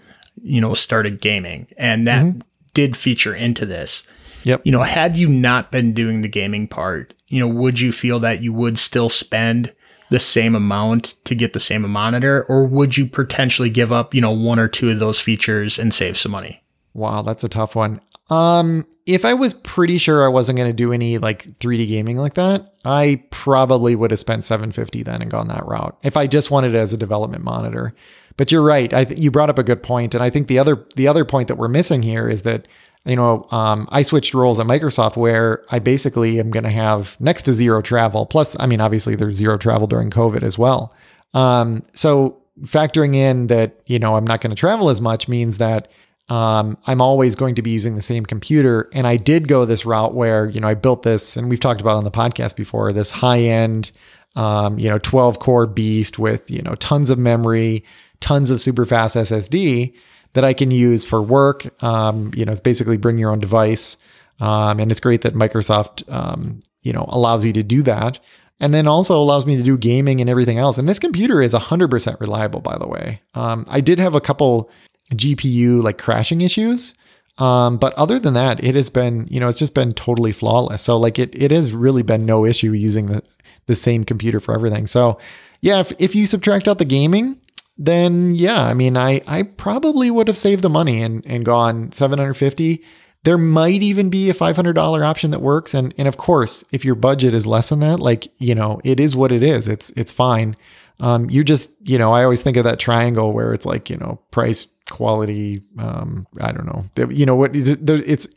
you 0.43 0.61
know, 0.61 0.75
started 0.75 1.21
gaming 1.21 1.67
and 1.77 2.07
that 2.07 2.25
mm-hmm. 2.25 2.41
did 2.75 2.97
feature 2.97 3.35
into 3.35 3.67
this. 3.67 4.07
Yep. 4.45 4.63
You 4.65 4.73
know, 4.73 4.83
had 4.83 5.17
you 5.17 5.29
not 5.29 5.71
been 5.71 5.93
doing 5.93 6.23
the 6.23 6.29
gaming 6.29 6.69
part, 6.69 7.15
you 7.29 7.41
know, 7.41 7.49
would 7.49 7.81
you 7.81 7.93
feel 7.93 8.19
that 8.21 8.41
you 8.41 8.53
would 8.53 8.79
still 8.79 9.09
spend 9.09 9.75
the 10.11 10.19
same 10.19 10.55
amount 10.55 11.17
to 11.25 11.35
get 11.35 11.53
the 11.53 11.61
same 11.61 11.89
monitor, 11.89 12.45
or 12.49 12.65
would 12.65 12.97
you 12.97 13.05
potentially 13.05 13.69
give 13.69 13.93
up, 13.93 14.15
you 14.15 14.23
know, 14.23 14.33
one 14.33 14.59
or 14.59 14.69
two 14.69 14.89
of 14.89 14.99
those 14.99 15.21
features 15.21 15.79
and 15.79 15.93
save 15.93 16.17
some 16.17 16.33
money? 16.33 16.63
Wow, 16.95 17.23
that's 17.23 17.45
a 17.45 17.49
tough 17.49 17.77
one. 17.77 18.01
Um, 18.31 18.87
if 19.07 19.25
I 19.25 19.35
was 19.35 19.55
pretty 19.55 19.97
sure 19.97 20.25
I 20.25 20.29
wasn't 20.29 20.59
going 20.59 20.69
to 20.69 20.77
do 20.77 20.93
any 20.93 21.19
like 21.19 21.45
3D 21.59 21.89
gaming 21.89 22.19
like 22.19 22.35
that, 22.35 22.75
I 22.85 23.23
probably 23.31 23.95
would 23.95 24.11
have 24.11 24.21
spent 24.21 24.45
750 24.45 25.03
then 25.03 25.23
and 25.23 25.31
gone 25.31 25.49
that 25.49 25.67
route. 25.67 25.97
If 26.03 26.17
I 26.17 26.27
just 26.27 26.51
wanted 26.51 26.75
it 26.75 26.79
as 26.79 26.93
a 26.93 26.99
development 26.99 27.43
monitor. 27.43 27.95
But 28.37 28.53
you're 28.53 28.63
right. 28.63 28.93
I 28.93 29.05
th- 29.05 29.19
you 29.19 29.31
brought 29.31 29.51
up 29.51 29.59
a 29.59 29.65
good 29.65 29.83
point, 29.83 30.15
and 30.15 30.23
I 30.23 30.31
think 30.31 30.47
the 30.47 30.61
other 30.61 30.87
the 30.95 31.09
other 31.09 31.25
point 31.25 31.49
that 31.49 31.57
we're 31.57 31.69
missing 31.69 32.03
here 32.03 32.29
is 32.29 32.43
that 32.43 32.69
you 33.05 33.17
know, 33.17 33.47
um, 33.51 33.89
I 33.91 34.03
switched 34.03 34.35
roles 34.35 34.61
at 34.61 34.67
Microsoft 34.67 35.17
where 35.17 35.65
I 35.71 35.79
basically 35.79 36.39
am 36.39 36.51
going 36.51 36.65
to 36.65 36.71
have 36.71 37.17
next 37.21 37.45
to 37.45 37.53
zero 37.53 37.81
travel. 37.81 38.27
Plus, 38.27 38.57
I 38.61 38.67
mean, 38.67 38.81
obviously 38.81 39.15
there's 39.15 39.37
zero 39.37 39.57
travel 39.57 39.87
during 39.87 40.11
COVID 40.11 40.43
as 40.43 40.59
well. 40.59 40.95
Um, 41.33 41.85
so 41.93 42.43
factoring 42.63 43.15
in 43.15 43.47
that, 43.47 43.81
you 43.87 43.99
know, 43.99 44.17
I'm 44.17 44.27
not 44.27 44.41
going 44.41 44.51
to 44.51 44.57
travel 44.57 44.91
as 44.91 45.01
much 45.01 45.29
means 45.29 45.57
that 45.59 45.89
um, 46.29 46.77
I'm 46.87 47.01
always 47.01 47.37
going 47.37 47.55
to 47.55 47.63
be 47.63 47.71
using 47.71 47.95
the 47.95 48.03
same 48.03 48.27
computer. 48.27 48.89
And 48.93 49.07
I 49.07 49.17
did 49.17 49.49
go 49.49 49.65
this 49.65 49.87
route 49.87 50.15
where, 50.15 50.47
you 50.47 50.61
know, 50.61 50.69
I 50.69 50.75
built 50.75 51.03
this, 51.03 51.37
and 51.37 51.49
we've 51.49 51.61
talked 51.61 51.81
about 51.81 51.97
on 51.97 52.05
the 52.05 52.11
podcast 52.11 52.57
before, 52.57 52.93
this 52.93 53.11
high 53.11 53.41
end, 53.41 53.91
um, 54.37 54.79
you 54.79 54.89
know, 54.89 54.99
12 54.99 55.39
core 55.39 55.67
beast 55.67 56.19
with, 56.19 56.51
you 56.51 56.63
know, 56.63 56.75
tons 56.75 57.11
of 57.11 57.19
memory, 57.19 57.85
tons 58.21 58.51
of 58.51 58.61
super 58.61 58.85
fast 58.85 59.17
SSD 59.17 59.95
that 60.35 60.45
I 60.45 60.53
can 60.53 60.71
use 60.71 61.05
for 61.05 61.23
work. 61.23 61.83
Um, 61.83 62.31
you 62.35 62.45
know, 62.45 62.53
it's 62.53 62.61
basically 62.61 62.99
bring 62.99 63.19
your 63.19 63.31
own 63.31 63.41
device. 63.41 63.97
Um, 64.41 64.79
and 64.79 64.91
it's 64.91 65.01
great 65.01 65.23
that 65.23 65.35
Microsoft, 65.35 66.05
um, 66.13 66.61
you 66.83 66.93
know, 66.93 67.07
allows 67.09 67.45
you 67.45 67.53
to 67.55 67.63
do 67.63 67.83
that. 67.83 68.21
And 68.61 68.75
then 68.75 68.87
also 68.87 69.17
allows 69.17 69.47
me 69.47 69.57
to 69.57 69.63
do 69.63 69.79
gaming 69.79 70.21
and 70.21 70.29
everything 70.29 70.59
else. 70.59 70.79
And 70.79 70.89
this 70.89 70.99
computer 70.99 71.41
is 71.41 71.55
100% 71.55 72.21
reliable, 72.21 72.61
by 72.61 72.77
the 72.77 72.89
way. 72.89 73.23
Um, 73.35 73.65
I 73.69 73.81
did 73.81 74.01
have 74.01 74.17
a 74.17 74.21
couple 74.21 74.69
GPU 75.15 75.83
like 75.83 75.99
crashing 75.99 76.41
issues. 76.41 76.95
Um, 77.39 77.77
but 77.77 77.95
other 77.95 78.19
than 78.19 78.35
that, 78.35 78.63
it 78.65 78.75
has 78.75 78.91
been, 78.91 79.29
you 79.31 79.39
know, 79.39 79.49
it's 79.49 79.59
just 79.59 79.75
been 79.75 79.93
totally 79.93 80.33
flawless. 80.33 80.83
So 80.83 80.97
like 80.97 81.19
it, 81.19 81.41
it 81.41 81.51
has 81.51 81.73
really 81.73 82.03
been 82.03 82.27
no 82.27 82.45
issue 82.45 82.73
using 82.73 83.07
the, 83.07 83.23
the 83.67 83.77
same 83.77 84.05
computer 84.05 84.41
for 84.41 84.55
everything. 84.55 84.87
So 84.87 85.19
yeah, 85.61 85.81
if, 85.81 85.93
if 85.99 86.15
you 86.15 86.27
subtract 86.27 86.67
out 86.67 86.79
the 86.79 86.85
gaming, 86.85 87.41
then 87.77 88.35
yeah, 88.35 88.65
I 88.65 88.75
mean, 88.75 88.97
I 88.97 89.23
I 89.29 89.45
probably 89.45 90.11
would 90.11 90.27
have 90.27 90.37
saved 90.37 90.63
the 90.63 90.69
money 90.69 91.01
and 91.01 91.25
and 91.25 91.45
gone 91.45 91.93
750. 91.93 92.83
There 93.25 93.39
might 93.39 93.83
even 93.83 94.11
be 94.11 94.31
a 94.31 94.35
$500 94.35 95.05
option 95.05 95.31
that 95.31 95.41
works 95.41 95.75
and 95.75 95.95
and 95.97 96.09
of 96.09 96.17
course, 96.17 96.65
if 96.73 96.85
your 96.85 96.97
budget 96.97 97.35
is 97.35 97.47
less 97.47 97.69
than 97.69 97.81
that, 97.81 98.01
like, 98.01 98.29
you 98.39 98.55
know, 98.55 98.81
it 98.85 98.99
is 98.99 99.15
what 99.15 99.31
it 99.31 99.45
is. 99.45 99.69
It's 99.69 99.91
it's 99.91 100.11
fine. 100.11 100.57
Um, 101.01 101.31
you 101.31 101.45
just, 101.45 101.71
you 101.83 101.99
know, 101.99 102.13
I 102.13 102.25
always 102.25 102.43
think 102.43 102.57
of 102.57 102.65
that 102.65 102.81
triangle 102.81 103.33
where 103.33 103.53
it's 103.53 103.67
like, 103.67 103.89
you 103.89 103.97
know, 103.97 104.21
price, 104.33 104.67
quality, 104.91 105.63
um, 105.79 106.27
I 106.41 106.53
don't 106.53 106.67
know. 106.67 106.85
You 107.11 107.27
know 107.27 107.37
what 107.37 107.55
it's 107.55 108.29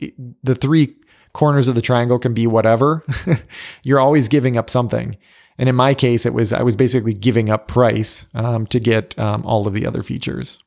the 0.42 0.54
three 0.54 0.94
corners 1.32 1.68
of 1.68 1.74
the 1.74 1.82
triangle 1.82 2.18
can 2.18 2.34
be 2.34 2.46
whatever. 2.46 3.04
You're 3.84 4.00
always 4.00 4.28
giving 4.28 4.56
up 4.56 4.68
something. 4.68 5.16
And 5.58 5.68
in 5.68 5.74
my 5.74 5.94
case, 5.94 6.26
it 6.26 6.34
was 6.34 6.52
I 6.52 6.62
was 6.62 6.76
basically 6.76 7.14
giving 7.14 7.50
up 7.50 7.68
price 7.68 8.26
um, 8.34 8.66
to 8.68 8.80
get 8.80 9.18
um, 9.18 9.44
all 9.44 9.66
of 9.66 9.74
the 9.74 9.86
other 9.86 10.02
features. 10.02 10.58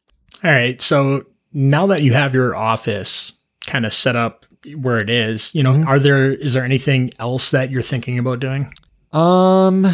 All 0.43 0.52
right. 0.52 0.82
So 0.82 1.26
now 1.54 1.88
that 1.88 2.02
you 2.02 2.13
have 2.13 2.34
your 2.34 2.56
office 2.56 3.34
kind 3.65 3.86
of 3.86 3.93
set 3.93 4.15
up 4.15 4.45
where 4.76 5.00
it 5.00 5.10
is, 5.10 5.54
you 5.56 5.63
know, 5.63 5.74
mm-hmm. 5.74 5.88
are 5.88 6.00
there 6.00 6.32
is 6.32 6.54
there 6.54 6.63
anything 6.63 7.12
else 7.19 7.52
that 7.52 7.71
you're 7.71 7.82
thinking 7.82 8.19
about 8.19 8.39
doing? 8.39 8.74
Um, 9.12 9.88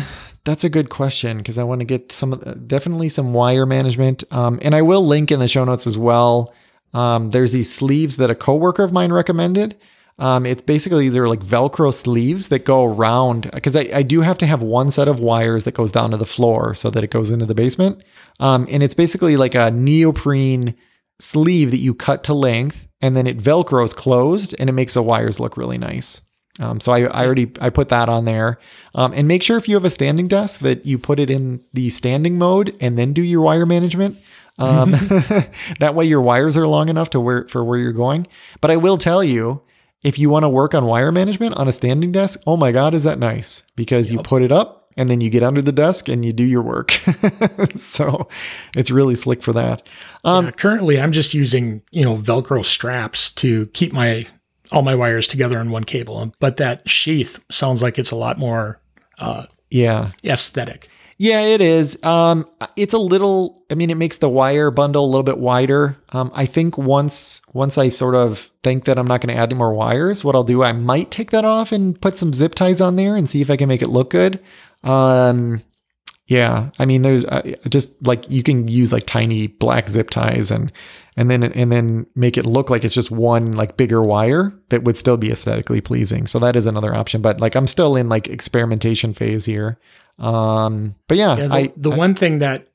that's 0.43 0.63
a 0.63 0.69
good 0.69 0.89
question 0.89 1.37
because 1.37 1.57
I 1.57 1.63
want 1.63 1.79
to 1.79 1.85
get 1.85 2.11
some 2.11 2.31
definitely 2.65 3.09
some 3.09 3.33
wire 3.33 3.65
management. 3.65 4.23
Um, 4.31 4.59
and 4.61 4.73
I 4.73 4.81
will 4.81 5.05
link 5.05 5.31
in 5.31 5.39
the 5.39 5.47
show 5.47 5.63
notes 5.63 5.85
as 5.85 5.97
well. 5.97 6.53
Um, 6.93 7.29
there's 7.29 7.51
these 7.51 7.71
sleeves 7.73 8.17
that 8.17 8.29
a 8.29 8.35
coworker 8.35 8.83
of 8.83 8.91
mine 8.91 9.13
recommended. 9.13 9.77
Um, 10.19 10.45
it's 10.45 10.61
basically 10.61 11.09
they're 11.09 11.27
like 11.27 11.39
Velcro 11.39 11.93
sleeves 11.93 12.49
that 12.49 12.65
go 12.65 12.85
around 12.85 13.49
because 13.53 13.75
I, 13.75 13.87
I, 13.93 14.03
do 14.03 14.21
have 14.21 14.37
to 14.39 14.45
have 14.45 14.61
one 14.61 14.91
set 14.91 15.07
of 15.07 15.19
wires 15.19 15.63
that 15.63 15.73
goes 15.73 15.91
down 15.91 16.11
to 16.11 16.17
the 16.17 16.25
floor 16.25 16.75
so 16.75 16.91
that 16.91 17.03
it 17.03 17.09
goes 17.09 17.31
into 17.31 17.45
the 17.45 17.55
basement. 17.55 18.03
Um, 18.39 18.67
and 18.69 18.83
it's 18.83 18.93
basically 18.93 19.35
like 19.35 19.55
a 19.55 19.71
neoprene 19.71 20.75
sleeve 21.19 21.71
that 21.71 21.77
you 21.77 21.95
cut 21.95 22.23
to 22.25 22.33
length 22.33 22.87
and 23.01 23.17
then 23.17 23.25
it 23.25 23.39
Velcros 23.39 23.95
closed 23.95 24.53
and 24.59 24.69
it 24.69 24.73
makes 24.73 24.93
the 24.93 25.01
wires 25.01 25.39
look 25.39 25.57
really 25.57 25.77
nice. 25.77 26.21
Um, 26.61 26.79
so 26.79 26.91
I, 26.91 27.01
I, 27.05 27.25
already 27.25 27.51
I 27.59 27.69
put 27.69 27.89
that 27.89 28.07
on 28.07 28.25
there, 28.25 28.59
um, 28.93 29.13
and 29.13 29.27
make 29.27 29.43
sure 29.43 29.57
if 29.57 29.67
you 29.67 29.75
have 29.75 29.85
a 29.85 29.89
standing 29.89 30.27
desk 30.27 30.61
that 30.61 30.85
you 30.85 30.97
put 30.97 31.19
it 31.19 31.29
in 31.29 31.63
the 31.73 31.89
standing 31.89 32.37
mode 32.37 32.77
and 32.79 32.97
then 32.97 33.13
do 33.13 33.21
your 33.21 33.41
wire 33.41 33.65
management. 33.65 34.17
Um, 34.59 34.91
that 35.79 35.93
way 35.95 36.05
your 36.05 36.21
wires 36.21 36.55
are 36.55 36.67
long 36.67 36.87
enough 36.89 37.09
to 37.11 37.19
where 37.19 37.47
for 37.47 37.63
where 37.63 37.79
you're 37.79 37.91
going. 37.91 38.27
But 38.59 38.69
I 38.69 38.77
will 38.77 38.97
tell 38.97 39.23
you, 39.23 39.63
if 40.03 40.19
you 40.19 40.29
want 40.29 40.43
to 40.43 40.49
work 40.49 40.75
on 40.75 40.85
wire 40.85 41.11
management 41.11 41.57
on 41.57 41.67
a 41.67 41.71
standing 41.71 42.11
desk, 42.11 42.41
oh 42.45 42.57
my 42.57 42.71
God, 42.71 42.93
is 42.93 43.03
that 43.03 43.17
nice? 43.17 43.63
Because 43.75 44.11
yep. 44.11 44.19
you 44.19 44.23
put 44.23 44.43
it 44.43 44.51
up 44.51 44.81
and 44.97 45.09
then 45.09 45.21
you 45.21 45.29
get 45.29 45.43
under 45.43 45.61
the 45.61 45.71
desk 45.71 46.09
and 46.09 46.25
you 46.25 46.33
do 46.33 46.43
your 46.43 46.61
work. 46.61 46.91
so 47.75 48.27
it's 48.75 48.91
really 48.91 49.15
slick 49.15 49.41
for 49.41 49.53
that. 49.53 49.87
Um, 50.23 50.45
yeah, 50.45 50.51
currently, 50.51 50.99
I'm 50.99 51.11
just 51.11 51.33
using 51.33 51.81
you 51.91 52.03
know 52.03 52.15
Velcro 52.15 52.63
straps 52.63 53.31
to 53.33 53.67
keep 53.67 53.93
my 53.93 54.27
all 54.71 54.81
my 54.81 54.95
wires 54.95 55.27
together 55.27 55.59
in 55.59 55.71
one 55.71 55.83
cable, 55.83 56.33
but 56.39 56.57
that 56.57 56.87
sheath 56.89 57.39
sounds 57.49 57.81
like 57.81 57.99
it's 57.99 58.11
a 58.11 58.15
lot 58.15 58.37
more 58.37 58.79
uh, 59.19 59.45
yeah 59.69 60.11
aesthetic. 60.25 60.89
Yeah, 61.21 61.41
it 61.41 61.61
is. 61.61 62.03
Um, 62.03 62.47
it's 62.75 62.95
a 62.95 62.97
little. 62.97 63.63
I 63.69 63.75
mean, 63.75 63.91
it 63.91 63.95
makes 63.95 64.17
the 64.17 64.27
wire 64.27 64.71
bundle 64.71 65.05
a 65.05 65.11
little 65.11 65.21
bit 65.21 65.37
wider. 65.37 65.95
Um, 66.13 66.31
I 66.33 66.47
think 66.47 66.79
once 66.79 67.43
once 67.53 67.77
I 67.77 67.89
sort 67.89 68.15
of 68.15 68.49
think 68.63 68.85
that 68.85 68.97
I'm 68.97 69.05
not 69.05 69.21
going 69.21 69.35
to 69.35 69.39
add 69.39 69.51
any 69.51 69.57
more 69.59 69.71
wires, 69.71 70.23
what 70.23 70.33
I'll 70.33 70.43
do, 70.43 70.63
I 70.63 70.71
might 70.71 71.11
take 71.11 71.29
that 71.29 71.45
off 71.45 71.71
and 71.71 72.01
put 72.01 72.17
some 72.17 72.33
zip 72.33 72.55
ties 72.55 72.81
on 72.81 72.95
there 72.95 73.15
and 73.15 73.29
see 73.29 73.39
if 73.39 73.51
I 73.51 73.55
can 73.55 73.69
make 73.69 73.83
it 73.83 73.89
look 73.89 74.09
good. 74.09 74.39
Um, 74.83 75.61
yeah, 76.31 76.69
I 76.79 76.85
mean, 76.85 77.01
there's 77.01 77.25
uh, 77.25 77.41
just 77.67 78.07
like 78.07 78.31
you 78.31 78.41
can 78.41 78.69
use 78.69 78.93
like 78.93 79.05
tiny 79.05 79.47
black 79.47 79.89
zip 79.89 80.09
ties 80.09 80.49
and 80.49 80.71
and 81.17 81.29
then 81.29 81.43
and 81.43 81.69
then 81.69 82.07
make 82.15 82.37
it 82.37 82.45
look 82.45 82.69
like 82.69 82.85
it's 82.85 82.93
just 82.93 83.11
one 83.11 83.51
like 83.51 83.75
bigger 83.75 84.01
wire 84.01 84.53
that 84.69 84.83
would 84.83 84.95
still 84.95 85.17
be 85.17 85.29
aesthetically 85.29 85.81
pleasing. 85.81 86.27
So 86.27 86.39
that 86.39 86.55
is 86.55 86.67
another 86.67 86.95
option. 86.95 87.21
But 87.21 87.41
like 87.41 87.53
I'm 87.55 87.67
still 87.67 87.97
in 87.97 88.07
like 88.07 88.29
experimentation 88.29 89.13
phase 89.13 89.43
here. 89.43 89.77
Um, 90.19 90.95
but 91.09 91.17
yeah, 91.17 91.35
yeah 91.35 91.47
the, 91.47 91.53
I, 91.53 91.73
the 91.75 91.91
I, 91.91 91.97
one 91.97 92.15
thing 92.15 92.37
that 92.37 92.65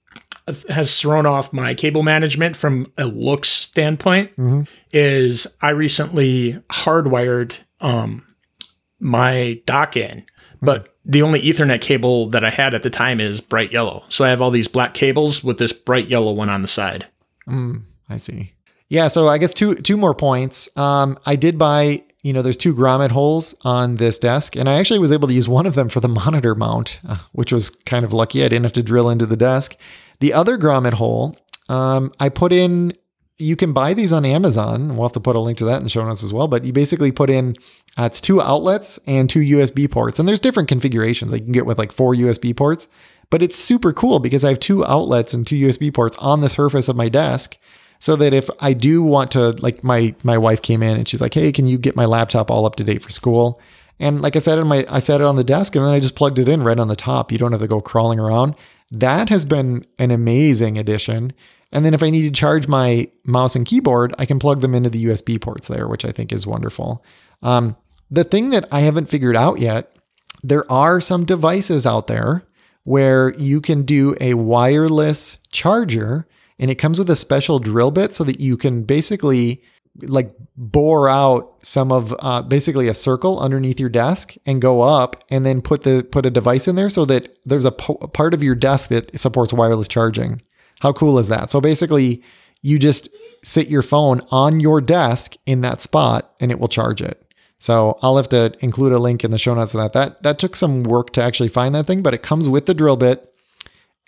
has 0.69 1.01
thrown 1.01 1.25
off 1.25 1.51
my 1.51 1.73
cable 1.73 2.03
management 2.03 2.57
from 2.57 2.93
a 2.99 3.07
looks 3.07 3.49
standpoint 3.49 4.37
mm-hmm. 4.37 4.65
is 4.93 5.47
I 5.63 5.71
recently 5.71 6.63
hardwired 6.69 7.59
um, 7.81 8.35
my 9.01 9.63
dock 9.65 9.97
in, 9.97 10.27
but 10.61 10.83
mm-hmm. 10.83 10.93
The 11.07 11.23
only 11.23 11.41
Ethernet 11.41 11.81
cable 11.81 12.29
that 12.31 12.45
I 12.45 12.51
had 12.51 12.75
at 12.75 12.83
the 12.83 12.91
time 12.91 13.21
is 13.21 13.41
bright 13.41 13.73
yellow. 13.73 14.05
So 14.09 14.25
I 14.25 14.31
have 14.31 14.43
all 14.43 14.51
these 14.51 14.69
black 14.69 14.95
cables 14.95 15.43
with 15.43 15.59
this 15.59 15.73
bright 15.73 16.09
yellow 16.09 16.33
one 16.33 16.51
on 16.51 16.63
the 16.63 16.69
side. 16.69 17.07
Mm, 17.49 17.85
I 18.09 18.17
see. 18.17 18.53
Yeah, 18.89 19.09
so 19.09 19.29
I 19.29 19.39
guess 19.39 19.55
two 19.55 19.75
two 19.75 19.97
more 19.97 20.15
points. 20.15 20.69
Um, 20.77 21.19
I 21.27 21.37
did 21.37 21.59
buy 21.59 22.05
you 22.27 22.33
know, 22.33 22.43
there's 22.43 22.57
two 22.57 22.75
grommet 22.75 23.13
holes 23.13 23.55
on 23.63 23.97
this 23.97 24.19
desk, 24.19 24.57
and 24.57 24.69
I 24.69 24.81
actually 24.81 24.99
was 24.99 25.13
able 25.13 25.29
to 25.29 25.35
use 25.35 25.49
one 25.49 25.65
of 25.65 25.77
them 25.77 25.89
for 25.89 26.01
the 26.01 26.09
monitor 26.25 26.57
mount, 26.57 26.99
uh, 27.09 27.19
which 27.31 27.53
was 27.53 27.71
kind 27.71 28.05
of 28.05 28.13
lucky. 28.13 28.43
I 28.45 28.49
didn't 28.49 28.65
have 28.65 28.73
to 28.73 28.83
drill 28.83 29.09
into 29.09 29.27
the 29.27 29.37
desk. 29.37 29.77
The 30.19 30.33
other 30.33 30.59
grommet 30.59 30.95
hole, 30.95 31.37
um, 31.69 32.13
I 32.19 32.29
put 32.29 32.53
in. 32.53 32.95
You 33.39 33.55
can 33.55 33.73
buy 33.73 33.93
these 33.93 34.13
on 34.13 34.25
Amazon. 34.25 34.97
We'll 34.97 35.07
have 35.07 35.13
to 35.13 35.21
put 35.21 35.37
a 35.37 35.41
link 35.41 35.59
to 35.59 35.67
that 35.67 35.77
in 35.77 35.85
the 35.85 35.91
show 35.91 36.05
notes 36.05 36.25
as 36.25 36.33
well. 36.33 36.49
But 36.49 36.65
you 36.65 36.73
basically 36.73 37.13
put 37.13 37.29
in 37.29 37.57
uh, 37.99 38.05
it's 38.05 38.21
two 38.21 38.41
outlets 38.41 38.99
and 39.07 39.29
two 39.29 39.41
USB 39.41 39.91
ports, 39.91 40.19
and 40.19 40.29
there's 40.29 40.41
different 40.41 40.69
configurations. 40.69 41.33
Like 41.33 41.41
you 41.43 41.47
can 41.47 41.53
get 41.53 41.67
with 41.67 41.79
like 41.79 41.93
four 41.93 42.15
USB 42.15 42.57
ports, 42.57 42.89
but 43.31 43.43
it's 43.43 43.57
super 43.57 43.93
cool 43.93 44.21
because 44.21 44.45
I 44.45 44.51
have 44.51 44.61
two 44.61 44.85
outlets 44.87 45.35
and 45.35 45.47
two 45.47 45.57
USB 45.57 45.93
ports 45.93 46.17
on 46.19 46.41
the 46.41 46.49
surface 46.49 46.89
of 46.89 46.97
my 46.97 47.09
desk 47.09 47.57
so 47.99 48.17
that 48.17 48.35
if 48.35 48.49
I 48.61 48.73
do 48.73 49.03
want 49.03 49.31
to 49.33 49.51
like 49.51 49.83
my 49.83 50.15
my 50.23 50.39
wife 50.39 50.63
came 50.63 50.83
in 50.83 50.97
and 50.97 51.09
she's 51.09 51.21
like, 51.21 51.35
"Hey, 51.35 51.53
can 51.53 51.67
you 51.67 51.79
get 51.79 51.97
my 51.97 52.05
laptop 52.05 52.51
all 52.51 52.67
up 52.67 52.77
to 52.77 52.85
date 52.85 53.03
for 53.03 53.11
school?" 53.11 53.61
And 53.99 54.21
like 54.21 54.37
I 54.37 54.41
said 54.41 54.59
in 54.59 54.67
my 54.67 54.87
I 54.91 54.99
set 54.99 55.21
it 55.21 55.27
on 55.27 55.37
the 55.37 55.45
desk 55.45 55.75
and 55.75 55.85
then 55.85 55.95
I 55.95 56.01
just 56.01 56.15
plugged 56.15 56.39
it 56.39 56.49
in 56.49 56.63
right 56.63 56.79
on 56.79 56.89
the 56.89 56.97
top. 56.97 57.33
You 57.33 57.39
don't 57.39 57.53
have 57.53 57.61
to 57.61 57.69
go 57.69 57.81
crawling 57.81 58.19
around. 58.19 58.55
That 58.91 59.29
has 59.31 59.45
been 59.45 59.85
an 59.99 60.11
amazing 60.11 60.79
addition. 60.79 61.33
And 61.73 61.85
then 61.85 61.95
if 61.95 62.03
I 62.03 62.11
need 62.11 62.25
to 62.25 62.31
charge 62.31 62.69
my 62.69 63.09
mouse 63.25 63.57
and 63.57 63.67
keyboard, 63.67 64.15
I 64.19 64.27
can 64.27 64.39
plug 64.39 64.61
them 64.61 64.75
into 64.75 64.91
the 64.91 65.07
USB 65.07 65.41
ports 65.41 65.69
there, 65.69 65.89
which 65.89 66.05
I 66.05 66.11
think 66.11 66.33
is 66.33 66.47
wonderful. 66.47 67.05
Um, 67.43 67.77
the 68.11 68.25
thing 68.25 68.51
that 68.51 68.69
I 68.73 68.81
haven't 68.81 69.09
figured 69.09 69.37
out 69.37 69.59
yet, 69.59 69.93
there 70.43 70.71
are 70.71 71.01
some 71.01 71.25
devices 71.25 71.87
out 71.87 72.07
there 72.07 72.45
where 72.85 73.35
you 73.35 73.61
can 73.61 73.83
do 73.83 74.15
a 74.21 74.35
wireless 74.35 75.39
charger 75.51 76.27
and 76.59 76.71
it 76.71 76.77
comes 76.77 76.99
with 76.99 77.11
a 77.11 77.17
special 77.17 77.59
drill 77.59 77.91
bit 77.91 78.15
so 78.15 78.25
that 78.25 78.41
you 78.41 78.57
can 78.57 78.85
basically 78.85 79.63
like 80.03 80.35
bore 80.57 81.09
out 81.09 81.55
some 81.63 81.91
of 81.91 82.15
uh, 82.21 82.43
basically 82.43 82.89
a 82.89 82.95
circle 82.95 83.41
underneath 83.41 83.81
your 83.81 83.89
desk 83.89 84.35
and 84.47 84.61
go 84.63 84.83
up 84.83 85.25
and 85.31 85.45
then 85.45 85.61
put 85.61 85.83
the 85.83 86.07
put 86.11 86.27
a 86.27 86.31
device 86.31 86.69
in 86.69 86.77
there 86.77 86.91
so 86.91 87.05
that 87.05 87.37
there's 87.45 87.65
a, 87.65 87.73
po- 87.73 87.99
a 88.03 88.09
part 88.09 88.35
of 88.35 88.43
your 88.43 88.55
desk 88.55 88.89
that 88.91 89.19
supports 89.19 89.53
wireless 89.53 89.89
charging 89.89 90.41
how 90.81 90.93
cool 90.93 91.19
is 91.19 91.29
that 91.29 91.51
so 91.51 91.61
basically 91.61 92.23
you 92.63 92.79
just 92.79 93.09
sit 93.43 93.69
your 93.69 93.83
phone 93.83 94.21
on 94.31 94.61
your 94.61 94.81
desk 94.81 95.37
in 95.47 95.61
that 95.61 95.81
spot 95.81 96.35
and 96.41 96.51
it 96.51 96.59
will 96.59 96.69
charge 96.69 97.01
it 97.01 97.27
so 97.59 97.99
I'll 98.03 98.17
have 98.17 98.29
to 98.31 98.55
include 98.61 98.93
a 98.93 98.99
link 98.99 99.25
in 99.25 99.31
the 99.31 99.39
show 99.39 99.55
notes 99.55 99.75
of 99.75 99.81
that. 99.81 99.93
That 99.95 100.23
that 100.23 100.39
took 100.39 100.57
some 100.57 100.83
work 100.83 101.13
to 101.15 101.23
actually 101.23 101.49
find 101.49 101.75
that 101.75 101.87
thing, 101.87 102.03
but 102.03 102.15
it 102.15 102.23
comes 102.23 102.49
with 102.49 102.67
the 102.67 102.75
drill 102.75 102.97
bit 102.97 103.35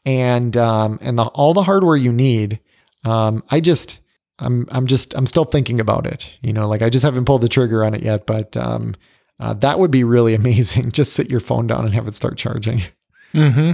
and 0.05 0.57
um, 0.57 0.99
and 1.01 1.19
the, 1.19 1.25
all 1.25 1.55
the 1.55 1.63
hardware 1.63 1.97
you 1.97 2.13
need. 2.13 2.61
Um, 3.05 3.43
I 3.51 3.61
just 3.61 4.01
I'm 4.39 4.67
I'm 4.71 4.87
just 4.87 5.15
I'm 5.15 5.27
still 5.27 5.45
thinking 5.45 5.81
about 5.81 6.07
it. 6.07 6.39
You 6.43 6.53
know, 6.53 6.69
like 6.69 6.83
I 6.83 6.91
just 6.91 7.05
haven't 7.05 7.25
pulled 7.25 7.43
the 7.43 7.49
trigger 7.49 7.85
on 7.85 7.95
it 7.95 8.03
yet, 8.03 8.27
but 8.27 8.57
um, 8.57 8.95
uh, 9.41 9.55
that 9.55 9.79
would 9.79 9.91
be 9.91 10.05
really 10.05 10.35
amazing. 10.37 10.93
Just 10.93 11.15
sit 11.15 11.31
your 11.31 11.41
phone 11.41 11.67
down 11.67 11.85
and 11.85 11.95
have 11.95 12.09
it 12.09 12.15
start 12.15 12.37
charging. 12.37 12.83
Mm-hmm. 13.33 13.73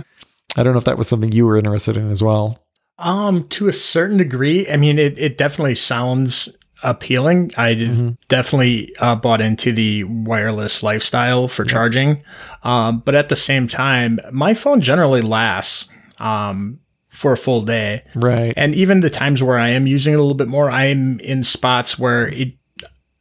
I 0.56 0.62
don't 0.62 0.72
know 0.72 0.78
if 0.78 0.84
that 0.84 0.98
was 0.98 1.08
something 1.08 1.32
you 1.32 1.46
were 1.46 1.56
interested 1.56 1.96
in 1.96 2.10
as 2.10 2.22
well. 2.22 2.63
Um, 2.98 3.48
to 3.48 3.68
a 3.68 3.72
certain 3.72 4.18
degree, 4.18 4.70
I 4.70 4.76
mean, 4.76 4.98
it, 4.98 5.18
it 5.18 5.36
definitely 5.36 5.74
sounds 5.74 6.48
appealing. 6.84 7.50
I 7.56 7.74
mm-hmm. 7.74 8.10
definitely 8.28 8.94
uh, 9.00 9.16
bought 9.16 9.40
into 9.40 9.72
the 9.72 10.04
wireless 10.04 10.82
lifestyle 10.82 11.48
for 11.48 11.64
charging. 11.64 12.22
Um, 12.62 13.00
but 13.00 13.14
at 13.14 13.28
the 13.28 13.36
same 13.36 13.66
time, 13.66 14.18
my 14.32 14.54
phone 14.54 14.80
generally 14.80 15.22
lasts 15.22 15.88
um, 16.20 16.80
for 17.08 17.32
a 17.32 17.36
full 17.36 17.62
day. 17.62 18.02
Right. 18.14 18.52
And 18.56 18.74
even 18.74 19.00
the 19.00 19.10
times 19.10 19.42
where 19.42 19.58
I 19.58 19.70
am 19.70 19.86
using 19.86 20.12
it 20.12 20.16
a 20.16 20.20
little 20.20 20.36
bit 20.36 20.48
more, 20.48 20.70
I'm 20.70 21.18
in 21.20 21.42
spots 21.42 21.98
where 21.98 22.28
it, 22.28 22.54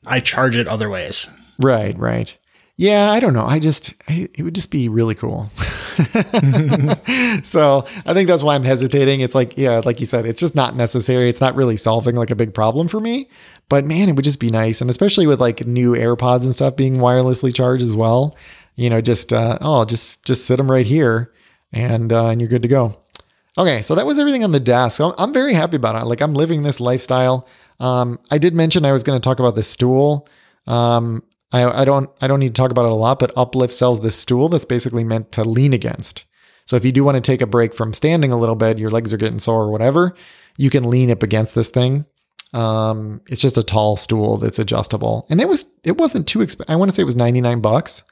I 0.06 0.20
charge 0.20 0.56
it 0.56 0.68
other 0.68 0.90
ways. 0.90 1.28
Right, 1.60 1.98
right. 1.98 2.38
Yeah, 2.76 3.12
I 3.12 3.20
don't 3.20 3.34
know. 3.34 3.46
I 3.46 3.60
just, 3.60 3.94
I, 4.10 4.28
it 4.34 4.42
would 4.42 4.56
just 4.56 4.72
be 4.72 4.90
really 4.90 5.14
cool. 5.14 5.52
so 7.44 7.86
I 8.06 8.14
think 8.16 8.28
that's 8.28 8.42
why 8.42 8.56
I'm 8.56 8.64
hesitating. 8.64 9.22
It's 9.22 9.36
like, 9.36 9.56
yeah, 9.58 9.82
like 9.86 10.00
you 10.00 10.08
said, 10.08 10.26
it's 10.26 10.40
just 10.40 10.56
not 10.56 10.76
necessary. 10.76 11.30
It's 11.30 11.42
not 11.42 11.56
really 11.56 11.78
solving 11.78 12.16
like 12.16 12.32
a 12.32 12.36
big 12.36 12.52
problem 12.54 12.88
for 12.88 13.00
me. 13.00 13.30
But 13.70 13.86
man, 13.86 14.10
it 14.10 14.16
would 14.16 14.26
just 14.26 14.40
be 14.40 14.50
nice. 14.50 14.82
And 14.82 14.90
especially 14.90 15.28
with 15.28 15.40
like 15.40 15.68
new 15.68 15.94
AirPods 15.94 16.44
and 16.44 16.54
stuff 16.54 16.76
being 16.76 16.96
wirelessly 16.96 17.54
charged 17.54 17.84
as 17.84 17.94
well, 17.94 18.36
you 18.76 18.90
know, 18.90 19.02
just, 19.02 19.32
uh, 19.32 19.60
oh, 19.62 19.86
just, 19.86 20.26
just 20.26 20.46
sit 20.46 20.58
them 20.58 20.72
right 20.72 20.86
here 20.86 21.32
and, 21.72 22.12
uh, 22.12 22.30
and 22.30 22.42
you're 22.42 22.50
good 22.50 22.64
to 22.64 22.68
go. 22.68 22.98
Okay. 23.56 23.84
So 23.84 23.94
that 23.94 24.08
was 24.08 24.18
everything 24.18 24.44
on 24.44 24.52
the 24.52 24.60
desk. 24.60 25.00
I'm 25.00 25.32
very 25.32 25.54
happy 25.54 25.76
about 25.76 25.96
it. 26.02 26.06
Like 26.08 26.22
I'm 26.22 26.34
living 26.34 26.64
this 26.64 26.80
lifestyle. 26.80 27.48
Um, 27.80 28.18
I 28.32 28.40
did 28.40 28.56
mention 28.56 28.84
I 28.84 28.94
was 28.94 29.04
going 29.04 29.20
to 29.20 29.24
talk 29.24 29.40
about 29.40 29.54
the 29.54 29.62
stool. 29.62 30.28
Um, 30.66 31.22
I, 31.54 31.82
I 31.82 31.86
don't 31.86 32.10
I 32.20 32.28
don't 32.28 32.40
need 32.40 32.56
to 32.56 32.62
talk 32.62 32.72
about 32.72 32.86
it 32.86 32.92
a 32.92 32.96
lot, 32.96 33.20
but 33.20 33.32
Uplift 33.38 33.74
sells 33.74 34.02
this 34.02 34.16
stool 34.16 34.50
that's 34.50 34.66
basically 34.66 35.04
meant 35.04 35.32
to 35.34 35.44
lean 35.44 35.72
against. 35.72 36.26
So 36.66 36.76
if 36.76 36.84
you 36.84 36.92
do 36.92 37.04
want 37.04 37.16
to 37.16 37.22
take 37.22 37.42
a 37.42 37.48
break 37.48 37.74
from 37.74 37.94
standing 37.94 38.32
a 38.32 38.40
little 38.40 38.56
bit, 38.56 38.80
your 38.80 38.90
legs 38.90 39.14
are 39.14 39.18
getting 39.18 39.40
sore 39.40 39.64
or 39.64 39.72
whatever, 39.72 40.16
you 40.58 40.70
can 40.70 40.90
lean 40.90 41.12
up 41.12 41.22
against 41.22 41.56
this 41.56 41.70
thing. 41.70 42.06
Um, 42.54 43.22
it's 43.30 43.42
just 43.42 43.58
a 43.58 43.64
tall 43.64 43.96
stool 43.96 44.38
that's 44.38 44.60
adjustable, 44.60 45.26
and 45.30 45.40
it 45.40 45.48
was 45.48 45.66
it 45.84 45.98
wasn't 45.98 46.28
too 46.28 46.42
expensive. 46.42 46.74
I 46.74 46.76
want 46.76 46.90
to 46.90 46.96
say 46.96 47.02
it 47.04 47.06
was 47.06 47.16
ninety 47.16 47.42
nine 47.42 47.62
bucks. 47.62 48.04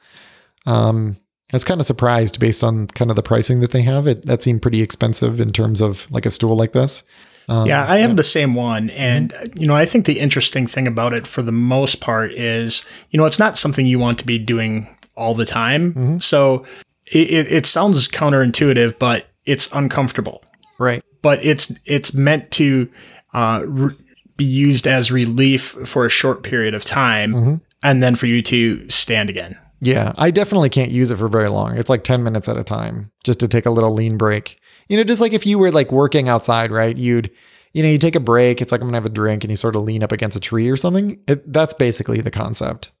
Um, 0.64 1.16
I 1.52 1.56
was 1.56 1.64
kind 1.64 1.80
of 1.80 1.86
surprised 1.86 2.40
based 2.40 2.64
on 2.64 2.86
kind 2.86 3.10
of 3.10 3.16
the 3.16 3.22
pricing 3.22 3.60
that 3.60 3.72
they 3.72 3.82
have. 3.82 4.06
It 4.06 4.26
that 4.26 4.42
seemed 4.42 4.62
pretty 4.62 4.82
expensive 4.82 5.40
in 5.40 5.52
terms 5.52 5.80
of 5.80 6.10
like 6.10 6.26
a 6.26 6.30
stool 6.30 6.56
like 6.56 6.72
this. 6.72 7.02
Um, 7.48 7.66
yeah, 7.66 7.86
I 7.88 7.98
have 7.98 8.10
yeah. 8.10 8.16
the 8.16 8.24
same 8.24 8.54
one. 8.54 8.90
And, 8.90 9.32
mm-hmm. 9.32 9.60
you 9.60 9.66
know, 9.66 9.74
I 9.74 9.84
think 9.84 10.06
the 10.06 10.20
interesting 10.20 10.66
thing 10.66 10.86
about 10.86 11.12
it 11.12 11.26
for 11.26 11.42
the 11.42 11.52
most 11.52 12.00
part 12.00 12.32
is, 12.32 12.84
you 13.10 13.18
know, 13.18 13.26
it's 13.26 13.38
not 13.38 13.58
something 13.58 13.86
you 13.86 13.98
want 13.98 14.18
to 14.20 14.26
be 14.26 14.38
doing 14.38 14.94
all 15.16 15.34
the 15.34 15.44
time. 15.44 15.92
Mm-hmm. 15.92 16.18
So 16.18 16.64
it, 17.06 17.30
it, 17.30 17.52
it 17.52 17.66
sounds 17.66 18.08
counterintuitive, 18.08 18.98
but 18.98 19.26
it's 19.44 19.68
uncomfortable. 19.72 20.42
Right. 20.78 21.04
But 21.20 21.44
it's 21.44 21.72
it's 21.84 22.12
meant 22.14 22.50
to 22.52 22.90
uh, 23.32 23.62
re- 23.64 23.94
be 24.36 24.44
used 24.44 24.86
as 24.86 25.12
relief 25.12 25.76
for 25.84 26.04
a 26.04 26.10
short 26.10 26.42
period 26.42 26.74
of 26.74 26.84
time 26.84 27.32
mm-hmm. 27.32 27.54
and 27.82 28.02
then 28.02 28.16
for 28.16 28.26
you 28.26 28.42
to 28.42 28.88
stand 28.88 29.30
again. 29.30 29.56
Yeah, 29.80 30.12
I 30.16 30.30
definitely 30.30 30.70
can't 30.70 30.92
use 30.92 31.10
it 31.10 31.18
for 31.18 31.28
very 31.28 31.48
long. 31.48 31.76
It's 31.76 31.90
like 31.90 32.04
10 32.04 32.22
minutes 32.22 32.48
at 32.48 32.56
a 32.56 32.62
time 32.62 33.10
just 33.24 33.40
to 33.40 33.48
take 33.48 33.66
a 33.66 33.70
little 33.70 33.92
lean 33.92 34.16
break. 34.16 34.58
You 34.92 34.98
know, 34.98 35.04
just 35.04 35.22
like 35.22 35.32
if 35.32 35.46
you 35.46 35.58
were 35.58 35.70
like 35.70 35.90
working 35.90 36.28
outside, 36.28 36.70
right? 36.70 36.94
You'd, 36.94 37.30
you 37.72 37.82
know, 37.82 37.88
you 37.88 37.96
take 37.96 38.14
a 38.14 38.20
break. 38.20 38.60
It's 38.60 38.72
like 38.72 38.82
I'm 38.82 38.88
gonna 38.88 38.98
have 38.98 39.06
a 39.06 39.08
drink, 39.08 39.42
and 39.42 39.50
you 39.50 39.56
sort 39.56 39.74
of 39.74 39.84
lean 39.84 40.02
up 40.02 40.12
against 40.12 40.36
a 40.36 40.40
tree 40.40 40.68
or 40.68 40.76
something. 40.76 41.18
It, 41.26 41.50
that's 41.50 41.72
basically 41.72 42.20
the 42.20 42.30
concept. 42.30 42.92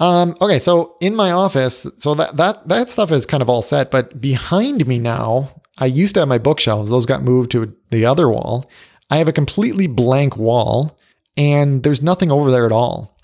Um, 0.00 0.36
okay, 0.42 0.58
so 0.58 0.98
in 1.00 1.16
my 1.16 1.32
office, 1.32 1.86
so 1.96 2.14
that 2.16 2.36
that 2.36 2.68
that 2.68 2.90
stuff 2.90 3.10
is 3.10 3.24
kind 3.24 3.42
of 3.42 3.48
all 3.48 3.62
set, 3.62 3.90
but 3.90 4.20
behind 4.20 4.86
me 4.86 4.98
now, 4.98 5.62
I 5.78 5.86
used 5.86 6.12
to 6.12 6.20
have 6.20 6.28
my 6.28 6.36
bookshelves. 6.36 6.90
Those 6.90 7.06
got 7.06 7.22
moved 7.22 7.52
to 7.52 7.74
the 7.88 8.04
other 8.04 8.28
wall. 8.28 8.70
I 9.08 9.16
have 9.16 9.28
a 9.28 9.32
completely 9.32 9.86
blank 9.86 10.36
wall, 10.36 10.98
and 11.38 11.84
there's 11.84 12.02
nothing 12.02 12.30
over 12.30 12.50
there 12.50 12.66
at 12.66 12.72
all. 12.72 13.16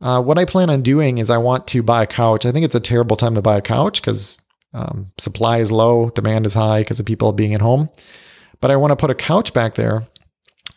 Uh, 0.00 0.20
what 0.20 0.38
I 0.38 0.44
plan 0.44 0.70
on 0.70 0.82
doing 0.82 1.18
is 1.18 1.30
I 1.30 1.38
want 1.38 1.68
to 1.68 1.84
buy 1.84 2.02
a 2.02 2.06
couch. 2.08 2.44
I 2.44 2.50
think 2.50 2.64
it's 2.64 2.74
a 2.74 2.80
terrible 2.80 3.14
time 3.14 3.36
to 3.36 3.42
buy 3.42 3.58
a 3.58 3.62
couch 3.62 4.02
because 4.02 4.38
um, 4.74 5.08
supply 5.18 5.58
is 5.58 5.72
low, 5.72 6.10
demand 6.10 6.46
is 6.46 6.54
high 6.54 6.80
because 6.80 7.00
of 7.00 7.06
people 7.06 7.32
being 7.32 7.54
at 7.54 7.60
home. 7.60 7.88
But 8.60 8.70
I 8.70 8.76
want 8.76 8.90
to 8.90 8.96
put 8.96 9.10
a 9.10 9.14
couch 9.14 9.52
back 9.52 9.74
there. 9.74 10.06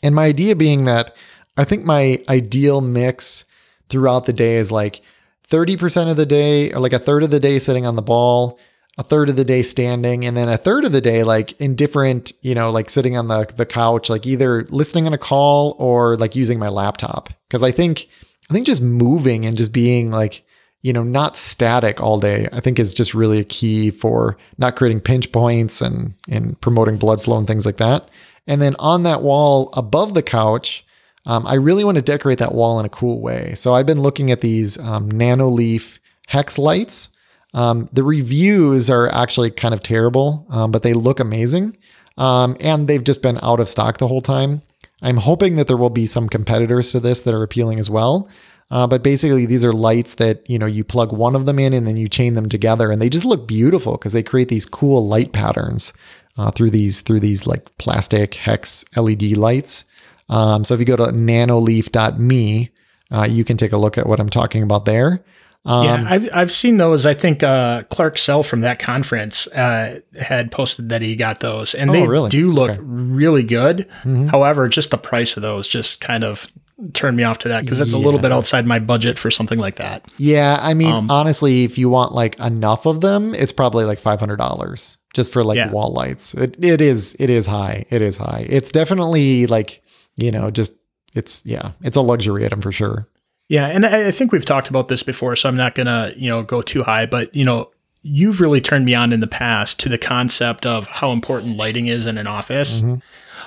And 0.03 0.15
my 0.15 0.25
idea 0.25 0.55
being 0.55 0.85
that 0.85 1.15
I 1.57 1.63
think 1.63 1.85
my 1.85 2.19
ideal 2.29 2.81
mix 2.81 3.45
throughout 3.89 4.25
the 4.25 4.33
day 4.33 4.55
is 4.55 4.71
like 4.71 5.01
30% 5.49 6.09
of 6.09 6.17
the 6.17 6.25
day, 6.25 6.71
or 6.71 6.79
like 6.79 6.93
a 6.93 6.99
third 6.99 7.23
of 7.23 7.31
the 7.31 7.39
day 7.39 7.59
sitting 7.59 7.85
on 7.85 7.95
the 7.95 8.01
ball, 8.01 8.57
a 8.97 9.03
third 9.03 9.29
of 9.29 9.35
the 9.35 9.43
day 9.43 9.61
standing, 9.63 10.25
and 10.25 10.35
then 10.35 10.47
a 10.47 10.57
third 10.57 10.85
of 10.85 10.91
the 10.91 11.01
day 11.01 11.23
like 11.23 11.59
in 11.59 11.75
different, 11.75 12.31
you 12.41 12.55
know, 12.55 12.71
like 12.71 12.89
sitting 12.89 13.17
on 13.17 13.27
the 13.27 13.45
the 13.55 13.65
couch, 13.65 14.09
like 14.09 14.25
either 14.25 14.65
listening 14.69 15.07
on 15.07 15.13
a 15.13 15.17
call 15.17 15.75
or 15.77 16.17
like 16.17 16.35
using 16.35 16.57
my 16.57 16.69
laptop. 16.69 17.29
Because 17.47 17.63
I 17.63 17.71
think 17.71 18.07
I 18.49 18.53
think 18.53 18.65
just 18.65 18.81
moving 18.81 19.45
and 19.45 19.57
just 19.57 19.71
being 19.71 20.11
like 20.11 20.43
you 20.81 20.93
know, 20.93 21.03
not 21.03 21.37
static 21.37 22.01
all 22.01 22.19
day, 22.19 22.47
I 22.51 22.59
think 22.59 22.79
is 22.79 22.93
just 22.93 23.13
really 23.13 23.39
a 23.39 23.43
key 23.43 23.91
for 23.91 24.37
not 24.57 24.75
creating 24.75 25.01
pinch 25.01 25.31
points 25.31 25.81
and, 25.81 26.13
and 26.27 26.59
promoting 26.61 26.97
blood 26.97 27.23
flow 27.23 27.37
and 27.37 27.47
things 27.47 27.65
like 27.65 27.77
that. 27.77 28.09
And 28.47 28.61
then 28.61 28.75
on 28.79 29.03
that 29.03 29.21
wall 29.21 29.69
above 29.73 30.13
the 30.13 30.23
couch, 30.23 30.83
um, 31.25 31.45
I 31.45 31.55
really 31.55 31.83
want 31.83 31.97
to 31.97 32.01
decorate 32.01 32.39
that 32.39 32.55
wall 32.55 32.79
in 32.79 32.85
a 32.85 32.89
cool 32.89 33.21
way. 33.21 33.53
So 33.53 33.73
I've 33.75 33.85
been 33.85 34.01
looking 34.01 34.31
at 34.31 34.41
these 34.41 34.79
um, 34.79 35.11
Nanoleaf 35.11 35.99
hex 36.27 36.57
lights. 36.57 37.09
Um, 37.53 37.87
the 37.93 38.03
reviews 38.03 38.89
are 38.89 39.07
actually 39.13 39.51
kind 39.51 39.73
of 39.73 39.83
terrible, 39.83 40.47
um, 40.49 40.71
but 40.71 40.81
they 40.81 40.93
look 40.93 41.19
amazing. 41.19 41.77
Um, 42.17 42.57
and 42.59 42.87
they've 42.87 43.03
just 43.03 43.21
been 43.21 43.39
out 43.43 43.59
of 43.59 43.69
stock 43.69 43.97
the 43.97 44.07
whole 44.07 44.21
time. 44.21 44.63
I'm 45.01 45.17
hoping 45.17 45.55
that 45.55 45.67
there 45.67 45.77
will 45.77 45.89
be 45.89 46.07
some 46.07 46.29
competitors 46.29 46.91
to 46.91 46.99
this 46.99 47.21
that 47.21 47.33
are 47.33 47.43
appealing 47.43 47.79
as 47.79 47.89
well. 47.89 48.29
Uh, 48.71 48.87
but 48.87 49.03
basically, 49.03 49.45
these 49.45 49.63
are 49.65 49.73
lights 49.73 50.13
that 50.15 50.49
you 50.49 50.57
know 50.57 50.65
you 50.65 50.83
plug 50.83 51.11
one 51.11 51.35
of 51.35 51.45
them 51.45 51.59
in 51.59 51.73
and 51.73 51.85
then 51.85 51.97
you 51.97 52.07
chain 52.07 52.33
them 52.35 52.47
together, 52.49 52.89
and 52.89 53.01
they 53.01 53.09
just 53.09 53.25
look 53.25 53.45
beautiful 53.47 53.93
because 53.93 54.13
they 54.13 54.23
create 54.23 54.47
these 54.47 54.65
cool 54.65 55.05
light 55.05 55.33
patterns 55.33 55.91
uh, 56.37 56.49
through 56.51 56.69
these 56.69 57.01
through 57.01 57.19
these 57.19 57.45
like 57.45 57.77
plastic 57.77 58.35
hex 58.35 58.85
LED 58.95 59.23
lights. 59.37 59.83
Um, 60.29 60.63
so 60.63 60.73
if 60.73 60.79
you 60.79 60.85
go 60.85 60.95
to 60.95 61.11
nanoleaf.me, 61.11 62.69
uh, 63.11 63.27
you 63.29 63.43
can 63.43 63.57
take 63.57 63.73
a 63.73 63.77
look 63.77 63.97
at 63.97 64.07
what 64.07 64.19
I'm 64.19 64.29
talking 64.29 64.63
about 64.63 64.85
there. 64.85 65.23
Um, 65.65 65.85
yeah, 65.85 66.05
I've 66.07 66.29
I've 66.33 66.51
seen 66.51 66.77
those. 66.77 67.05
I 67.05 67.13
think 67.13 67.43
uh, 67.43 67.83
Clark 67.89 68.17
Sell 68.17 68.41
from 68.41 68.61
that 68.61 68.79
conference 68.79 69.45
uh, 69.47 69.99
had 70.19 70.49
posted 70.51 70.89
that 70.89 71.01
he 71.03 71.15
got 71.15 71.39
those, 71.41 71.75
and 71.75 71.89
Oh, 71.89 71.93
they 71.93 72.07
really? 72.07 72.29
do 72.29 72.51
look 72.51 72.71
Okay. 72.71 72.79
really 72.81 73.43
good. 73.43 73.87
Mhm. 74.03 74.29
However, 74.31 74.67
just 74.69 74.89
the 74.89 74.97
price 74.97 75.35
of 75.35 75.43
those 75.43 75.67
just 75.67 76.01
kind 76.01 76.23
of 76.23 76.47
turned 76.93 77.17
me 77.17 77.23
off 77.23 77.37
to 77.39 77.47
that 77.49 77.63
because 77.63 77.77
that's 77.77 77.93
a 77.93 77.97
little 77.97 78.19
bit 78.19 78.31
outside 78.31 78.65
my 78.65 78.79
budget 78.79 79.17
for 79.19 79.29
something 79.31 79.59
like 79.59 79.75
that. 79.75 80.03
Yeah, 80.17 80.57
I 80.61 80.73
mean, 80.73 80.93
Um, 80.93 81.11
honestly, 81.11 81.63
if 81.63 81.77
you 81.77 81.89
want 81.89 82.13
like 82.13 82.39
enough 82.39 82.85
of 82.85 83.01
them, 83.01 83.33
it's 83.35 83.51
probably 83.51 83.85
like 83.85 83.99
five 83.99 84.19
hundred 84.19 84.37
dollars 84.37 84.97
just 85.13 85.31
for 85.33 85.43
like 85.43 85.57
Yeah. 85.57 85.69
wall 85.71 85.91
lights. 85.93 86.33
It 86.33 86.55
it 86.63 86.81
is 86.81 87.15
it 87.19 87.29
is 87.29 87.47
high. 87.47 87.85
It 87.89 88.01
is 88.01 88.17
high. 88.17 88.45
It's 88.49 88.71
definitely 88.71 89.47
like 89.47 89.81
you 90.17 90.31
know 90.31 90.51
just 90.51 90.73
it's 91.13 91.41
yeah, 91.45 91.71
it's 91.81 91.97
a 91.97 92.01
luxury 92.01 92.45
item 92.45 92.61
for 92.61 92.71
sure. 92.71 93.07
Yeah, 93.49 93.67
and 93.67 93.85
I, 93.85 94.07
I 94.07 94.11
think 94.11 94.31
we've 94.31 94.45
talked 94.45 94.69
about 94.69 94.87
this 94.87 95.03
before, 95.03 95.35
so 95.35 95.49
I'm 95.49 95.57
not 95.57 95.75
gonna 95.75 96.13
you 96.15 96.29
know 96.29 96.41
go 96.43 96.61
too 96.61 96.83
high, 96.83 97.05
but 97.05 97.35
you 97.35 97.45
know. 97.45 97.69
You've 98.03 98.41
really 98.41 98.61
turned 98.61 98.85
me 98.85 98.95
on 98.95 99.13
in 99.13 99.19
the 99.19 99.27
past 99.27 99.79
to 99.81 99.87
the 99.87 99.99
concept 99.99 100.65
of 100.65 100.87
how 100.87 101.11
important 101.11 101.55
lighting 101.55 101.85
is 101.85 102.07
in 102.07 102.17
an 102.17 102.25
office. 102.25 102.81
Mhm. 102.81 102.99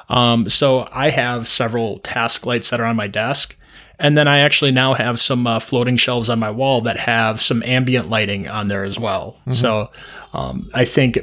Um, 0.08 0.48
so 0.48 0.88
I 0.92 1.10
have 1.10 1.48
several 1.48 1.98
task 2.00 2.46
lights 2.46 2.70
that 2.70 2.80
are 2.80 2.86
on 2.86 2.96
my 2.96 3.06
desk. 3.08 3.56
And 3.98 4.18
then 4.18 4.26
I 4.26 4.40
actually 4.40 4.72
now 4.72 4.94
have 4.94 5.20
some 5.20 5.46
uh, 5.46 5.60
floating 5.60 5.96
shelves 5.96 6.28
on 6.28 6.40
my 6.40 6.50
wall 6.50 6.80
that 6.80 6.98
have 6.98 7.40
some 7.40 7.62
ambient 7.64 8.10
lighting 8.10 8.48
on 8.48 8.66
there 8.66 8.82
as 8.82 8.98
well. 8.98 9.38
So 9.52 9.88
um, 10.32 10.68
I 10.74 10.84
think 10.84 11.16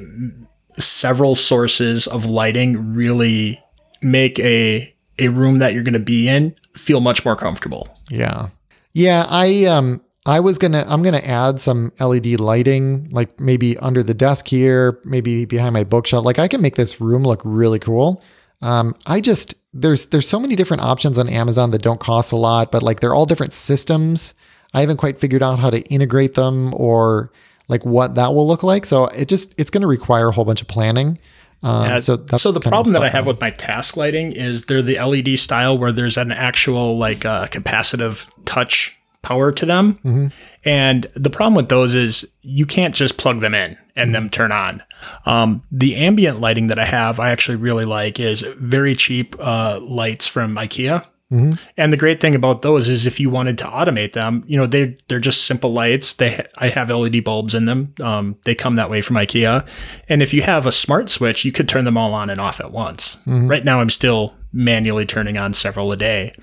several 0.78 1.36
sources 1.36 2.08
of 2.08 2.26
lighting 2.26 2.94
really 2.96 3.62
make 4.02 4.40
a 4.40 4.94
a 5.20 5.28
room 5.28 5.60
that 5.60 5.74
you're 5.74 5.84
going 5.84 5.94
to 5.94 6.00
be 6.00 6.28
in 6.28 6.56
feel 6.76 7.02
much 7.02 7.26
more 7.26 7.36
comfortable. 7.36 7.88
Yeah. 8.10 8.48
Yeah, 8.94 9.26
I 9.30 9.66
um 9.66 10.02
I 10.26 10.40
was 10.40 10.58
going 10.58 10.72
to 10.74 10.90
I'm 10.92 11.04
going 11.04 11.20
to 11.20 11.28
add 11.28 11.60
some 11.60 11.92
LED 12.00 12.40
lighting 12.40 13.10
like 13.12 13.40
maybe 13.40 13.78
under 13.78 14.04
the 14.04 14.14
desk 14.14 14.48
here, 14.48 15.00
maybe 15.04 15.46
behind 15.46 15.74
my 15.74 15.84
bookshelf. 15.84 16.26
Like 16.26 16.40
I 16.40 16.48
can 16.48 16.62
make 16.62 16.76
this 16.76 17.02
room 17.02 17.24
look 17.24 17.42
really 17.44 17.80
cool. 17.80 18.22
Um 18.62 18.96
I 19.06 19.22
just 19.22 19.56
there's 19.74 20.08
there's 20.08 20.28
so 20.28 20.40
many 20.40 20.56
different 20.56 20.84
options 20.84 21.18
on 21.18 21.30
Amazon 21.30 21.72
that 21.72 21.82
don't 21.82 22.00
cost 22.00 22.32
a 22.32 22.36
lot, 22.36 22.72
but 22.72 22.84
like 22.84 23.00
they're 23.00 23.16
all 23.16 23.26
different 23.26 23.54
systems. 23.54 24.34
I 24.74 24.82
haven't 24.82 24.98
quite 24.98 25.20
figured 25.20 25.44
out 25.44 25.60
how 25.60 25.70
to 25.70 25.82
integrate 25.90 26.34
them 26.36 26.74
or 26.74 27.32
like 27.68 27.86
what 27.86 28.16
that 28.16 28.34
will 28.34 28.48
look 28.48 28.64
like. 28.64 28.86
So 28.86 29.06
it 29.08 29.28
just 29.28 29.54
it's 29.60 29.70
going 29.70 29.82
to 29.82 29.88
require 29.88 30.28
a 30.28 30.32
whole 30.32 30.46
bunch 30.46 30.62
of 30.62 30.68
planning. 30.68 31.20
Um, 31.64 31.86
Yeah, 31.86 32.00
so 32.00 32.16
that's 32.18 32.42
so 32.42 32.52
the 32.52 32.60
problem 32.60 32.94
that 32.94 33.04
I 33.04 33.10
have 33.10 33.28
with 33.28 33.40
my 33.40 33.52
task 33.52 33.96
lighting 33.96 34.32
is 34.34 34.66
they're 34.66 34.82
the 34.82 34.98
LED 35.00 35.38
style 35.40 35.78
where 35.78 35.92
there's 35.92 36.18
an 36.18 36.32
actual 36.32 36.98
like 36.98 37.24
uh, 37.26 37.48
capacitive 37.48 38.28
touch 38.46 38.98
power 39.22 39.52
to 39.52 39.66
them. 39.66 39.94
Mm-hmm. 39.96 40.28
And 40.66 41.08
the 41.16 41.30
problem 41.30 41.56
with 41.56 41.70
those 41.70 41.94
is 41.94 42.30
you 42.42 42.66
can't 42.66 42.96
just 42.96 43.18
plug 43.18 43.40
them 43.40 43.54
in 43.54 43.78
and 43.96 44.08
Mm-hmm. 44.08 44.12
them 44.14 44.30
turn 44.30 44.52
on. 44.52 44.82
Um, 45.26 45.64
the 45.72 45.96
ambient 45.96 46.40
lighting 46.40 46.68
that 46.68 46.80
I 46.80 46.86
have, 46.86 47.20
I 47.20 47.32
actually 47.32 47.58
really 47.58 47.86
like 47.86 48.20
is 48.20 48.42
very 48.58 48.96
cheap 48.96 49.36
uh, 49.40 49.80
lights 49.82 50.28
from 50.28 50.56
IKEA. 50.56 51.06
Mhm. 51.32 51.58
And 51.78 51.94
the 51.94 51.98
great 51.98 52.20
thing 52.20 52.36
about 52.36 52.62
those 52.62 52.90
is 52.90 53.06
if 53.06 53.18
you 53.18 53.30
wanted 53.30 53.58
to 53.60 53.64
automate 53.64 54.12
them, 54.12 54.44
you 54.48 54.58
know, 54.58 54.66
they 54.66 54.98
they're 55.08 55.22
just 55.22 55.46
simple 55.46 55.72
lights. 55.72 56.12
They 56.14 56.32
ha- 56.32 56.44
I 56.58 56.68
have 56.68 56.90
LED 56.92 57.24
bulbs 57.24 57.56
in 57.56 57.64
them. 57.66 57.94
Um, 58.04 58.36
they 58.44 58.54
come 58.54 58.76
that 58.76 58.90
way 58.90 59.00
from 59.00 59.16
IKEA. 59.16 59.66
And 60.10 60.22
if 60.22 60.34
you 60.34 60.42
have 60.42 60.66
a 60.66 60.74
smart 60.74 61.10
switch, 61.10 61.46
you 61.46 61.54
could 61.54 61.70
turn 61.70 61.86
them 61.86 61.96
all 61.96 62.14
on 62.14 62.30
and 62.30 62.42
off 62.42 62.60
at 62.60 62.74
once. 62.74 63.18
Right 63.26 63.64
now, 63.64 63.80
I'm 63.80 63.90
still 63.90 64.34
manually 64.52 65.06
turning 65.06 65.38
on 65.38 65.54
several 65.54 65.94
a 65.94 65.96
day, 65.96 66.34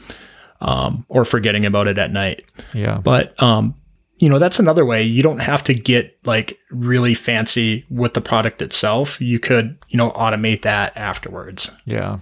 um, 0.62 1.04
or 1.10 1.26
forgetting 1.26 1.66
about 1.66 1.86
it 1.86 1.98
at 1.98 2.10
night. 2.10 2.44
yeah. 2.72 2.98
But 3.04 3.40
um, 3.42 3.74
you 4.18 4.28
know, 4.28 4.38
that's 4.38 4.58
another 4.58 4.84
way. 4.84 5.02
You 5.02 5.22
don't 5.22 5.38
have 5.38 5.62
to 5.64 5.74
get 5.74 6.18
like 6.24 6.58
really 6.70 7.14
fancy 7.14 7.86
with 7.90 8.14
the 8.14 8.20
product 8.20 8.60
itself. 8.62 9.20
You 9.20 9.38
could, 9.38 9.78
you 9.88 9.96
know, 9.96 10.10
automate 10.10 10.62
that 10.62 10.96
afterwards. 10.96 11.70
Yeah. 11.84 12.18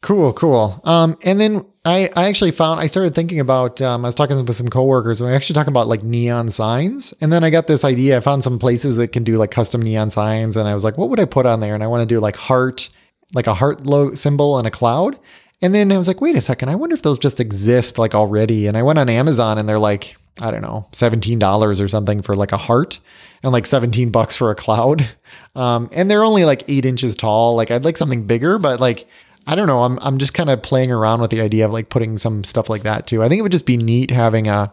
Cool, 0.00 0.34
cool. 0.34 0.80
Um, 0.84 1.16
and 1.24 1.40
then 1.40 1.64
I, 1.86 2.10
I 2.14 2.28
actually 2.28 2.50
found 2.50 2.80
I 2.80 2.86
started 2.86 3.14
thinking 3.14 3.40
about 3.40 3.80
um, 3.80 4.04
I 4.04 4.08
was 4.08 4.14
talking 4.14 4.36
with 4.42 4.54
some 4.54 4.68
coworkers 4.68 5.20
and 5.20 5.26
we 5.26 5.32
were 5.32 5.36
actually 5.36 5.54
talking 5.54 5.72
about 5.72 5.86
like 5.86 6.02
neon 6.02 6.50
signs. 6.50 7.14
And 7.20 7.32
then 7.32 7.42
I 7.42 7.50
got 7.50 7.66
this 7.66 7.84
idea. 7.84 8.18
I 8.18 8.20
found 8.20 8.44
some 8.44 8.58
places 8.58 8.96
that 8.96 9.08
can 9.08 9.24
do 9.24 9.36
like 9.36 9.50
custom 9.50 9.80
neon 9.80 10.10
signs, 10.10 10.56
and 10.56 10.68
I 10.68 10.74
was 10.74 10.84
like, 10.84 10.98
what 10.98 11.08
would 11.08 11.20
I 11.20 11.24
put 11.24 11.46
on 11.46 11.60
there? 11.60 11.74
And 11.74 11.82
I 11.82 11.86
want 11.86 12.02
to 12.02 12.14
do 12.14 12.20
like 12.20 12.36
heart, 12.36 12.90
like 13.32 13.46
a 13.46 13.54
heart 13.54 13.80
symbol 14.18 14.58
and 14.58 14.66
a 14.66 14.70
cloud. 14.70 15.18
And 15.62 15.74
then 15.74 15.90
I 15.90 15.96
was 15.96 16.08
like, 16.08 16.20
wait 16.20 16.36
a 16.36 16.42
second, 16.42 16.68
I 16.68 16.74
wonder 16.74 16.94
if 16.94 17.02
those 17.02 17.18
just 17.18 17.40
exist 17.40 17.98
like 17.98 18.14
already. 18.14 18.66
And 18.66 18.76
I 18.76 18.82
went 18.82 18.98
on 18.98 19.08
Amazon 19.08 19.56
and 19.56 19.66
they're 19.66 19.78
like, 19.78 20.16
I 20.40 20.50
don't 20.50 20.62
know, 20.62 20.88
$17 20.92 21.80
or 21.80 21.88
something 21.88 22.22
for 22.22 22.34
like 22.34 22.52
a 22.52 22.56
heart 22.56 22.98
and 23.42 23.52
like 23.52 23.66
17 23.66 24.10
bucks 24.10 24.34
for 24.36 24.50
a 24.50 24.54
cloud. 24.54 25.08
Um, 25.56 25.88
and 25.92 26.10
they're 26.10 26.24
only 26.24 26.44
like 26.44 26.68
eight 26.68 26.84
inches 26.84 27.14
tall. 27.14 27.54
Like 27.54 27.70
I'd 27.70 27.84
like 27.84 27.96
something 27.96 28.26
bigger, 28.26 28.58
but 28.58 28.80
like, 28.80 29.06
I 29.46 29.54
don't 29.54 29.68
know. 29.68 29.84
I'm, 29.84 30.00
I'm 30.02 30.18
just 30.18 30.34
kind 30.34 30.50
of 30.50 30.64
playing 30.64 30.90
around 30.90 31.20
with 31.20 31.30
the 31.30 31.40
idea 31.40 31.64
of 31.64 31.72
like 31.72 31.90
putting 31.90 32.18
some 32.18 32.42
stuff 32.42 32.68
like 32.68 32.82
that 32.82 33.06
too. 33.06 33.22
I 33.22 33.28
think 33.28 33.38
it 33.38 33.42
would 33.42 33.52
just 33.52 33.64
be 33.64 33.76
neat 33.76 34.10
having 34.10 34.48
a, 34.48 34.72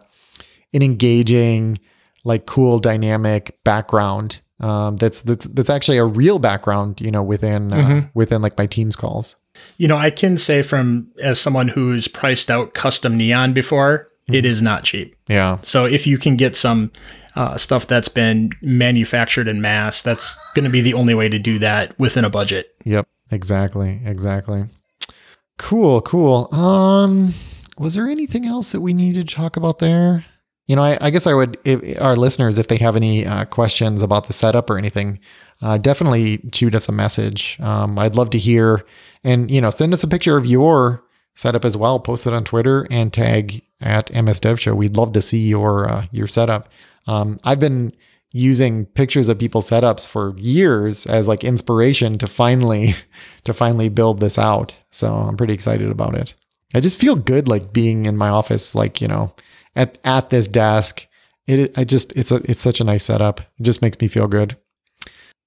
an 0.74 0.82
engaging, 0.82 1.78
like 2.24 2.46
cool 2.46 2.80
dynamic 2.80 3.62
background. 3.62 4.40
Um, 4.58 4.96
that's, 4.96 5.22
that's, 5.22 5.46
that's 5.46 5.70
actually 5.70 5.98
a 5.98 6.04
real 6.04 6.40
background, 6.40 7.00
you 7.00 7.12
know, 7.12 7.22
within, 7.22 7.72
uh, 7.72 8.08
within 8.12 8.42
like 8.42 8.58
my 8.58 8.66
Teams 8.66 8.96
calls. 8.96 9.36
You 9.78 9.86
know, 9.86 9.96
I 9.96 10.10
can 10.10 10.36
say 10.36 10.62
from 10.62 11.12
as 11.20 11.40
someone 11.40 11.68
who's 11.68 12.08
priced 12.08 12.50
out 12.50 12.74
custom 12.74 13.16
neon 13.16 13.52
before, 13.52 14.08
it 14.30 14.44
is 14.44 14.62
not 14.62 14.84
cheap. 14.84 15.16
Yeah. 15.28 15.58
So 15.62 15.84
if 15.84 16.06
you 16.06 16.18
can 16.18 16.36
get 16.36 16.56
some 16.56 16.90
uh, 17.34 17.56
stuff 17.56 17.86
that's 17.86 18.08
been 18.08 18.50
manufactured 18.60 19.48
in 19.48 19.60
mass, 19.60 20.02
that's 20.02 20.36
going 20.54 20.64
to 20.64 20.70
be 20.70 20.80
the 20.80 20.94
only 20.94 21.14
way 21.14 21.28
to 21.28 21.38
do 21.38 21.58
that 21.58 21.98
within 21.98 22.24
a 22.24 22.30
budget. 22.30 22.74
Yep, 22.84 23.08
exactly, 23.30 24.00
exactly. 24.04 24.64
Cool, 25.58 26.00
cool. 26.02 26.54
Um, 26.54 27.34
was 27.78 27.94
there 27.94 28.08
anything 28.08 28.46
else 28.46 28.72
that 28.72 28.80
we 28.80 28.92
needed 28.92 29.28
to 29.28 29.34
talk 29.34 29.56
about 29.56 29.78
there? 29.78 30.24
You 30.66 30.76
know, 30.76 30.82
I, 30.82 30.98
I 31.00 31.10
guess 31.10 31.26
I 31.26 31.34
would, 31.34 31.58
if, 31.64 32.00
our 32.00 32.16
listeners, 32.16 32.58
if 32.58 32.68
they 32.68 32.76
have 32.78 32.96
any 32.96 33.26
uh, 33.26 33.44
questions 33.46 34.02
about 34.02 34.26
the 34.26 34.32
setup 34.32 34.70
or 34.70 34.78
anything, 34.78 35.18
uh, 35.60 35.78
definitely 35.78 36.40
shoot 36.52 36.74
us 36.74 36.88
a 36.88 36.92
message. 36.92 37.58
Um, 37.60 37.98
I'd 37.98 38.16
love 38.16 38.30
to 38.30 38.38
hear, 38.38 38.84
and 39.24 39.50
you 39.50 39.60
know, 39.60 39.70
send 39.70 39.92
us 39.92 40.04
a 40.04 40.08
picture 40.08 40.36
of 40.36 40.46
your 40.46 41.04
setup 41.34 41.64
as 41.64 41.76
well. 41.76 41.98
Post 41.98 42.26
it 42.26 42.32
on 42.32 42.44
Twitter 42.44 42.86
and 42.90 43.12
tag 43.12 43.62
at 43.82 44.12
MS 44.12 44.40
Dev 44.40 44.60
Show. 44.60 44.74
We'd 44.74 44.96
love 44.96 45.12
to 45.12 45.22
see 45.22 45.48
your 45.48 45.88
uh, 45.88 46.06
your 46.10 46.26
setup. 46.26 46.68
Um, 47.06 47.38
I've 47.44 47.60
been 47.60 47.92
using 48.32 48.86
pictures 48.86 49.28
of 49.28 49.38
people's 49.38 49.68
setups 49.68 50.08
for 50.08 50.34
years 50.38 51.06
as 51.06 51.28
like 51.28 51.44
inspiration 51.44 52.16
to 52.18 52.26
finally 52.26 52.94
to 53.44 53.52
finally 53.52 53.88
build 53.88 54.20
this 54.20 54.38
out. 54.38 54.74
So 54.90 55.14
I'm 55.14 55.36
pretty 55.36 55.54
excited 55.54 55.90
about 55.90 56.14
it. 56.14 56.34
I 56.74 56.80
just 56.80 56.98
feel 56.98 57.16
good 57.16 57.48
like 57.48 57.72
being 57.72 58.06
in 58.06 58.16
my 58.16 58.28
office, 58.28 58.74
like, 58.74 59.00
you 59.00 59.08
know, 59.08 59.34
at 59.76 59.98
at 60.04 60.30
this 60.30 60.46
desk. 60.46 61.06
It 61.46 61.76
I 61.76 61.84
just 61.84 62.16
it's 62.16 62.32
a 62.32 62.36
it's 62.48 62.62
such 62.62 62.80
a 62.80 62.84
nice 62.84 63.04
setup. 63.04 63.40
It 63.40 63.62
just 63.62 63.82
makes 63.82 64.00
me 64.00 64.08
feel 64.08 64.28
good. 64.28 64.56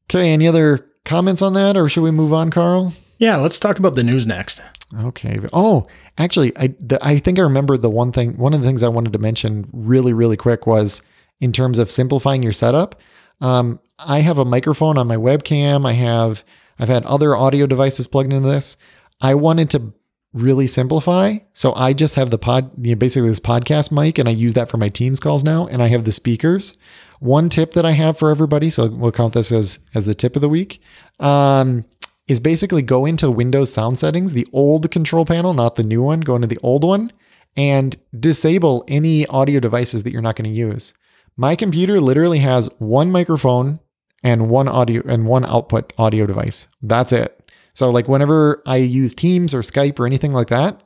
Okay, 0.09 0.31
any 0.31 0.47
other 0.47 0.87
comments 1.03 1.41
on 1.41 1.53
that 1.53 1.75
or 1.75 1.89
should 1.89 2.03
we 2.03 2.11
move 2.11 2.33
on, 2.33 2.51
Carl? 2.51 2.93
Yeah, 3.17 3.37
let's 3.37 3.59
talk 3.59 3.79
about 3.79 3.95
the 3.95 4.03
news 4.03 4.27
next. 4.27 4.61
Okay. 4.99 5.37
Oh, 5.53 5.87
actually, 6.17 6.55
I 6.57 6.67
the, 6.79 6.99
I 7.01 7.17
think 7.17 7.39
I 7.39 7.43
remember 7.43 7.77
the 7.77 7.89
one 7.89 8.11
thing. 8.11 8.37
One 8.37 8.53
of 8.53 8.61
the 8.61 8.67
things 8.67 8.83
I 8.83 8.89
wanted 8.89 9.13
to 9.13 9.19
mention 9.19 9.67
really, 9.71 10.13
really 10.13 10.37
quick 10.37 10.67
was 10.67 11.01
in 11.39 11.51
terms 11.51 11.79
of 11.79 11.91
simplifying 11.91 12.43
your 12.43 12.53
setup. 12.53 13.01
Um, 13.41 13.79
I 14.05 14.19
have 14.21 14.37
a 14.37 14.45
microphone 14.45 14.97
on 14.97 15.07
my 15.07 15.17
webcam. 15.17 15.85
I 15.85 15.93
have 15.93 16.43
I've 16.79 16.89
had 16.89 17.05
other 17.05 17.35
audio 17.35 17.65
devices 17.65 18.07
plugged 18.07 18.33
into 18.33 18.47
this. 18.47 18.77
I 19.21 19.33
wanted 19.35 19.69
to 19.71 19.93
really 20.33 20.67
simplify, 20.67 21.37
so 21.53 21.73
I 21.75 21.93
just 21.93 22.15
have 22.15 22.29
the 22.29 22.37
pod, 22.37 22.69
you 22.85 22.93
know, 22.93 22.99
basically 22.99 23.29
this 23.29 23.39
podcast 23.39 23.91
mic, 23.91 24.17
and 24.17 24.27
I 24.27 24.33
use 24.33 24.53
that 24.55 24.69
for 24.69 24.75
my 24.75 24.89
Teams 24.89 25.21
calls 25.21 25.43
now. 25.43 25.67
And 25.67 25.81
I 25.81 25.87
have 25.87 26.03
the 26.03 26.11
speakers. 26.11 26.77
One 27.19 27.47
tip 27.47 27.71
that 27.73 27.85
I 27.85 27.91
have 27.91 28.17
for 28.19 28.29
everybody, 28.29 28.69
so 28.69 28.89
we'll 28.89 29.11
count 29.11 29.33
this 29.33 29.51
as 29.51 29.79
as 29.93 30.05
the 30.05 30.15
tip 30.15 30.35
of 30.35 30.41
the 30.41 30.49
week. 30.49 30.81
Um, 31.19 31.85
is 32.27 32.39
basically 32.39 32.81
go 32.81 33.05
into 33.05 33.29
Windows 33.29 33.71
sound 33.71 33.97
settings, 33.97 34.33
the 34.33 34.47
old 34.51 34.89
control 34.91 35.25
panel, 35.25 35.53
not 35.53 35.75
the 35.75 35.83
new 35.83 36.01
one, 36.01 36.21
go 36.21 36.35
into 36.35 36.47
the 36.47 36.59
old 36.63 36.83
one 36.83 37.11
and 37.55 37.95
disable 38.19 38.83
any 38.87 39.25
audio 39.27 39.59
devices 39.59 40.03
that 40.03 40.11
you're 40.11 40.21
not 40.21 40.35
going 40.35 40.49
to 40.49 40.55
use. 40.55 40.93
My 41.37 41.55
computer 41.55 41.99
literally 41.99 42.39
has 42.39 42.69
one 42.79 43.11
microphone 43.11 43.79
and 44.23 44.49
one 44.49 44.67
audio 44.67 45.03
and 45.05 45.27
one 45.27 45.45
output 45.45 45.93
audio 45.97 46.25
device. 46.25 46.67
That's 46.81 47.11
it. 47.11 47.51
So 47.73 47.89
like 47.89 48.07
whenever 48.07 48.63
I 48.65 48.77
use 48.77 49.13
Teams 49.13 49.53
or 49.53 49.59
Skype 49.59 49.99
or 49.99 50.05
anything 50.05 50.31
like 50.31 50.47
that, 50.47 50.81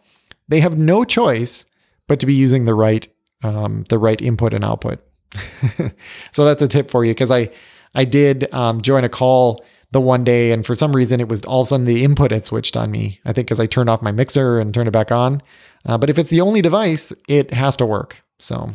they 0.47 0.59
have 0.59 0.77
no 0.77 1.03
choice 1.03 1.65
but 2.07 2.19
to 2.19 2.25
be 2.25 2.33
using 2.33 2.65
the 2.65 2.73
right 2.73 3.07
um, 3.43 3.85
the 3.89 3.97
right 3.97 4.19
input 4.21 4.53
and 4.53 4.65
output. 4.65 4.99
so 6.31 6.43
that's 6.43 6.61
a 6.61 6.67
tip 6.67 6.91
for 6.91 7.05
you 7.05 7.11
because 7.13 7.31
I 7.31 7.49
I 7.95 8.03
did 8.03 8.51
um, 8.53 8.81
join 8.81 9.03
a 9.03 9.09
call 9.09 9.63
the 9.91 10.01
one 10.01 10.23
day, 10.23 10.51
and 10.51 10.65
for 10.65 10.75
some 10.75 10.95
reason, 10.95 11.19
it 11.19 11.29
was 11.29 11.43
all 11.43 11.61
of 11.61 11.65
a 11.65 11.69
sudden 11.69 11.85
the 11.85 12.03
input 12.03 12.31
had 12.31 12.45
switched 12.45 12.77
on 12.77 12.91
me. 12.91 13.19
I 13.25 13.33
think 13.33 13.47
because 13.47 13.59
I 13.59 13.65
turned 13.65 13.89
off 13.89 14.01
my 14.01 14.11
mixer 14.11 14.59
and 14.59 14.73
turned 14.73 14.87
it 14.87 14.91
back 14.91 15.11
on. 15.11 15.41
Uh, 15.85 15.97
but 15.97 16.09
if 16.09 16.19
it's 16.19 16.29
the 16.29 16.41
only 16.41 16.61
device, 16.61 17.13
it 17.27 17.53
has 17.53 17.75
to 17.77 17.85
work. 17.85 18.23
So 18.37 18.73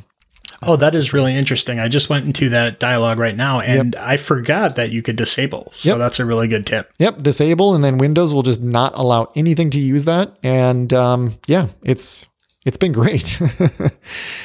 Oh, 0.67 0.77
that 0.77 0.95
is 0.95 1.13
really 1.13 1.35
interesting. 1.35 1.79
I 1.79 1.89
just 1.89 2.09
went 2.09 2.27
into 2.27 2.49
that 2.51 2.81
dialogue 2.81 3.19
right 3.19 3.37
now 3.37 3.61
and 3.61 3.95
yep. 3.95 4.03
I 4.03 4.17
forgot 4.17 4.77
that 4.77 4.91
you 4.91 5.03
could 5.03 5.17
disable. 5.17 5.71
So 5.75 5.91
yep. 5.91 5.99
that's 5.99 6.21
a 6.21 6.25
really 6.25 6.49
good 6.49 6.67
tip. 6.67 6.93
Yep, 6.99 7.23
disable, 7.23 7.75
and 7.75 7.85
then 7.85 7.99
Windows 7.99 8.33
will 8.33 8.43
just 8.43 8.63
not 8.63 8.93
allow 8.95 9.31
anything 9.35 9.71
to 9.71 9.79
use 9.79 10.05
that. 10.05 10.37
And 10.43 10.93
um, 10.93 11.39
yeah, 11.47 11.69
it's 11.83 12.27
it's 12.65 12.77
been 12.77 12.93
great. 12.93 13.41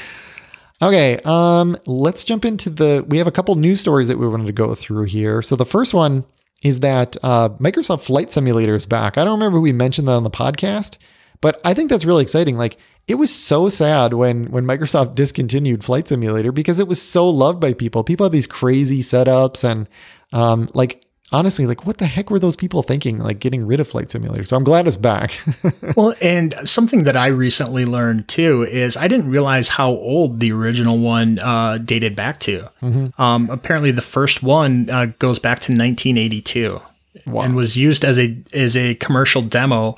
okay, 0.82 1.20
um, 1.24 1.78
let's 1.86 2.26
jump 2.26 2.44
into 2.44 2.70
the. 2.70 3.06
We 3.08 3.18
have 3.18 3.28
a 3.28 3.32
couple 3.32 3.56
news 3.56 3.80
stories 3.80 4.10
that 4.10 4.18
we 4.18 4.28
wanted 4.28 4.48
to 4.48 4.54
go 4.54 4.76
through 4.76 5.06
here. 5.06 5.42
So 5.42 5.56
the 5.56 5.66
first 5.66 5.94
one 5.94 6.26
is 6.62 6.82
that 6.82 7.16
uh, 7.24 7.50
Microsoft 7.50 8.02
Flight 8.02 8.32
Simulator 8.32 8.76
is 8.76 8.86
back. 8.86 9.18
I 9.18 9.24
don't 9.24 9.40
remember 9.40 9.60
we 9.60 9.74
mentioned 9.74 10.08
that 10.08 10.14
on 10.14 10.24
the 10.24 10.30
podcast, 10.30 10.98
but 11.42 11.60
I 11.64 11.74
think 11.74 11.90
that's 11.90 12.06
really 12.06 12.24
exciting. 12.24 12.58
Like 12.58 12.78
it 13.08 13.16
was 13.16 13.34
so 13.34 13.70
sad 13.70 14.14
when 14.14 14.52
when 14.52 14.66
Microsoft 14.66 15.16
discontinued 15.16 15.84
Flight 15.84 16.08
Simulator 16.08 16.52
because 16.52 16.80
it 16.80 16.88
was 16.88 17.02
so 17.02 17.30
loved 17.30 17.60
by 17.60 17.74
people. 17.74 18.04
People 18.04 18.26
had 18.26 18.34
these 18.34 18.48
crazy 18.48 19.02
setups 19.02 19.64
and 19.64 19.90
um, 20.34 20.70
like 20.74 21.04
honestly, 21.32 21.66
like 21.66 21.86
what 21.86 21.98
the 21.98 22.06
heck 22.06 22.30
were 22.30 22.40
those 22.40 22.56
people 22.56 22.84
thinking? 22.84 23.20
Like 23.20 23.40
getting 23.40 23.66
rid 23.66 23.80
of 23.80 23.88
Flight 23.88 24.12
Simulator. 24.12 24.44
So 24.44 24.58
I'm 24.58 24.64
glad 24.64 24.88
it's 24.88 24.98
back. 24.98 25.40
well, 25.96 26.14
and 26.22 26.54
something 26.64 27.04
that 27.04 27.16
I 27.16 27.28
recently 27.28 27.86
learned 27.86 28.28
too 28.28 28.64
is 28.64 28.98
I 28.98 29.08
didn't 29.08 29.30
realize 29.30 29.70
how 29.70 29.92
old 29.92 30.40
the 30.40 30.52
original 30.52 30.98
one 30.98 31.40
uh, 31.40 31.78
dated 31.78 32.16
back 32.16 32.40
to. 32.42 32.70
Mm-hmm. 32.82 33.22
Um, 33.22 33.50
apparently, 33.50 33.92
the 33.92 34.02
first 34.02 34.44
one 34.44 34.90
uh, 34.90 35.08
goes 35.20 35.40
back 35.40 35.60
to 35.60 35.72
1982. 35.72 36.82
Wow. 37.26 37.42
and 37.42 37.56
was 37.56 37.76
used 37.76 38.06
as 38.06 38.18
a 38.18 38.38
as 38.54 38.78
a 38.78 38.96
commercial 38.96 39.42
demo 39.42 39.98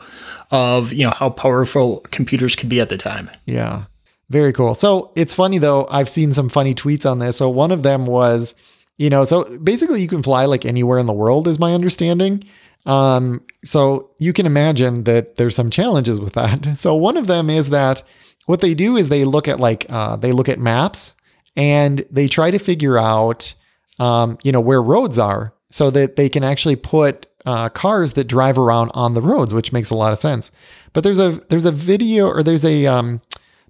of 0.49 0.91
you 0.91 1.05
know 1.05 1.11
how 1.11 1.29
powerful 1.29 1.99
computers 2.11 2.55
could 2.55 2.69
be 2.69 2.81
at 2.81 2.89
the 2.89 2.97
time. 2.97 3.29
Yeah. 3.45 3.83
Very 4.31 4.53
cool. 4.53 4.73
So 4.75 5.11
it's 5.15 5.33
funny 5.33 5.57
though, 5.57 5.87
I've 5.91 6.07
seen 6.07 6.31
some 6.31 6.47
funny 6.47 6.73
tweets 6.73 7.09
on 7.09 7.19
this. 7.19 7.35
So 7.35 7.49
one 7.49 7.69
of 7.69 7.83
them 7.83 8.05
was, 8.05 8.55
you 9.01 9.09
know, 9.09 9.23
so 9.23 9.57
basically 9.57 9.99
you 9.99 10.07
can 10.07 10.21
fly 10.21 10.45
like 10.45 10.63
anywhere 10.63 10.99
in 10.99 11.07
the 11.07 11.13
world, 11.13 11.47
is 11.47 11.57
my 11.57 11.73
understanding. 11.73 12.43
Um, 12.85 13.43
so 13.65 14.11
you 14.19 14.31
can 14.31 14.45
imagine 14.45 15.05
that 15.05 15.37
there's 15.37 15.55
some 15.55 15.71
challenges 15.71 16.19
with 16.19 16.33
that. 16.33 16.65
So 16.77 16.95
one 16.95 17.17
of 17.17 17.25
them 17.25 17.49
is 17.49 17.69
that 17.69 18.03
what 18.45 18.61
they 18.61 18.75
do 18.75 18.97
is 18.97 19.09
they 19.09 19.25
look 19.25 19.47
at 19.47 19.59
like 19.59 19.87
uh, 19.89 20.17
they 20.17 20.31
look 20.31 20.49
at 20.49 20.59
maps 20.59 21.15
and 21.55 22.05
they 22.11 22.27
try 22.27 22.51
to 22.51 22.59
figure 22.59 22.97
out 22.97 23.55
um, 23.99 24.37
you 24.43 24.51
know 24.51 24.61
where 24.61 24.81
roads 24.81 25.17
are 25.17 25.53
so 25.71 25.89
that 25.89 26.15
they 26.15 26.29
can 26.29 26.43
actually 26.43 26.75
put 26.75 27.25
uh, 27.45 27.69
cars 27.69 28.13
that 28.13 28.25
drive 28.25 28.59
around 28.59 28.91
on 28.93 29.15
the 29.15 29.21
roads, 29.21 29.53
which 29.53 29.73
makes 29.73 29.89
a 29.89 29.95
lot 29.95 30.13
of 30.13 30.19
sense. 30.19 30.51
But 30.93 31.03
there's 31.03 31.19
a 31.19 31.41
there's 31.49 31.65
a 31.65 31.71
video 31.71 32.27
or 32.27 32.43
there's 32.43 32.65
a 32.65 32.85
um, 32.85 33.21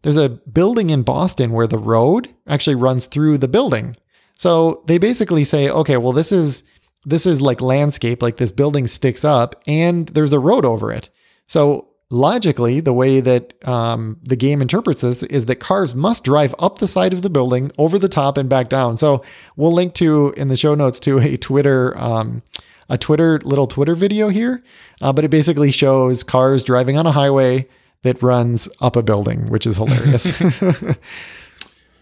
there's 0.01 0.17
a 0.17 0.29
building 0.29 0.89
in 0.89 1.03
Boston 1.03 1.51
where 1.51 1.67
the 1.67 1.77
road 1.77 2.33
actually 2.47 2.75
runs 2.75 3.05
through 3.05 3.37
the 3.37 3.47
building. 3.47 3.95
So 4.41 4.81
they 4.87 4.97
basically 4.97 5.43
say, 5.43 5.69
okay, 5.69 5.97
well 5.97 6.13
this 6.13 6.31
is 6.31 6.63
this 7.05 7.27
is 7.27 7.41
like 7.41 7.61
landscape, 7.61 8.23
like 8.23 8.37
this 8.37 8.51
building 8.51 8.87
sticks 8.87 9.23
up 9.23 9.53
and 9.67 10.07
there's 10.07 10.33
a 10.33 10.39
road 10.39 10.65
over 10.65 10.91
it. 10.91 11.11
So 11.45 11.89
logically, 12.09 12.79
the 12.79 12.91
way 12.91 13.19
that 13.19 13.53
um, 13.67 14.19
the 14.23 14.35
game 14.35 14.59
interprets 14.59 15.01
this 15.01 15.21
is 15.21 15.45
that 15.45 15.57
cars 15.57 15.93
must 15.93 16.23
drive 16.23 16.55
up 16.57 16.79
the 16.79 16.87
side 16.87 17.13
of 17.13 17.21
the 17.21 17.29
building, 17.29 17.71
over 17.77 17.99
the 17.99 18.07
top, 18.07 18.35
and 18.35 18.49
back 18.49 18.67
down. 18.67 18.97
So 18.97 19.23
we'll 19.57 19.73
link 19.73 19.93
to 19.95 20.33
in 20.35 20.47
the 20.47 20.57
show 20.57 20.73
notes 20.73 20.99
to 21.01 21.19
a 21.19 21.37
Twitter. 21.37 21.95
Um, 21.95 22.41
a 22.89 22.97
Twitter 22.97 23.39
little 23.43 23.67
Twitter 23.67 23.93
video 23.93 24.29
here, 24.29 24.63
uh, 25.01 25.13
but 25.13 25.23
it 25.23 25.29
basically 25.29 25.71
shows 25.71 26.23
cars 26.23 26.63
driving 26.63 26.97
on 26.97 27.05
a 27.05 27.11
highway 27.11 27.69
that 28.01 28.21
runs 28.23 28.67
up 28.81 28.95
a 28.95 29.03
building, 29.03 29.49
which 29.49 29.67
is 29.67 29.77
hilarious. 29.77 30.41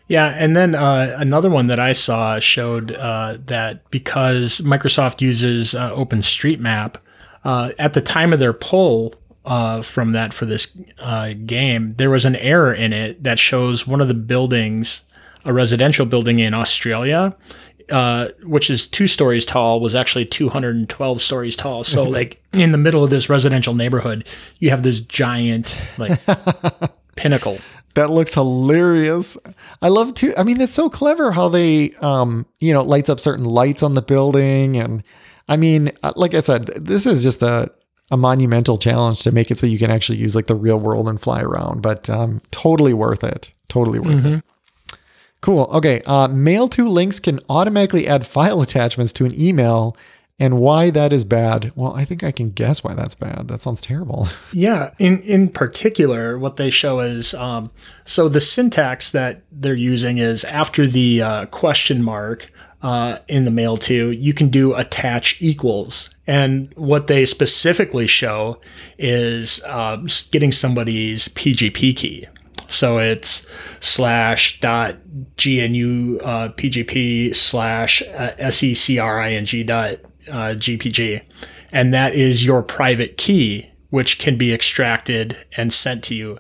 Yeah, 0.10 0.36
and 0.36 0.55
then 0.55 0.74
uh, 0.74 1.16
another 1.20 1.51
one 1.51 1.68
that 1.68 1.80
I 1.80 1.93
saw 1.93 2.39
showed 2.39 2.93
uh, 2.93 3.38
that 3.45 3.89
because 3.91 4.60
Microsoft 4.62 5.22
uses 5.22 5.76
uh, 5.76 5.95
OpenStreetMap, 5.95 6.95
uh, 7.43 7.72
at 7.78 7.93
the 7.93 8.01
time 8.01 8.34
of 8.34 8.39
their 8.39 8.51
poll 8.51 9.14
uh, 9.45 9.84
from 9.84 10.12
that 10.14 10.34
for 10.34 10.45
this 10.45 10.76
uh, 10.97 11.34
game, 11.45 11.91
there 11.93 12.10
was 12.10 12.26
an 12.26 12.36
error 12.38 12.74
in 12.74 12.91
it 12.91 13.24
that 13.24 13.38
shows 13.38 13.86
one 13.86 14.01
of 14.01 14.07
the 14.07 14.16
buildings, 14.16 15.03
a 15.45 15.53
residential 15.53 16.07
building 16.07 16.39
in 16.39 16.55
Australia, 16.55 17.36
uh, 17.91 18.30
which 18.43 18.72
is 18.72 18.88
two 18.88 19.05
stories 19.05 19.45
tall, 19.45 19.80
was 19.80 19.93
actually 19.93 20.26
212 20.26 21.22
stories 21.22 21.55
tall. 21.55 21.84
So, 21.84 22.03
like 22.10 22.41
in 22.51 22.72
the 22.72 22.80
middle 22.80 23.03
of 23.03 23.12
this 23.12 23.30
residential 23.30 23.76
neighborhood, 23.76 24.28
you 24.57 24.72
have 24.72 24.82
this 24.82 25.01
giant 25.01 25.80
like 25.99 26.20
pinnacle. 27.16 27.60
That 27.95 28.09
looks 28.09 28.33
hilarious. 28.33 29.37
I 29.81 29.89
love 29.89 30.13
to. 30.15 30.33
I 30.37 30.43
mean, 30.43 30.61
it's 30.61 30.71
so 30.71 30.89
clever 30.89 31.31
how 31.31 31.49
they, 31.49 31.91
um, 32.01 32.45
you 32.59 32.73
know, 32.73 32.83
lights 32.83 33.09
up 33.09 33.19
certain 33.19 33.45
lights 33.45 33.83
on 33.83 33.95
the 33.95 34.01
building, 34.01 34.77
and 34.77 35.03
I 35.47 35.57
mean, 35.57 35.91
uh, 36.03 36.13
like 36.15 36.33
I 36.33 36.41
said, 36.41 36.67
this 36.67 37.05
is 37.05 37.23
just 37.23 37.41
a 37.41 37.71
a 38.11 38.17
monumental 38.17 38.77
challenge 38.77 39.21
to 39.21 39.31
make 39.31 39.51
it 39.51 39.59
so 39.59 39.67
you 39.67 39.77
can 39.77 39.91
actually 39.91 40.17
use 40.17 40.35
like 40.35 40.47
the 40.47 40.55
real 40.55 40.79
world 40.79 41.07
and 41.07 41.21
fly 41.21 41.41
around. 41.41 41.81
But 41.81 42.09
um, 42.09 42.41
totally 42.51 42.93
worth 42.93 43.23
it. 43.23 43.53
Totally 43.67 43.99
worth 43.99 44.23
mm-hmm. 44.23 44.33
it. 44.35 44.43
Cool. 45.41 45.69
Okay. 45.71 46.01
Uh, 46.05 46.27
mailto 46.27 46.89
links 46.89 47.19
can 47.19 47.39
automatically 47.49 48.07
add 48.07 48.25
file 48.25 48.61
attachments 48.63 49.13
to 49.13 49.25
an 49.25 49.39
email. 49.39 49.95
And 50.39 50.59
why 50.59 50.89
that 50.91 51.11
is 51.11 51.25
bad? 51.25 51.73
Well, 51.75 51.93
I 51.93 52.05
think 52.05 52.23
I 52.23 52.31
can 52.31 52.49
guess 52.49 52.83
why 52.83 52.93
that's 52.93 53.15
bad. 53.15 53.49
That 53.49 53.61
sounds 53.61 53.81
terrible. 53.81 54.27
Yeah. 54.51 54.91
In 54.97 55.21
in 55.21 55.49
particular, 55.49 56.37
what 56.37 56.57
they 56.57 56.69
show 56.69 56.99
is 56.99 57.33
um, 57.35 57.71
so 58.03 58.27
the 58.27 58.41
syntax 58.41 59.11
that 59.11 59.43
they're 59.51 59.75
using 59.75 60.17
is 60.17 60.43
after 60.43 60.87
the 60.87 61.21
uh, 61.21 61.45
question 61.47 62.03
mark 62.03 62.51
uh, 62.81 63.19
in 63.27 63.45
the 63.45 63.51
mailto, 63.51 64.17
you 64.19 64.33
can 64.33 64.49
do 64.49 64.73
attach 64.73 65.37
equals. 65.39 66.09
And 66.25 66.73
what 66.75 67.07
they 67.07 67.25
specifically 67.25 68.07
show 68.07 68.59
is 68.97 69.61
uh, 69.65 69.97
getting 70.31 70.51
somebody's 70.51 71.27
PGP 71.29 71.95
key. 71.95 72.27
So 72.67 72.99
it's 72.99 73.47
slash 73.79 74.59
dot 74.59 74.97
GNU 75.43 76.19
uh, 76.23 76.49
PGP 76.49 77.35
slash 77.35 78.01
uh, 78.13 78.51
SECRING 78.51 79.65
dot 79.65 79.97
uh, 80.30 80.55
GPG. 80.55 81.21
And 81.71 81.93
that 81.93 82.15
is 82.15 82.43
your 82.45 82.63
private 82.63 83.17
key, 83.17 83.69
which 83.89 84.19
can 84.19 84.38
be 84.38 84.53
extracted 84.53 85.38
and 85.57 85.71
sent 85.71 86.03
to 86.05 86.15
you. 86.15 86.39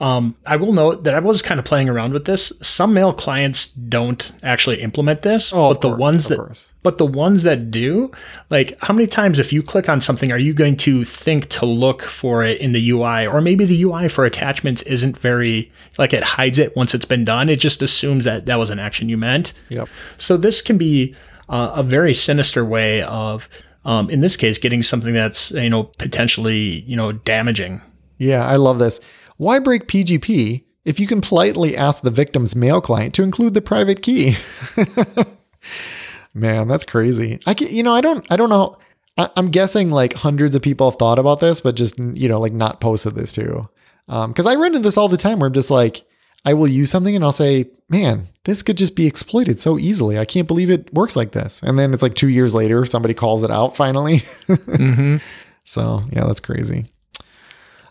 Um, 0.00 0.36
I 0.46 0.56
will 0.56 0.72
note 0.72 1.04
that 1.04 1.14
I 1.14 1.18
was 1.18 1.42
kind 1.42 1.58
of 1.58 1.66
playing 1.66 1.88
around 1.88 2.12
with 2.12 2.24
this. 2.24 2.52
Some 2.60 2.94
mail 2.94 3.12
clients 3.12 3.72
don't 3.72 4.30
actually 4.44 4.80
implement 4.80 5.22
this, 5.22 5.52
oh, 5.52 5.70
but 5.72 5.80
the 5.80 5.88
course, 5.88 6.00
ones 6.00 6.28
that, 6.28 6.36
course. 6.36 6.72
but 6.84 6.98
the 6.98 7.06
ones 7.06 7.42
that 7.42 7.72
do, 7.72 8.12
like 8.48 8.78
how 8.80 8.94
many 8.94 9.08
times 9.08 9.40
if 9.40 9.52
you 9.52 9.60
click 9.60 9.88
on 9.88 10.00
something, 10.00 10.30
are 10.30 10.38
you 10.38 10.54
going 10.54 10.76
to 10.76 11.02
think 11.02 11.48
to 11.48 11.66
look 11.66 12.02
for 12.02 12.44
it 12.44 12.60
in 12.60 12.72
the 12.72 12.90
UI, 12.90 13.26
or 13.26 13.40
maybe 13.40 13.64
the 13.64 13.82
UI 13.82 14.08
for 14.08 14.24
attachments 14.24 14.82
isn't 14.82 15.18
very 15.18 15.70
like 15.98 16.12
it 16.12 16.22
hides 16.22 16.60
it 16.60 16.76
once 16.76 16.94
it's 16.94 17.04
been 17.04 17.24
done. 17.24 17.48
It 17.48 17.58
just 17.58 17.82
assumes 17.82 18.24
that 18.24 18.46
that 18.46 18.56
was 18.56 18.70
an 18.70 18.78
action 18.78 19.08
you 19.08 19.18
meant. 19.18 19.52
Yep. 19.68 19.88
So 20.16 20.36
this 20.36 20.62
can 20.62 20.78
be 20.78 21.14
uh, 21.48 21.72
a 21.76 21.82
very 21.82 22.14
sinister 22.14 22.64
way 22.64 23.02
of, 23.02 23.48
um, 23.84 24.10
in 24.10 24.20
this 24.20 24.36
case, 24.36 24.58
getting 24.58 24.82
something 24.82 25.14
that's 25.14 25.50
you 25.50 25.70
know 25.70 25.84
potentially 25.84 26.80
you 26.86 26.96
know 26.96 27.12
damaging. 27.12 27.80
Yeah, 28.18 28.46
I 28.46 28.56
love 28.56 28.78
this. 28.78 29.00
Why 29.36 29.58
break 29.60 29.86
PGP 29.86 30.64
if 30.84 30.98
you 30.98 31.06
can 31.06 31.20
politely 31.20 31.76
ask 31.76 32.02
the 32.02 32.10
victim's 32.10 32.56
mail 32.56 32.80
client 32.80 33.14
to 33.14 33.22
include 33.22 33.54
the 33.54 33.62
private 33.62 34.02
key? 34.02 34.36
Man, 36.34 36.68
that's 36.68 36.84
crazy. 36.84 37.38
I 37.46 37.54
can, 37.54 37.68
you 37.68 37.82
know, 37.82 37.94
I 37.94 38.00
don't, 38.00 38.26
I 38.30 38.36
don't 38.36 38.48
know. 38.48 38.76
I, 39.16 39.28
am 39.36 39.50
guessing 39.50 39.90
like 39.90 40.12
hundreds 40.12 40.54
of 40.54 40.62
people 40.62 40.90
have 40.90 40.98
thought 40.98 41.18
about 41.18 41.40
this, 41.40 41.60
but 41.60 41.74
just 41.74 41.98
you 41.98 42.28
know, 42.28 42.40
like 42.40 42.52
not 42.52 42.80
posted 42.80 43.14
this 43.14 43.32
too. 43.32 43.68
Because 44.06 44.46
um, 44.46 44.52
I 44.52 44.54
run 44.54 44.74
into 44.74 44.78
this 44.78 44.96
all 44.96 45.08
the 45.08 45.16
time 45.16 45.40
where 45.40 45.48
I'm 45.48 45.52
just 45.52 45.70
like, 45.70 46.04
I 46.44 46.54
will 46.54 46.68
use 46.68 46.90
something 46.90 47.14
and 47.14 47.24
I'll 47.24 47.32
say, 47.32 47.68
man, 47.88 48.28
this 48.44 48.62
could 48.62 48.76
just 48.76 48.94
be 48.94 49.06
exploited 49.06 49.60
so 49.60 49.78
easily. 49.78 50.18
I 50.18 50.24
can't 50.24 50.48
believe 50.48 50.70
it 50.70 50.92
works 50.92 51.16
like 51.16 51.32
this. 51.32 51.62
And 51.62 51.78
then 51.78 51.92
it's 51.92 52.02
like 52.02 52.14
two 52.14 52.28
years 52.28 52.54
later, 52.54 52.84
somebody 52.84 53.14
calls 53.14 53.42
it 53.42 53.50
out 53.50 53.76
finally. 53.76 54.16
mm-hmm. 54.18 55.16
So 55.64 56.02
yeah, 56.12 56.24
that's 56.24 56.40
crazy. 56.40 56.86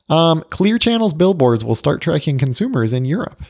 Um, 0.10 0.44
Clear 0.50 0.78
Channel's 0.78 1.14
billboards 1.14 1.66
will 1.66 1.76
start 1.76 2.02
tracking 2.02 2.38
consumers 2.38 2.94
in 2.94 3.06
Europe. 3.06 3.42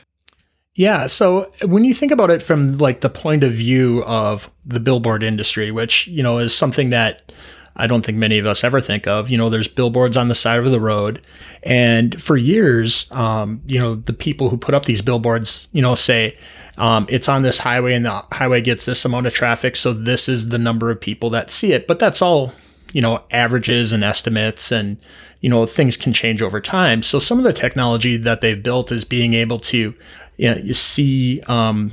Yeah, 0.74 1.06
so 1.06 1.50
when 1.64 1.82
you 1.82 1.92
think 1.92 2.12
about 2.12 2.30
it 2.30 2.40
from 2.40 2.78
like 2.78 3.00
the 3.00 3.10
point 3.10 3.42
of 3.42 3.52
view 3.52 4.02
of 4.06 4.48
the 4.64 4.78
billboard 4.78 5.24
industry, 5.24 5.72
which, 5.72 6.06
you 6.06 6.22
know, 6.22 6.38
is 6.38 6.54
something 6.54 6.90
that 6.90 7.32
I 7.78 7.86
don't 7.86 8.04
think 8.04 8.18
many 8.18 8.38
of 8.38 8.46
us 8.46 8.64
ever 8.64 8.80
think 8.80 9.06
of. 9.06 9.30
You 9.30 9.38
know, 9.38 9.48
there's 9.48 9.68
billboards 9.68 10.16
on 10.16 10.28
the 10.28 10.34
side 10.34 10.58
of 10.58 10.70
the 10.70 10.80
road. 10.80 11.24
And 11.62 12.20
for 12.20 12.36
years, 12.36 13.10
um, 13.12 13.62
you 13.66 13.78
know, 13.78 13.94
the 13.94 14.12
people 14.12 14.48
who 14.48 14.56
put 14.56 14.74
up 14.74 14.84
these 14.86 15.00
billboards, 15.00 15.68
you 15.72 15.80
know, 15.80 15.94
say, 15.94 16.36
um, 16.76 17.06
it's 17.08 17.28
on 17.28 17.42
this 17.42 17.58
highway 17.58 17.94
and 17.94 18.04
the 18.04 18.22
highway 18.32 18.60
gets 18.60 18.86
this 18.86 19.04
amount 19.04 19.26
of 19.26 19.34
traffic. 19.34 19.76
So 19.76 19.92
this 19.92 20.28
is 20.28 20.48
the 20.48 20.58
number 20.58 20.90
of 20.90 21.00
people 21.00 21.30
that 21.30 21.50
see 21.50 21.72
it. 21.72 21.86
But 21.86 21.98
that's 21.98 22.20
all, 22.20 22.52
you 22.92 23.00
know, 23.00 23.22
averages 23.30 23.92
and 23.92 24.02
estimates 24.02 24.72
and, 24.72 24.98
you 25.40 25.48
know, 25.48 25.66
things 25.66 25.96
can 25.96 26.12
change 26.12 26.42
over 26.42 26.60
time. 26.60 27.02
So 27.02 27.18
some 27.18 27.38
of 27.38 27.44
the 27.44 27.52
technology 27.52 28.16
that 28.16 28.40
they've 28.40 28.62
built 28.62 28.90
is 28.90 29.04
being 29.04 29.34
able 29.34 29.58
to, 29.60 29.94
you 30.36 30.50
know, 30.50 30.56
you 30.56 30.74
see, 30.74 31.42
um, 31.42 31.92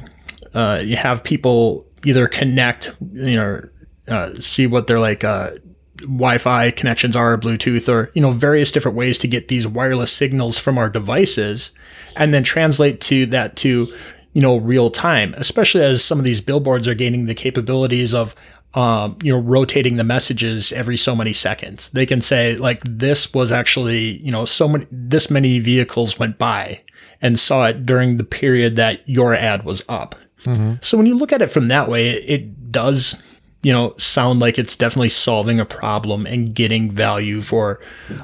uh, 0.53 0.81
you 0.83 0.95
have 0.95 1.23
people 1.23 1.85
either 2.05 2.27
connect, 2.27 2.95
you 3.13 3.35
know, 3.35 3.61
uh, 4.07 4.29
see 4.39 4.67
what 4.67 4.87
they're 4.87 4.99
like, 4.99 5.23
uh, 5.23 5.49
Wi-Fi 6.01 6.71
connections 6.71 7.15
are, 7.15 7.37
Bluetooth, 7.37 7.91
or 7.91 8.11
you 8.13 8.21
know 8.21 8.31
various 8.31 8.71
different 8.71 8.97
ways 8.97 9.17
to 9.19 9.27
get 9.27 9.47
these 9.47 9.67
wireless 9.67 10.11
signals 10.11 10.57
from 10.57 10.77
our 10.77 10.89
devices, 10.89 11.71
and 12.15 12.33
then 12.33 12.43
translate 12.43 13.01
to 13.01 13.25
that 13.27 13.55
to 13.57 13.87
you 14.33 14.41
know 14.41 14.57
real 14.57 14.89
time. 14.89 15.33
Especially 15.37 15.81
as 15.81 16.03
some 16.03 16.19
of 16.19 16.25
these 16.25 16.41
billboards 16.41 16.87
are 16.87 16.95
gaining 16.95 17.25
the 17.25 17.33
capabilities 17.33 18.13
of 18.13 18.35
um, 18.75 19.17
you 19.23 19.31
know 19.31 19.41
rotating 19.41 19.97
the 19.97 20.03
messages 20.03 20.71
every 20.73 20.97
so 20.97 21.15
many 21.15 21.33
seconds. 21.33 21.89
They 21.91 22.05
can 22.05 22.21
say 22.21 22.57
like 22.57 22.81
this 22.83 23.33
was 23.33 23.51
actually 23.51 23.99
you 23.99 24.31
know 24.31 24.45
so 24.45 24.67
many 24.67 24.85
this 24.91 25.31
many 25.31 25.59
vehicles 25.59 26.19
went 26.19 26.37
by 26.37 26.81
and 27.21 27.39
saw 27.39 27.67
it 27.67 27.85
during 27.85 28.17
the 28.17 28.23
period 28.23 28.75
that 28.75 29.07
your 29.07 29.33
ad 29.33 29.63
was 29.63 29.83
up. 29.87 30.15
Mm-hmm. 30.43 30.73
So 30.81 30.97
when 30.97 31.07
you 31.07 31.15
look 31.17 31.31
at 31.31 31.41
it 31.41 31.47
from 31.47 31.69
that 31.69 31.89
way, 31.89 32.09
it, 32.09 32.29
it 32.29 32.71
does 32.71 33.21
you 33.65 33.73
know, 33.73 33.95
sound 33.97 34.39
like 34.41 34.59
it's 34.59 34.75
definitely 34.75 35.09
solving 35.09 35.59
a 35.59 35.65
problem 35.65 36.27
and 36.27 36.53
getting 36.53 36.91
value 36.91 37.41
for, 37.41 37.79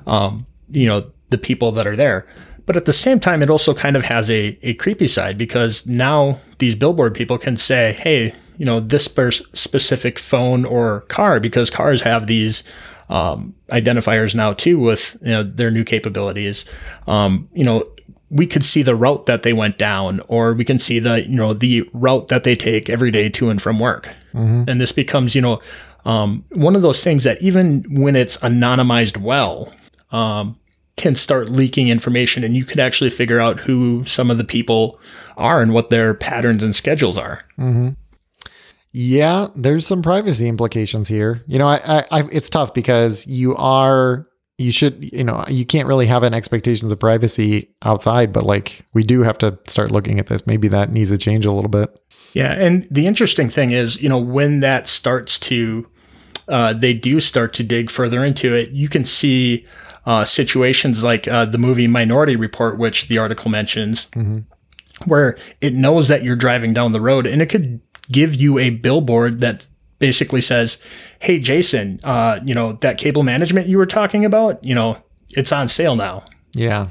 um, 0.06 0.46
you 0.70 0.86
know, 0.86 1.12
the 1.32 1.38
people 1.40 1.72
that 1.72 1.88
are 1.88 1.96
there. 1.96 2.28
But 2.68 2.78
at 2.78 2.86
the 2.86 2.94
same 2.94 3.20
time, 3.20 3.42
it 3.42 3.50
also 3.50 3.74
kind 3.74 3.98
of 3.98 4.04
has 4.04 4.30
a, 4.30 4.56
a 4.62 4.76
creepy 4.76 5.08
side 5.08 5.40
because 5.40 5.88
now 5.88 6.40
these 6.60 6.76
billboard 6.76 7.16
people 7.16 7.40
can 7.40 7.58
say, 7.58 7.94
hey, 7.94 8.36
you 8.60 8.68
know, 8.68 8.80
this 8.80 9.06
specific 9.06 10.20
phone 10.20 10.64
or 10.64 11.02
car, 11.08 11.40
because 11.40 11.72
cars 11.72 12.04
have 12.04 12.28
these 12.28 12.64
um, 13.10 13.56
identifiers 13.70 14.36
now 14.36 14.54
too 14.54 14.78
with 14.78 15.18
you 15.24 15.32
know, 15.32 15.42
their 15.42 15.72
new 15.72 15.84
capabilities. 15.84 16.66
Um, 17.08 17.50
you 17.52 17.64
know, 17.64 17.84
we 18.30 18.46
could 18.46 18.64
see 18.64 18.84
the 18.84 18.96
route 18.96 19.26
that 19.26 19.42
they 19.42 19.54
went 19.54 19.80
down 19.80 20.20
or 20.28 20.54
we 20.54 20.66
can 20.66 20.78
see 20.78 21.00
the 21.00 21.28
you 21.28 21.36
know 21.36 21.54
the 21.54 21.90
route 21.94 22.28
that 22.28 22.44
they 22.44 22.56
take 22.56 22.92
every 22.92 23.10
day 23.10 23.28
to 23.28 23.50
and 23.50 23.60
from 23.60 23.80
work 23.80 24.16
mm-hmm. 24.34 24.64
and 24.68 24.80
this 24.80 24.92
becomes 24.92 25.36
you 25.36 25.42
know 25.42 25.62
um, 26.06 26.44
one 26.52 26.76
of 26.76 26.82
those 26.82 27.04
things 27.04 27.24
that 27.24 27.42
even 27.42 27.84
when 27.90 28.16
it's 28.16 28.38
anonymized 28.38 29.18
well 29.18 29.72
um, 30.12 30.58
can 30.98 31.16
start 31.16 31.50
leaking 31.50 31.88
information 31.88 32.44
and 32.44 32.56
you 32.56 32.66
could 32.66 32.80
actually 32.80 33.10
figure 33.10 33.40
out 33.40 33.60
who 33.60 34.04
some 34.06 34.32
of 34.32 34.38
the 34.38 34.44
people 34.44 35.00
are 35.38 35.62
and 35.62 35.74
what 35.74 35.90
their 35.90 36.14
patterns 36.14 36.64
and 36.64 36.76
schedules 36.76 37.18
are 37.18 37.44
mm-hmm. 37.58 37.90
yeah 38.92 39.48
there's 39.56 39.86
some 39.86 40.02
privacy 40.02 40.48
implications 40.48 41.08
here 41.08 41.44
you 41.48 41.58
know 41.58 41.68
I, 41.68 41.80
I, 41.86 42.04
I 42.12 42.24
it's 42.32 42.50
tough 42.50 42.74
because 42.74 43.26
you 43.28 43.56
are 43.56 44.28
you 44.62 44.72
should 44.72 45.12
you 45.12 45.24
know 45.24 45.44
you 45.50 45.66
can't 45.66 45.88
really 45.88 46.06
have 46.06 46.24
an 46.24 46.34
expectations 46.34 46.92
of 46.92 47.00
privacy 47.00 47.74
outside 47.82 48.32
but 48.32 48.44
like 48.44 48.86
we 48.94 49.04
do 49.04 49.22
have 49.24 49.38
to 49.40 49.58
start 49.68 49.92
looking 49.92 50.20
at 50.20 50.28
this 50.28 50.46
maybe 50.46 50.68
that 50.68 50.92
needs 50.92 51.12
to 51.12 51.18
change 51.18 51.46
a 51.46 51.52
little 51.52 51.70
bit 51.70 51.90
yeah 52.34 52.54
and 52.54 52.84
the 52.92 53.06
interesting 53.06 53.50
thing 53.50 53.72
is 53.72 54.02
you 54.02 54.10
know 54.10 54.20
when 54.20 54.60
that 54.60 54.88
starts 54.88 55.40
to 55.40 55.88
uh, 56.48 56.74
they 56.74 56.94
do 56.94 57.20
start 57.20 57.54
to 57.54 57.64
dig 57.64 57.90
further 57.90 58.24
into 58.24 58.54
it 58.54 58.72
you 58.72 58.90
can 58.90 59.06
see 59.06 59.66
uh, 60.06 60.26
situations 60.26 61.04
like 61.04 61.28
uh, 61.28 61.46
the 61.46 61.58
movie 61.58 61.88
minority 61.88 62.36
report 62.36 62.78
which 62.78 63.08
the 63.08 63.18
article 63.18 63.50
mentions 63.52 64.08
mm-hmm. 64.08 64.40
where 65.06 65.38
it 65.62 65.74
knows 65.74 66.08
that 66.08 66.24
you're 66.24 66.36
driving 66.36 66.74
down 66.74 66.92
the 66.92 67.02
road 67.02 67.26
and 67.28 67.42
it 67.42 67.48
could 67.48 67.80
give 68.12 68.36
you 68.36 68.60
a 68.60 68.72
billboard 68.72 69.40
that 69.42 69.68
basically 70.02 70.42
says, 70.42 70.82
"Hey, 71.20 71.40
Jason, 71.40 72.00
uh, 72.04 72.42
you 72.44 72.54
know 72.54 72.74
that 72.82 72.98
cable 72.98 73.24
management 73.24 73.68
you 73.68 73.78
were 73.78 73.86
talking 73.86 74.26
about, 74.26 74.62
you 74.62 74.76
know, 74.76 74.98
it's 75.30 75.54
on 75.54 75.70
sale 75.70 75.96
now." 75.96 76.26
Yeah, 76.54 76.88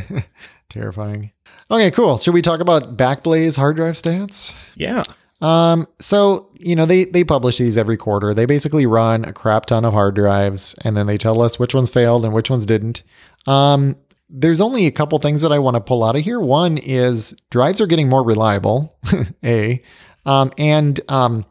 terrifying. 0.68 1.30
Okay, 1.74 1.90
cool. 1.90 2.18
Should 2.18 2.34
we 2.34 2.42
talk 2.42 2.60
about 2.60 2.96
Backblaze 2.96 3.56
hard 3.56 3.74
drive 3.74 3.94
stats? 3.94 4.54
Yeah. 4.76 5.02
Um, 5.40 5.88
so 5.98 6.48
you 6.54 6.76
know 6.76 6.86
they 6.86 7.04
they 7.04 7.24
publish 7.24 7.58
these 7.58 7.76
every 7.76 7.96
quarter. 7.96 8.32
They 8.32 8.46
basically 8.46 8.86
run 8.86 9.24
a 9.24 9.32
crap 9.32 9.66
ton 9.66 9.84
of 9.84 9.92
hard 9.92 10.14
drives, 10.14 10.76
and 10.84 10.96
then 10.96 11.08
they 11.08 11.18
tell 11.18 11.42
us 11.42 11.58
which 11.58 11.74
ones 11.74 11.90
failed 11.90 12.24
and 12.24 12.32
which 12.32 12.48
ones 12.48 12.64
didn't. 12.64 13.02
Um, 13.48 13.96
there's 14.30 14.60
only 14.60 14.86
a 14.86 14.92
couple 14.92 15.18
things 15.18 15.42
that 15.42 15.50
I 15.50 15.58
want 15.58 15.74
to 15.74 15.80
pull 15.80 16.04
out 16.04 16.14
of 16.14 16.22
here. 16.22 16.38
One 16.38 16.78
is 16.78 17.34
drives 17.50 17.80
are 17.80 17.88
getting 17.88 18.08
more 18.08 18.22
reliable. 18.22 18.96
a, 19.44 19.82
um, 20.26 20.52
and 20.56 21.00
um, 21.08 21.44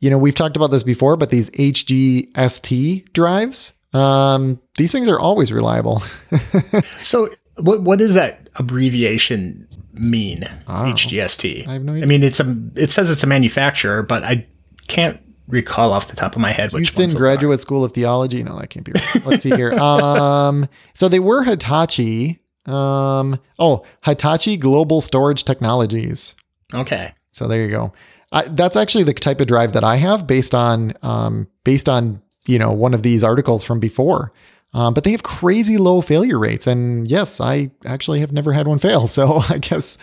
you 0.00 0.10
know, 0.10 0.18
we've 0.18 0.34
talked 0.34 0.56
about 0.56 0.70
this 0.70 0.82
before, 0.82 1.16
but 1.16 1.30
these 1.30 1.48
HGST 1.48 3.10
drives, 3.14 3.72
um, 3.94 4.60
these 4.76 4.92
things 4.92 5.08
are 5.08 5.18
always 5.18 5.50
reliable. 5.50 6.02
so, 7.00 7.30
what 7.56 7.80
what 7.80 7.98
does 7.98 8.12
that 8.12 8.45
abbreviation 8.58 9.68
mean? 9.92 10.42
HGST. 10.66 11.66
I 11.68 11.74
have 11.74 11.84
no 11.84 11.92
idea. 11.92 12.04
I 12.04 12.06
mean, 12.06 12.22
it's 12.22 12.40
a 12.40 12.56
it 12.74 12.92
says 12.92 13.10
it's 13.10 13.22
a 13.22 13.26
manufacturer, 13.26 14.02
but 14.02 14.22
I 14.22 14.46
can't 14.88 15.20
recall 15.48 15.92
off 15.92 16.08
the 16.08 16.16
top 16.16 16.34
of 16.34 16.42
my 16.42 16.52
head. 16.52 16.72
Houston 16.72 17.12
Graduate 17.12 17.60
School 17.60 17.84
of 17.84 17.92
Theology. 17.92 18.42
No, 18.42 18.58
that 18.58 18.68
can't 18.68 18.84
be 18.84 18.92
right. 18.92 19.26
Let's 19.26 19.42
see 19.42 19.54
here. 19.54 19.72
Um, 19.86 20.68
so 20.94 21.08
they 21.08 21.20
were 21.20 21.44
Hitachi. 21.44 22.40
Um, 22.66 23.38
oh, 23.58 23.84
Hitachi 24.04 24.56
Global 24.56 25.00
Storage 25.00 25.44
Technologies. 25.44 26.34
Okay. 26.74 27.12
So 27.30 27.46
there 27.46 27.62
you 27.62 27.70
go. 27.70 27.92
I, 28.32 28.42
that's 28.42 28.76
actually 28.76 29.04
the 29.04 29.12
type 29.12 29.40
of 29.40 29.46
drive 29.46 29.72
that 29.74 29.84
I 29.84 29.96
have 29.96 30.26
based 30.26 30.54
on 30.54 30.94
um, 31.02 31.46
based 31.64 31.88
on 31.88 32.22
you 32.46 32.58
know 32.58 32.72
one 32.72 32.94
of 32.94 33.02
these 33.02 33.22
articles 33.22 33.64
from 33.64 33.80
before. 33.80 34.32
Um, 34.76 34.94
but 34.94 35.04
they 35.04 35.12
have 35.12 35.22
crazy 35.22 35.78
low 35.78 36.00
failure 36.00 36.38
rates, 36.38 36.66
and 36.66 37.08
yes, 37.08 37.40
I 37.40 37.70
actually 37.84 38.20
have 38.20 38.32
never 38.32 38.52
had 38.52 38.66
one 38.66 38.78
fail. 38.78 39.06
So 39.16 39.40
I 39.48 39.58
guess 39.58 39.96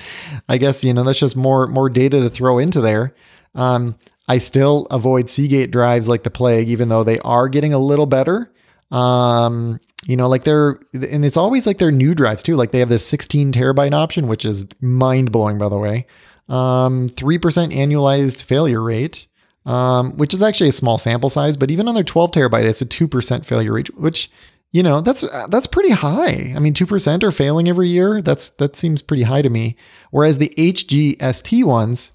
I 0.49 0.57
guess 0.57 0.83
you 0.83 0.93
know 0.93 1.03
that's 1.03 1.19
just 1.19 1.35
more 1.35 1.67
more 1.67 1.89
data 1.89 2.21
to 2.21 2.29
throw 2.29 2.57
into 2.57 2.81
there. 2.81 3.13
Um, 3.53 3.95
I 4.27 4.39
still 4.39 4.87
avoid 4.89 5.29
Seagate 5.29 5.71
drives 5.71 6.07
like 6.09 6.23
the 6.23 6.31
plague, 6.31 6.69
even 6.69 6.89
though 6.89 7.03
they 7.03 7.19
are 7.19 7.49
getting 7.49 7.73
a 7.73 7.79
little 7.79 8.05
better. 8.07 8.51
Um, 8.91 9.79
you 10.05 10.17
know, 10.17 10.27
like 10.27 10.43
they're, 10.43 10.79
and 10.93 11.23
it's 11.25 11.37
always 11.37 11.67
like 11.67 11.77
their 11.77 11.91
new 11.91 12.15
drives 12.15 12.43
too. 12.43 12.55
Like 12.55 12.71
they 12.71 12.79
have 12.79 12.89
this 12.89 13.05
16 13.05 13.51
terabyte 13.51 13.93
option, 13.93 14.27
which 14.27 14.45
is 14.45 14.65
mind 14.81 15.31
blowing, 15.31 15.57
by 15.57 15.69
the 15.69 15.77
way 15.77 16.07
um, 16.49 17.09
3% 17.09 17.39
annualized 17.73 18.43
failure 18.43 18.81
rate, 18.81 19.27
um, 19.65 20.17
which 20.17 20.33
is 20.33 20.43
actually 20.43 20.69
a 20.69 20.73
small 20.73 20.97
sample 20.97 21.29
size, 21.29 21.57
but 21.57 21.71
even 21.71 21.87
on 21.87 21.95
their 21.95 22.03
12 22.03 22.31
terabyte, 22.31 22.65
it's 22.65 22.81
a 22.81 22.85
2% 22.85 23.45
failure 23.45 23.73
rate, 23.73 23.95
which, 23.97 24.29
you 24.73 24.83
know, 24.83 24.99
that's, 24.99 25.21
that's 25.47 25.67
pretty 25.67 25.91
high. 25.91 26.51
I 26.53 26.59
mean, 26.59 26.73
2% 26.73 27.23
are 27.23 27.31
failing 27.31 27.69
every 27.69 27.87
year. 27.87 28.21
That's, 28.21 28.49
that 28.49 28.75
seems 28.75 29.01
pretty 29.01 29.23
high 29.23 29.41
to 29.41 29.49
me. 29.49 29.77
Whereas 30.11 30.37
the 30.37 30.53
HGST 30.57 31.63
ones, 31.63 32.11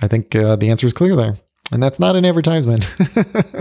I 0.00 0.08
think 0.08 0.34
uh, 0.34 0.56
the 0.56 0.70
answer 0.70 0.86
is 0.86 0.94
clear 0.94 1.16
there. 1.16 1.36
And 1.70 1.82
that's 1.82 2.00
not 2.00 2.16
an 2.16 2.24
advertisement. 2.24 2.86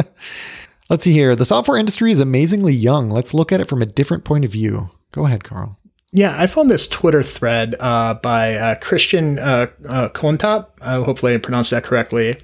Let's 0.89 1.03
see 1.03 1.13
here. 1.13 1.35
The 1.35 1.45
software 1.45 1.77
industry 1.77 2.11
is 2.11 2.19
amazingly 2.19 2.73
young. 2.73 3.09
Let's 3.09 3.33
look 3.33 3.51
at 3.51 3.59
it 3.59 3.67
from 3.67 3.81
a 3.81 3.87
different 3.87 4.23
point 4.23 4.45
of 4.45 4.51
view. 4.51 4.91
Go 5.11 5.25
ahead, 5.25 5.43
Carl. 5.43 5.79
Yeah, 6.15 6.33
I 6.37 6.47
found 6.47 6.71
this 6.71 6.87
Twitter 6.87 7.23
thread 7.23 7.75
uh, 7.81 8.13
by 8.13 8.55
uh, 8.55 8.75
Christian 8.75 9.37
uh, 9.37 9.67
uh, 9.85 10.07
Kontop. 10.07 10.67
Uh, 10.79 11.03
hopefully, 11.03 11.33
I 11.33 11.37
pronounced 11.39 11.71
that 11.71 11.83
correctly. 11.83 12.41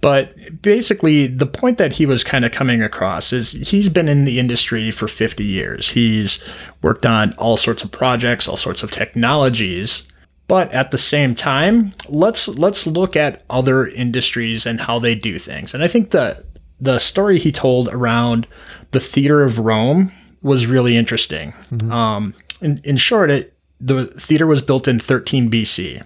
But 0.00 0.62
basically, 0.62 1.26
the 1.26 1.44
point 1.44 1.76
that 1.76 1.92
he 1.92 2.06
was 2.06 2.24
kind 2.24 2.46
of 2.46 2.52
coming 2.52 2.82
across 2.82 3.30
is 3.30 3.52
he's 3.52 3.90
been 3.90 4.08
in 4.08 4.24
the 4.24 4.38
industry 4.38 4.90
for 4.90 5.06
50 5.06 5.44
years. 5.44 5.90
He's 5.90 6.42
worked 6.80 7.04
on 7.04 7.34
all 7.34 7.58
sorts 7.58 7.84
of 7.84 7.92
projects, 7.92 8.48
all 8.48 8.56
sorts 8.56 8.82
of 8.82 8.90
technologies. 8.90 10.08
But 10.48 10.72
at 10.72 10.90
the 10.90 10.98
same 10.98 11.34
time, 11.34 11.92
let's 12.08 12.48
let's 12.48 12.86
look 12.86 13.16
at 13.16 13.44
other 13.50 13.86
industries 13.86 14.64
and 14.64 14.80
how 14.80 14.98
they 14.98 15.14
do 15.14 15.38
things. 15.38 15.74
And 15.74 15.84
I 15.84 15.88
think 15.88 16.10
the 16.10 16.42
the 16.80 16.98
story 16.98 17.38
he 17.38 17.52
told 17.52 17.88
around 17.88 18.46
the 18.92 19.00
theater 19.00 19.42
of 19.42 19.58
Rome 19.58 20.10
was 20.40 20.66
really 20.66 20.96
interesting. 20.96 21.52
Um, 21.90 22.34
in, 22.60 22.80
in 22.84 22.96
short, 22.96 23.30
it, 23.30 23.56
the 23.80 24.06
theater 24.06 24.46
was 24.46 24.62
built 24.62 24.88
in 24.88 24.98
13 24.98 25.50
BC. 25.50 26.02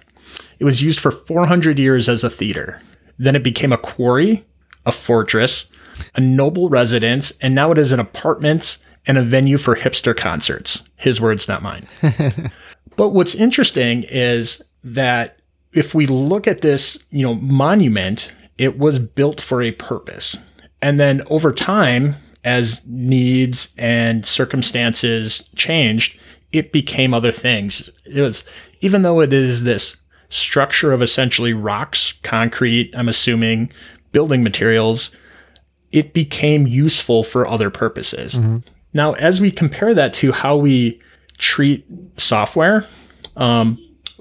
It 0.59 0.65
was 0.65 0.83
used 0.83 0.99
for 0.99 1.11
400 1.11 1.79
years 1.79 2.09
as 2.09 2.23
a 2.23 2.29
theater. 2.29 2.81
Then 3.17 3.35
it 3.35 3.43
became 3.43 3.71
a 3.71 3.77
quarry, 3.77 4.45
a 4.85 4.91
fortress, 4.91 5.71
a 6.15 6.21
noble 6.21 6.69
residence, 6.69 7.31
and 7.41 7.53
now 7.55 7.71
it 7.71 7.77
is 7.77 7.91
an 7.91 7.99
apartment 7.99 8.77
and 9.05 9.17
a 9.17 9.23
venue 9.23 9.57
for 9.57 9.75
hipster 9.75 10.15
concerts. 10.15 10.83
His 10.95 11.21
words, 11.21 11.47
not 11.47 11.61
mine. 11.61 11.87
but 12.95 13.09
what's 13.09 13.35
interesting 13.35 14.03
is 14.09 14.61
that 14.83 15.39
if 15.73 15.93
we 15.93 16.07
look 16.07 16.47
at 16.47 16.61
this, 16.61 17.03
you 17.09 17.23
know, 17.23 17.35
monument, 17.35 18.35
it 18.57 18.77
was 18.77 18.99
built 18.99 19.39
for 19.39 19.61
a 19.61 19.71
purpose. 19.71 20.37
And 20.81 20.99
then 20.99 21.21
over 21.29 21.53
time, 21.53 22.15
as 22.43 22.81
needs 22.85 23.73
and 23.77 24.25
circumstances 24.25 25.49
changed, 25.55 26.19
it 26.51 26.71
became 26.71 27.13
other 27.13 27.31
things. 27.31 27.89
It 28.05 28.21
was, 28.21 28.43
even 28.81 29.01
though 29.03 29.19
it 29.19 29.33
is 29.33 29.63
this 29.63 29.97
structure 30.29 30.91
of 30.91 31.01
essentially 31.01 31.53
rocks, 31.53 32.13
concrete, 32.23 32.93
I'm 32.95 33.09
assuming, 33.09 33.71
building 34.11 34.43
materials, 34.43 35.15
it 35.91 36.13
became 36.13 36.67
useful 36.67 37.23
for 37.23 37.47
other 37.47 37.69
purposes. 37.69 38.37
Now, 38.93 39.13
as 39.13 39.41
we 39.41 39.51
compare 39.51 39.93
that 39.93 40.13
to 40.15 40.31
how 40.31 40.57
we 40.57 40.99
treat 41.37 41.85
software, 42.17 42.87
um, 43.37 43.77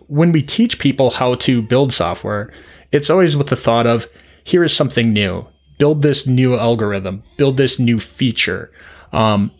when 0.06 0.32
we 0.32 0.42
teach 0.42 0.78
people 0.78 1.10
how 1.10 1.34
to 1.36 1.60
build 1.62 1.92
software, 1.92 2.52
it's 2.92 3.10
always 3.10 3.36
with 3.36 3.48
the 3.48 3.56
thought 3.56 3.86
of 3.86 4.06
here 4.44 4.64
is 4.64 4.74
something 4.74 5.12
new. 5.12 5.46
Build 5.78 6.02
this 6.02 6.26
new 6.26 6.56
algorithm, 6.56 7.22
build 7.36 7.56
this 7.56 7.78
new 7.78 7.98
feature. 8.00 8.70
Um, 9.12 9.50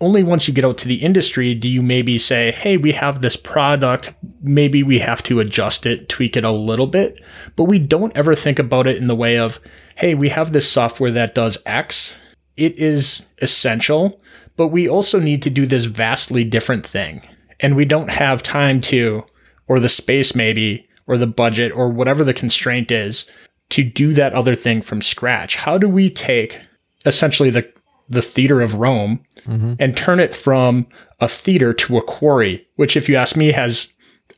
only 0.00 0.22
once 0.22 0.48
you 0.48 0.54
get 0.54 0.64
out 0.64 0.78
to 0.78 0.88
the 0.88 1.02
industry 1.02 1.54
do 1.54 1.68
you 1.68 1.82
maybe 1.82 2.16
say, 2.16 2.52
hey, 2.52 2.76
we 2.76 2.92
have 2.92 3.20
this 3.20 3.36
product. 3.36 4.14
Maybe 4.40 4.82
we 4.82 4.98
have 4.98 5.22
to 5.24 5.40
adjust 5.40 5.84
it, 5.84 6.08
tweak 6.08 6.36
it 6.36 6.44
a 6.44 6.50
little 6.50 6.86
bit. 6.86 7.22
But 7.56 7.64
we 7.64 7.78
don't 7.78 8.16
ever 8.16 8.34
think 8.34 8.58
about 8.58 8.86
it 8.86 8.96
in 8.96 9.08
the 9.08 9.16
way 9.16 9.38
of, 9.38 9.60
hey, 9.96 10.14
we 10.14 10.30
have 10.30 10.52
this 10.52 10.70
software 10.70 11.10
that 11.10 11.34
does 11.34 11.58
X. 11.66 12.16
It 12.56 12.78
is 12.78 13.26
essential, 13.38 14.20
but 14.56 14.68
we 14.68 14.88
also 14.88 15.20
need 15.20 15.42
to 15.42 15.50
do 15.50 15.66
this 15.66 15.84
vastly 15.84 16.44
different 16.44 16.86
thing. 16.86 17.22
And 17.60 17.76
we 17.76 17.84
don't 17.84 18.10
have 18.10 18.42
time 18.42 18.80
to, 18.82 19.24
or 19.68 19.80
the 19.80 19.88
space 19.88 20.34
maybe, 20.34 20.88
or 21.06 21.18
the 21.18 21.26
budget, 21.26 21.72
or 21.72 21.90
whatever 21.90 22.24
the 22.24 22.34
constraint 22.34 22.90
is, 22.90 23.26
to 23.70 23.84
do 23.84 24.14
that 24.14 24.32
other 24.32 24.54
thing 24.54 24.80
from 24.80 25.02
scratch. 25.02 25.56
How 25.56 25.76
do 25.76 25.88
we 25.88 26.08
take 26.08 26.60
essentially 27.04 27.50
the 27.50 27.70
the 28.10 28.22
theater 28.22 28.60
of 28.60 28.74
Rome 28.74 29.24
mm-hmm. 29.46 29.74
and 29.78 29.96
turn 29.96 30.20
it 30.20 30.34
from 30.34 30.86
a 31.20 31.28
theater 31.28 31.72
to 31.72 31.96
a 31.96 32.02
quarry, 32.02 32.66
which, 32.76 32.96
if 32.96 33.08
you 33.08 33.16
ask 33.16 33.36
me, 33.36 33.52
has 33.52 33.92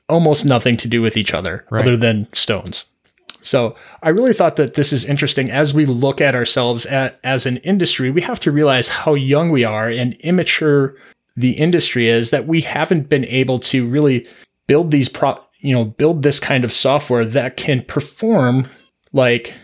almost 0.09 0.45
nothing 0.45 0.77
to 0.77 0.89
do 0.89 1.03
with 1.03 1.17
each 1.17 1.35
other 1.35 1.67
Right. 1.71 1.83
other 1.83 1.97
than 1.97 2.29
stones. 2.33 2.85
So 3.41 3.75
I 4.03 4.11
really 4.11 4.33
thought 4.33 4.57
that 4.57 4.75
this 4.75 4.93
is 4.93 5.05
interesting 5.05 5.51
as 5.51 5.75
we 5.75 5.85
look 5.85 6.21
at 6.21 6.35
ourselves 6.35 6.87
at, 6.87 7.19
as 7.25 7.45
an 7.45 7.57
industry. 7.59 8.11
We 8.11 8.21
have 8.21 8.39
to 8.41 8.53
realize 8.53 8.89
how 8.89 9.15
young 9.15 9.51
we 9.51 9.65
are 9.65 9.89
and 9.89 10.15
immature 10.21 10.95
the 11.35 11.53
industry 11.53 12.09
is 12.09 12.31
that 12.31 12.47
we 12.47 12.61
haven't 12.61 13.09
been 13.09 13.25
able 13.25 13.59
to 13.59 13.89
really 13.89 14.29
build 14.67 14.91
these 14.91 15.09
pro, 15.09 15.35
you 15.61 15.75
know, 15.75 15.87
build 15.87 16.23
this 16.23 16.39
kind 16.39 16.63
of 16.63 16.73
software 16.73 17.25
that 17.25 17.57
can 17.57 17.83
perform 17.83 18.69
like 19.13 19.55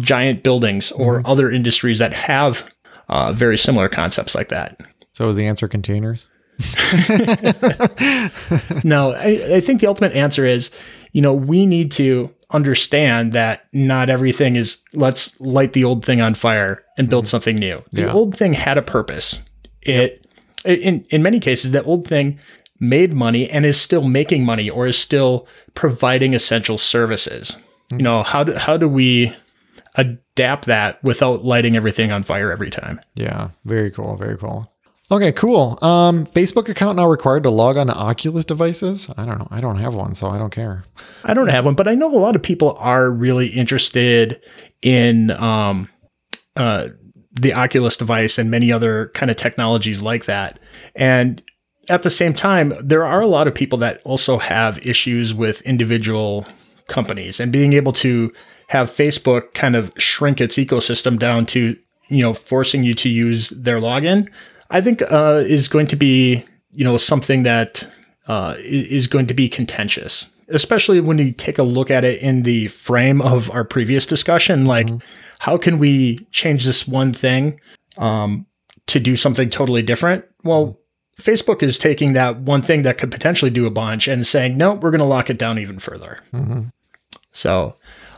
giant 0.00 0.42
buildings 0.42 0.90
or 0.92 1.18
mm-hmm. 1.18 1.26
other 1.26 1.50
industries 1.50 1.98
that 1.98 2.12
have 2.12 2.68
uh, 3.08 3.32
very 3.32 3.56
similar 3.58 3.88
concepts 3.88 4.34
like 4.34 4.48
that. 4.48 4.78
So 5.12 5.28
is 5.28 5.36
the 5.36 5.46
answer 5.46 5.68
containers? 5.68 6.28
no, 8.84 9.12
I, 9.12 9.56
I 9.56 9.60
think 9.60 9.80
the 9.80 9.86
ultimate 9.88 10.12
answer 10.14 10.44
is, 10.44 10.70
you 11.12 11.20
know, 11.22 11.34
we 11.34 11.66
need 11.66 11.92
to 11.92 12.30
understand 12.50 13.32
that 13.32 13.66
not 13.72 14.08
everything 14.08 14.56
is 14.56 14.78
let's 14.94 15.38
light 15.40 15.72
the 15.72 15.84
old 15.84 16.04
thing 16.04 16.20
on 16.20 16.34
fire 16.34 16.84
and 16.96 17.08
build 17.10 17.26
something 17.26 17.56
new. 17.56 17.82
The 17.92 18.02
Yeah. 18.02 18.12
old 18.12 18.36
thing 18.36 18.52
had 18.52 18.78
a 18.78 18.82
purpose. 18.82 19.40
It 19.82 20.26
in 20.64 21.04
in 21.10 21.22
many 21.22 21.38
cases 21.40 21.72
the 21.72 21.82
old 21.84 22.06
thing 22.06 22.38
made 22.80 23.12
money 23.14 23.48
and 23.50 23.64
is 23.64 23.80
still 23.80 24.02
making 24.08 24.44
money 24.44 24.68
or 24.70 24.86
is 24.86 24.98
still 24.98 25.46
providing 25.74 26.34
essential 26.34 26.78
services. 26.78 27.56
You 27.90 27.98
know, 27.98 28.22
how 28.22 28.44
do 28.44 28.52
how 28.54 28.76
do 28.76 28.88
we 28.88 29.34
adapt 29.96 30.66
that 30.66 31.02
without 31.02 31.44
lighting 31.44 31.76
everything 31.76 32.12
on 32.12 32.22
fire 32.22 32.52
every 32.52 32.70
time? 32.70 33.00
Yeah, 33.14 33.50
very 33.64 33.90
cool, 33.90 34.16
very 34.16 34.36
cool. 34.36 34.70
Okay, 35.10 35.30
cool. 35.30 35.78
Um, 35.82 36.26
Facebook 36.26 36.68
account 36.68 36.96
now 36.96 37.08
required 37.08 37.44
to 37.44 37.50
log 37.50 37.76
on 37.76 37.86
to 37.86 37.96
Oculus 37.96 38.44
devices. 38.44 39.08
I 39.16 39.24
don't 39.24 39.38
know. 39.38 39.46
I 39.52 39.60
don't 39.60 39.76
have 39.76 39.94
one, 39.94 40.14
so 40.14 40.28
I 40.28 40.38
don't 40.38 40.50
care. 40.50 40.84
I 41.24 41.32
don't 41.32 41.46
have 41.46 41.64
one, 41.64 41.74
but 41.74 41.86
I 41.86 41.94
know 41.94 42.12
a 42.12 42.18
lot 42.18 42.34
of 42.34 42.42
people 42.42 42.76
are 42.80 43.12
really 43.12 43.46
interested 43.46 44.42
in 44.82 45.30
um, 45.30 45.88
uh, 46.56 46.88
the 47.32 47.54
Oculus 47.54 47.96
device 47.96 48.36
and 48.36 48.50
many 48.50 48.72
other 48.72 49.08
kind 49.14 49.30
of 49.30 49.36
technologies 49.36 50.02
like 50.02 50.24
that. 50.24 50.58
And 50.96 51.40
at 51.88 52.02
the 52.02 52.10
same 52.10 52.34
time, 52.34 52.72
there 52.82 53.04
are 53.04 53.20
a 53.20 53.28
lot 53.28 53.46
of 53.46 53.54
people 53.54 53.78
that 53.78 54.00
also 54.04 54.38
have 54.38 54.84
issues 54.84 55.32
with 55.32 55.62
individual 55.62 56.46
companies 56.88 57.38
and 57.38 57.52
being 57.52 57.74
able 57.74 57.92
to 57.92 58.32
have 58.68 58.90
Facebook 58.90 59.54
kind 59.54 59.76
of 59.76 59.92
shrink 59.96 60.40
its 60.40 60.56
ecosystem 60.56 61.18
down 61.18 61.46
to, 61.46 61.76
you 62.08 62.22
know, 62.22 62.32
forcing 62.32 62.82
you 62.84 62.94
to 62.94 63.08
use 63.08 63.50
their 63.50 63.78
login, 63.78 64.28
I 64.70 64.80
think 64.80 65.02
uh, 65.10 65.42
is 65.46 65.68
going 65.68 65.86
to 65.88 65.96
be, 65.96 66.44
you 66.72 66.84
know, 66.84 66.96
something 66.96 67.44
that 67.44 67.86
uh, 68.26 68.56
is 68.58 69.06
going 69.06 69.26
to 69.28 69.34
be 69.34 69.48
contentious, 69.48 70.28
especially 70.48 71.00
when 71.00 71.18
you 71.18 71.32
take 71.32 71.58
a 71.58 71.62
look 71.62 71.90
at 71.90 72.04
it 72.04 72.20
in 72.20 72.42
the 72.42 72.66
frame 72.68 73.22
of 73.22 73.50
our 73.52 73.64
previous 73.64 74.04
discussion. 74.06 74.66
Like, 74.66 74.88
how 75.38 75.56
can 75.56 75.78
we 75.78 76.18
change 76.32 76.64
this 76.64 76.88
one 76.88 77.12
thing 77.12 77.60
um, 77.98 78.46
to 78.88 78.98
do 78.98 79.16
something 79.16 79.48
totally 79.48 79.82
different? 79.82 80.24
Well, 80.42 80.80
Facebook 81.20 81.62
is 81.62 81.78
taking 81.78 82.12
that 82.12 82.38
one 82.40 82.62
thing 82.62 82.82
that 82.82 82.98
could 82.98 83.10
potentially 83.10 83.50
do 83.50 83.66
a 83.66 83.70
bunch 83.70 84.08
and 84.08 84.26
saying, 84.26 84.56
no, 84.56 84.74
we're 84.74 84.90
going 84.90 84.98
to 84.98 85.04
lock 85.04 85.30
it 85.30 85.38
down 85.38 85.58
even 85.58 85.78
further. 85.78 86.18
Mm-hmm. 86.32 86.64
So, 87.32 87.76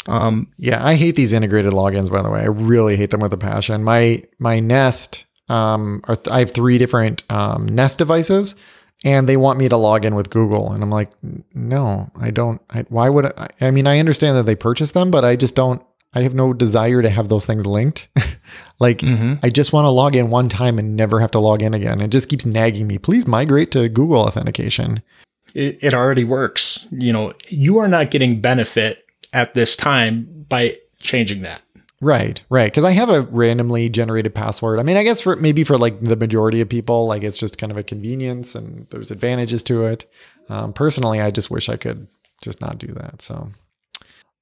um, 0.08 0.50
yeah, 0.56 0.84
I 0.84 0.94
hate 0.94 1.16
these 1.16 1.32
integrated 1.32 1.72
logins. 1.72 2.10
By 2.10 2.22
the 2.22 2.30
way, 2.30 2.40
I 2.40 2.46
really 2.46 2.96
hate 2.96 3.10
them 3.10 3.20
with 3.20 3.32
a 3.32 3.38
passion. 3.38 3.84
My 3.84 4.22
my 4.38 4.58
Nest, 4.58 5.26
um, 5.48 6.02
th- 6.06 6.28
I 6.28 6.40
have 6.40 6.50
three 6.50 6.78
different 6.78 7.22
um, 7.30 7.66
Nest 7.66 7.98
devices, 7.98 8.56
and 9.04 9.28
they 9.28 9.36
want 9.36 9.58
me 9.58 9.68
to 9.68 9.76
log 9.76 10.04
in 10.04 10.14
with 10.14 10.30
Google, 10.30 10.72
and 10.72 10.82
I'm 10.82 10.90
like, 10.90 11.12
no, 11.54 12.10
I 12.20 12.30
don't. 12.30 12.60
I, 12.70 12.86
why 12.88 13.10
would 13.10 13.26
I? 13.26 13.48
I 13.60 13.70
mean, 13.70 13.86
I 13.86 13.98
understand 13.98 14.36
that 14.36 14.46
they 14.46 14.56
purchased 14.56 14.94
them, 14.94 15.10
but 15.10 15.24
I 15.24 15.36
just 15.36 15.54
don't. 15.54 15.82
I 16.14 16.22
have 16.22 16.34
no 16.34 16.54
desire 16.54 17.02
to 17.02 17.10
have 17.10 17.28
those 17.28 17.44
things 17.44 17.66
linked. 17.66 18.08
like, 18.80 18.98
mm-hmm. 18.98 19.34
I 19.42 19.50
just 19.50 19.74
want 19.74 19.84
to 19.84 19.90
log 19.90 20.16
in 20.16 20.30
one 20.30 20.48
time 20.48 20.78
and 20.78 20.96
never 20.96 21.20
have 21.20 21.32
to 21.32 21.38
log 21.38 21.60
in 21.60 21.74
again. 21.74 22.00
It 22.00 22.08
just 22.08 22.30
keeps 22.30 22.46
nagging 22.46 22.86
me. 22.86 22.96
Please 22.96 23.26
migrate 23.26 23.70
to 23.72 23.90
Google 23.90 24.22
authentication. 24.22 25.02
It, 25.54 25.84
it 25.84 25.92
already 25.92 26.24
works. 26.24 26.86
You 26.90 27.12
know, 27.12 27.32
you 27.48 27.76
are 27.76 27.88
not 27.88 28.10
getting 28.10 28.40
benefit 28.40 29.04
at 29.38 29.54
this 29.54 29.76
time 29.76 30.44
by 30.48 30.76
changing 30.98 31.42
that. 31.42 31.62
Right, 32.00 32.42
right. 32.50 32.70
Because 32.70 32.84
I 32.84 32.92
have 32.92 33.08
a 33.08 33.22
randomly 33.22 33.88
generated 33.88 34.34
password. 34.34 34.80
I 34.80 34.82
mean, 34.82 34.96
I 34.96 35.04
guess 35.04 35.20
for 35.20 35.36
maybe 35.36 35.64
for 35.64 35.78
like 35.78 36.00
the 36.00 36.16
majority 36.16 36.60
of 36.60 36.68
people, 36.68 37.06
like 37.06 37.22
it's 37.22 37.38
just 37.38 37.58
kind 37.58 37.70
of 37.70 37.78
a 37.78 37.82
convenience 37.82 38.54
and 38.54 38.88
there's 38.90 39.10
advantages 39.10 39.62
to 39.64 39.84
it. 39.84 40.10
Um, 40.48 40.72
personally, 40.72 41.20
I 41.20 41.30
just 41.30 41.50
wish 41.50 41.68
I 41.68 41.76
could 41.76 42.08
just 42.42 42.60
not 42.60 42.78
do 42.78 42.88
that. 42.88 43.22
So, 43.22 43.50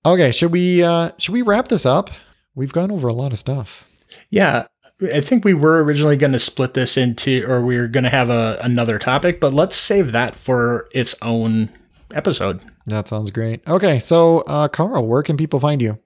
okay, 0.05 0.32
should 0.32 0.53
we 0.53 0.82
uh, 0.82 1.11
should 1.18 1.32
we 1.32 1.42
wrap 1.42 1.68
this 1.68 1.86
up? 1.86 2.11
We've 2.55 2.72
gone 2.72 2.90
over 2.90 3.09
a 3.09 3.14
lot 3.14 3.32
of 3.32 3.38
stuff. 3.38 3.86
Yeah, 4.30 4.66
I 5.14 5.20
think 5.20 5.44
we 5.44 5.55
were 5.55 5.82
originally 5.84 6.16
going 6.16 6.32
to 6.32 6.38
split 6.38 6.74
this 6.74 6.97
into, 6.97 7.44
or 7.51 7.61
we 7.61 7.78
were 7.78 7.88
going 7.88 8.05
to 8.05 8.11
have 8.11 8.30
a, 8.30 8.59
another 8.62 8.99
topic, 8.99 9.40
but 9.40 9.53
let's 9.53 9.76
save 9.76 10.12
that 10.12 10.34
for 10.34 10.88
its 10.92 11.14
own 11.20 11.70
episode. 12.12 12.61
That 12.86 13.09
sounds 13.09 13.30
great. 13.30 13.66
Okay, 13.68 13.98
so 13.98 14.40
uh, 14.46 14.68
Carl, 14.68 15.07
where 15.07 15.22
can 15.22 15.36
people 15.36 15.61
find 15.61 15.82
you? 15.82 15.98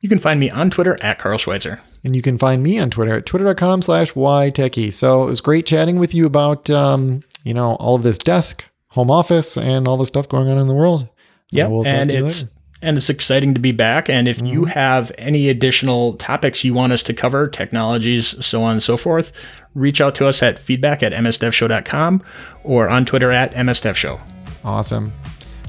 You 0.00 0.08
can 0.08 0.18
find 0.18 0.40
me 0.40 0.50
on 0.50 0.70
Twitter 0.70 0.98
at 1.02 1.18
Carl 1.18 1.38
Schweitzer. 1.38 1.80
And 2.04 2.16
you 2.16 2.22
can 2.22 2.36
find 2.36 2.62
me 2.62 2.78
on 2.78 2.90
Twitter 2.90 3.14
at 3.14 3.26
twitter.com 3.26 3.82
slash 3.82 4.12
ytechie. 4.12 4.92
So 4.92 5.22
it 5.22 5.26
was 5.26 5.40
great 5.40 5.66
chatting 5.66 5.98
with 5.98 6.14
you 6.14 6.26
about, 6.26 6.68
um, 6.70 7.22
you 7.44 7.54
know, 7.54 7.76
all 7.76 7.94
of 7.94 8.02
this 8.02 8.18
desk, 8.18 8.64
home 8.88 9.10
office, 9.10 9.56
and 9.56 9.86
all 9.86 9.96
the 9.96 10.04
stuff 10.04 10.28
going 10.28 10.48
on 10.48 10.58
in 10.58 10.66
the 10.66 10.74
world. 10.74 11.08
Yeah, 11.50 11.68
we'll 11.68 11.86
and 11.86 12.10
it's 12.10 12.46
and 12.80 12.96
it's 12.96 13.08
exciting 13.08 13.54
to 13.54 13.60
be 13.60 13.72
back. 13.72 14.10
And 14.10 14.26
if 14.26 14.38
mm-hmm. 14.38 14.46
you 14.46 14.64
have 14.64 15.12
any 15.18 15.48
additional 15.48 16.14
topics 16.14 16.64
you 16.64 16.74
want 16.74 16.92
us 16.92 17.02
to 17.04 17.14
cover, 17.14 17.46
technologies, 17.46 18.44
so 18.44 18.62
on 18.64 18.72
and 18.72 18.82
so 18.82 18.96
forth, 18.96 19.32
reach 19.74 20.00
out 20.00 20.14
to 20.16 20.26
us 20.26 20.42
at 20.42 20.58
feedback 20.58 21.02
at 21.02 21.12
msdevshow.com 21.12 22.24
or 22.64 22.88
on 22.88 23.04
Twitter 23.04 23.30
at 23.30 23.52
msdevshow. 23.52 24.20
Awesome. 24.64 25.12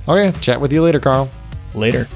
Okay, 0.08 0.38
chat 0.42 0.60
with 0.60 0.74
you 0.74 0.82
later, 0.82 1.00
Carl. 1.00 1.30
Later. 1.74 2.08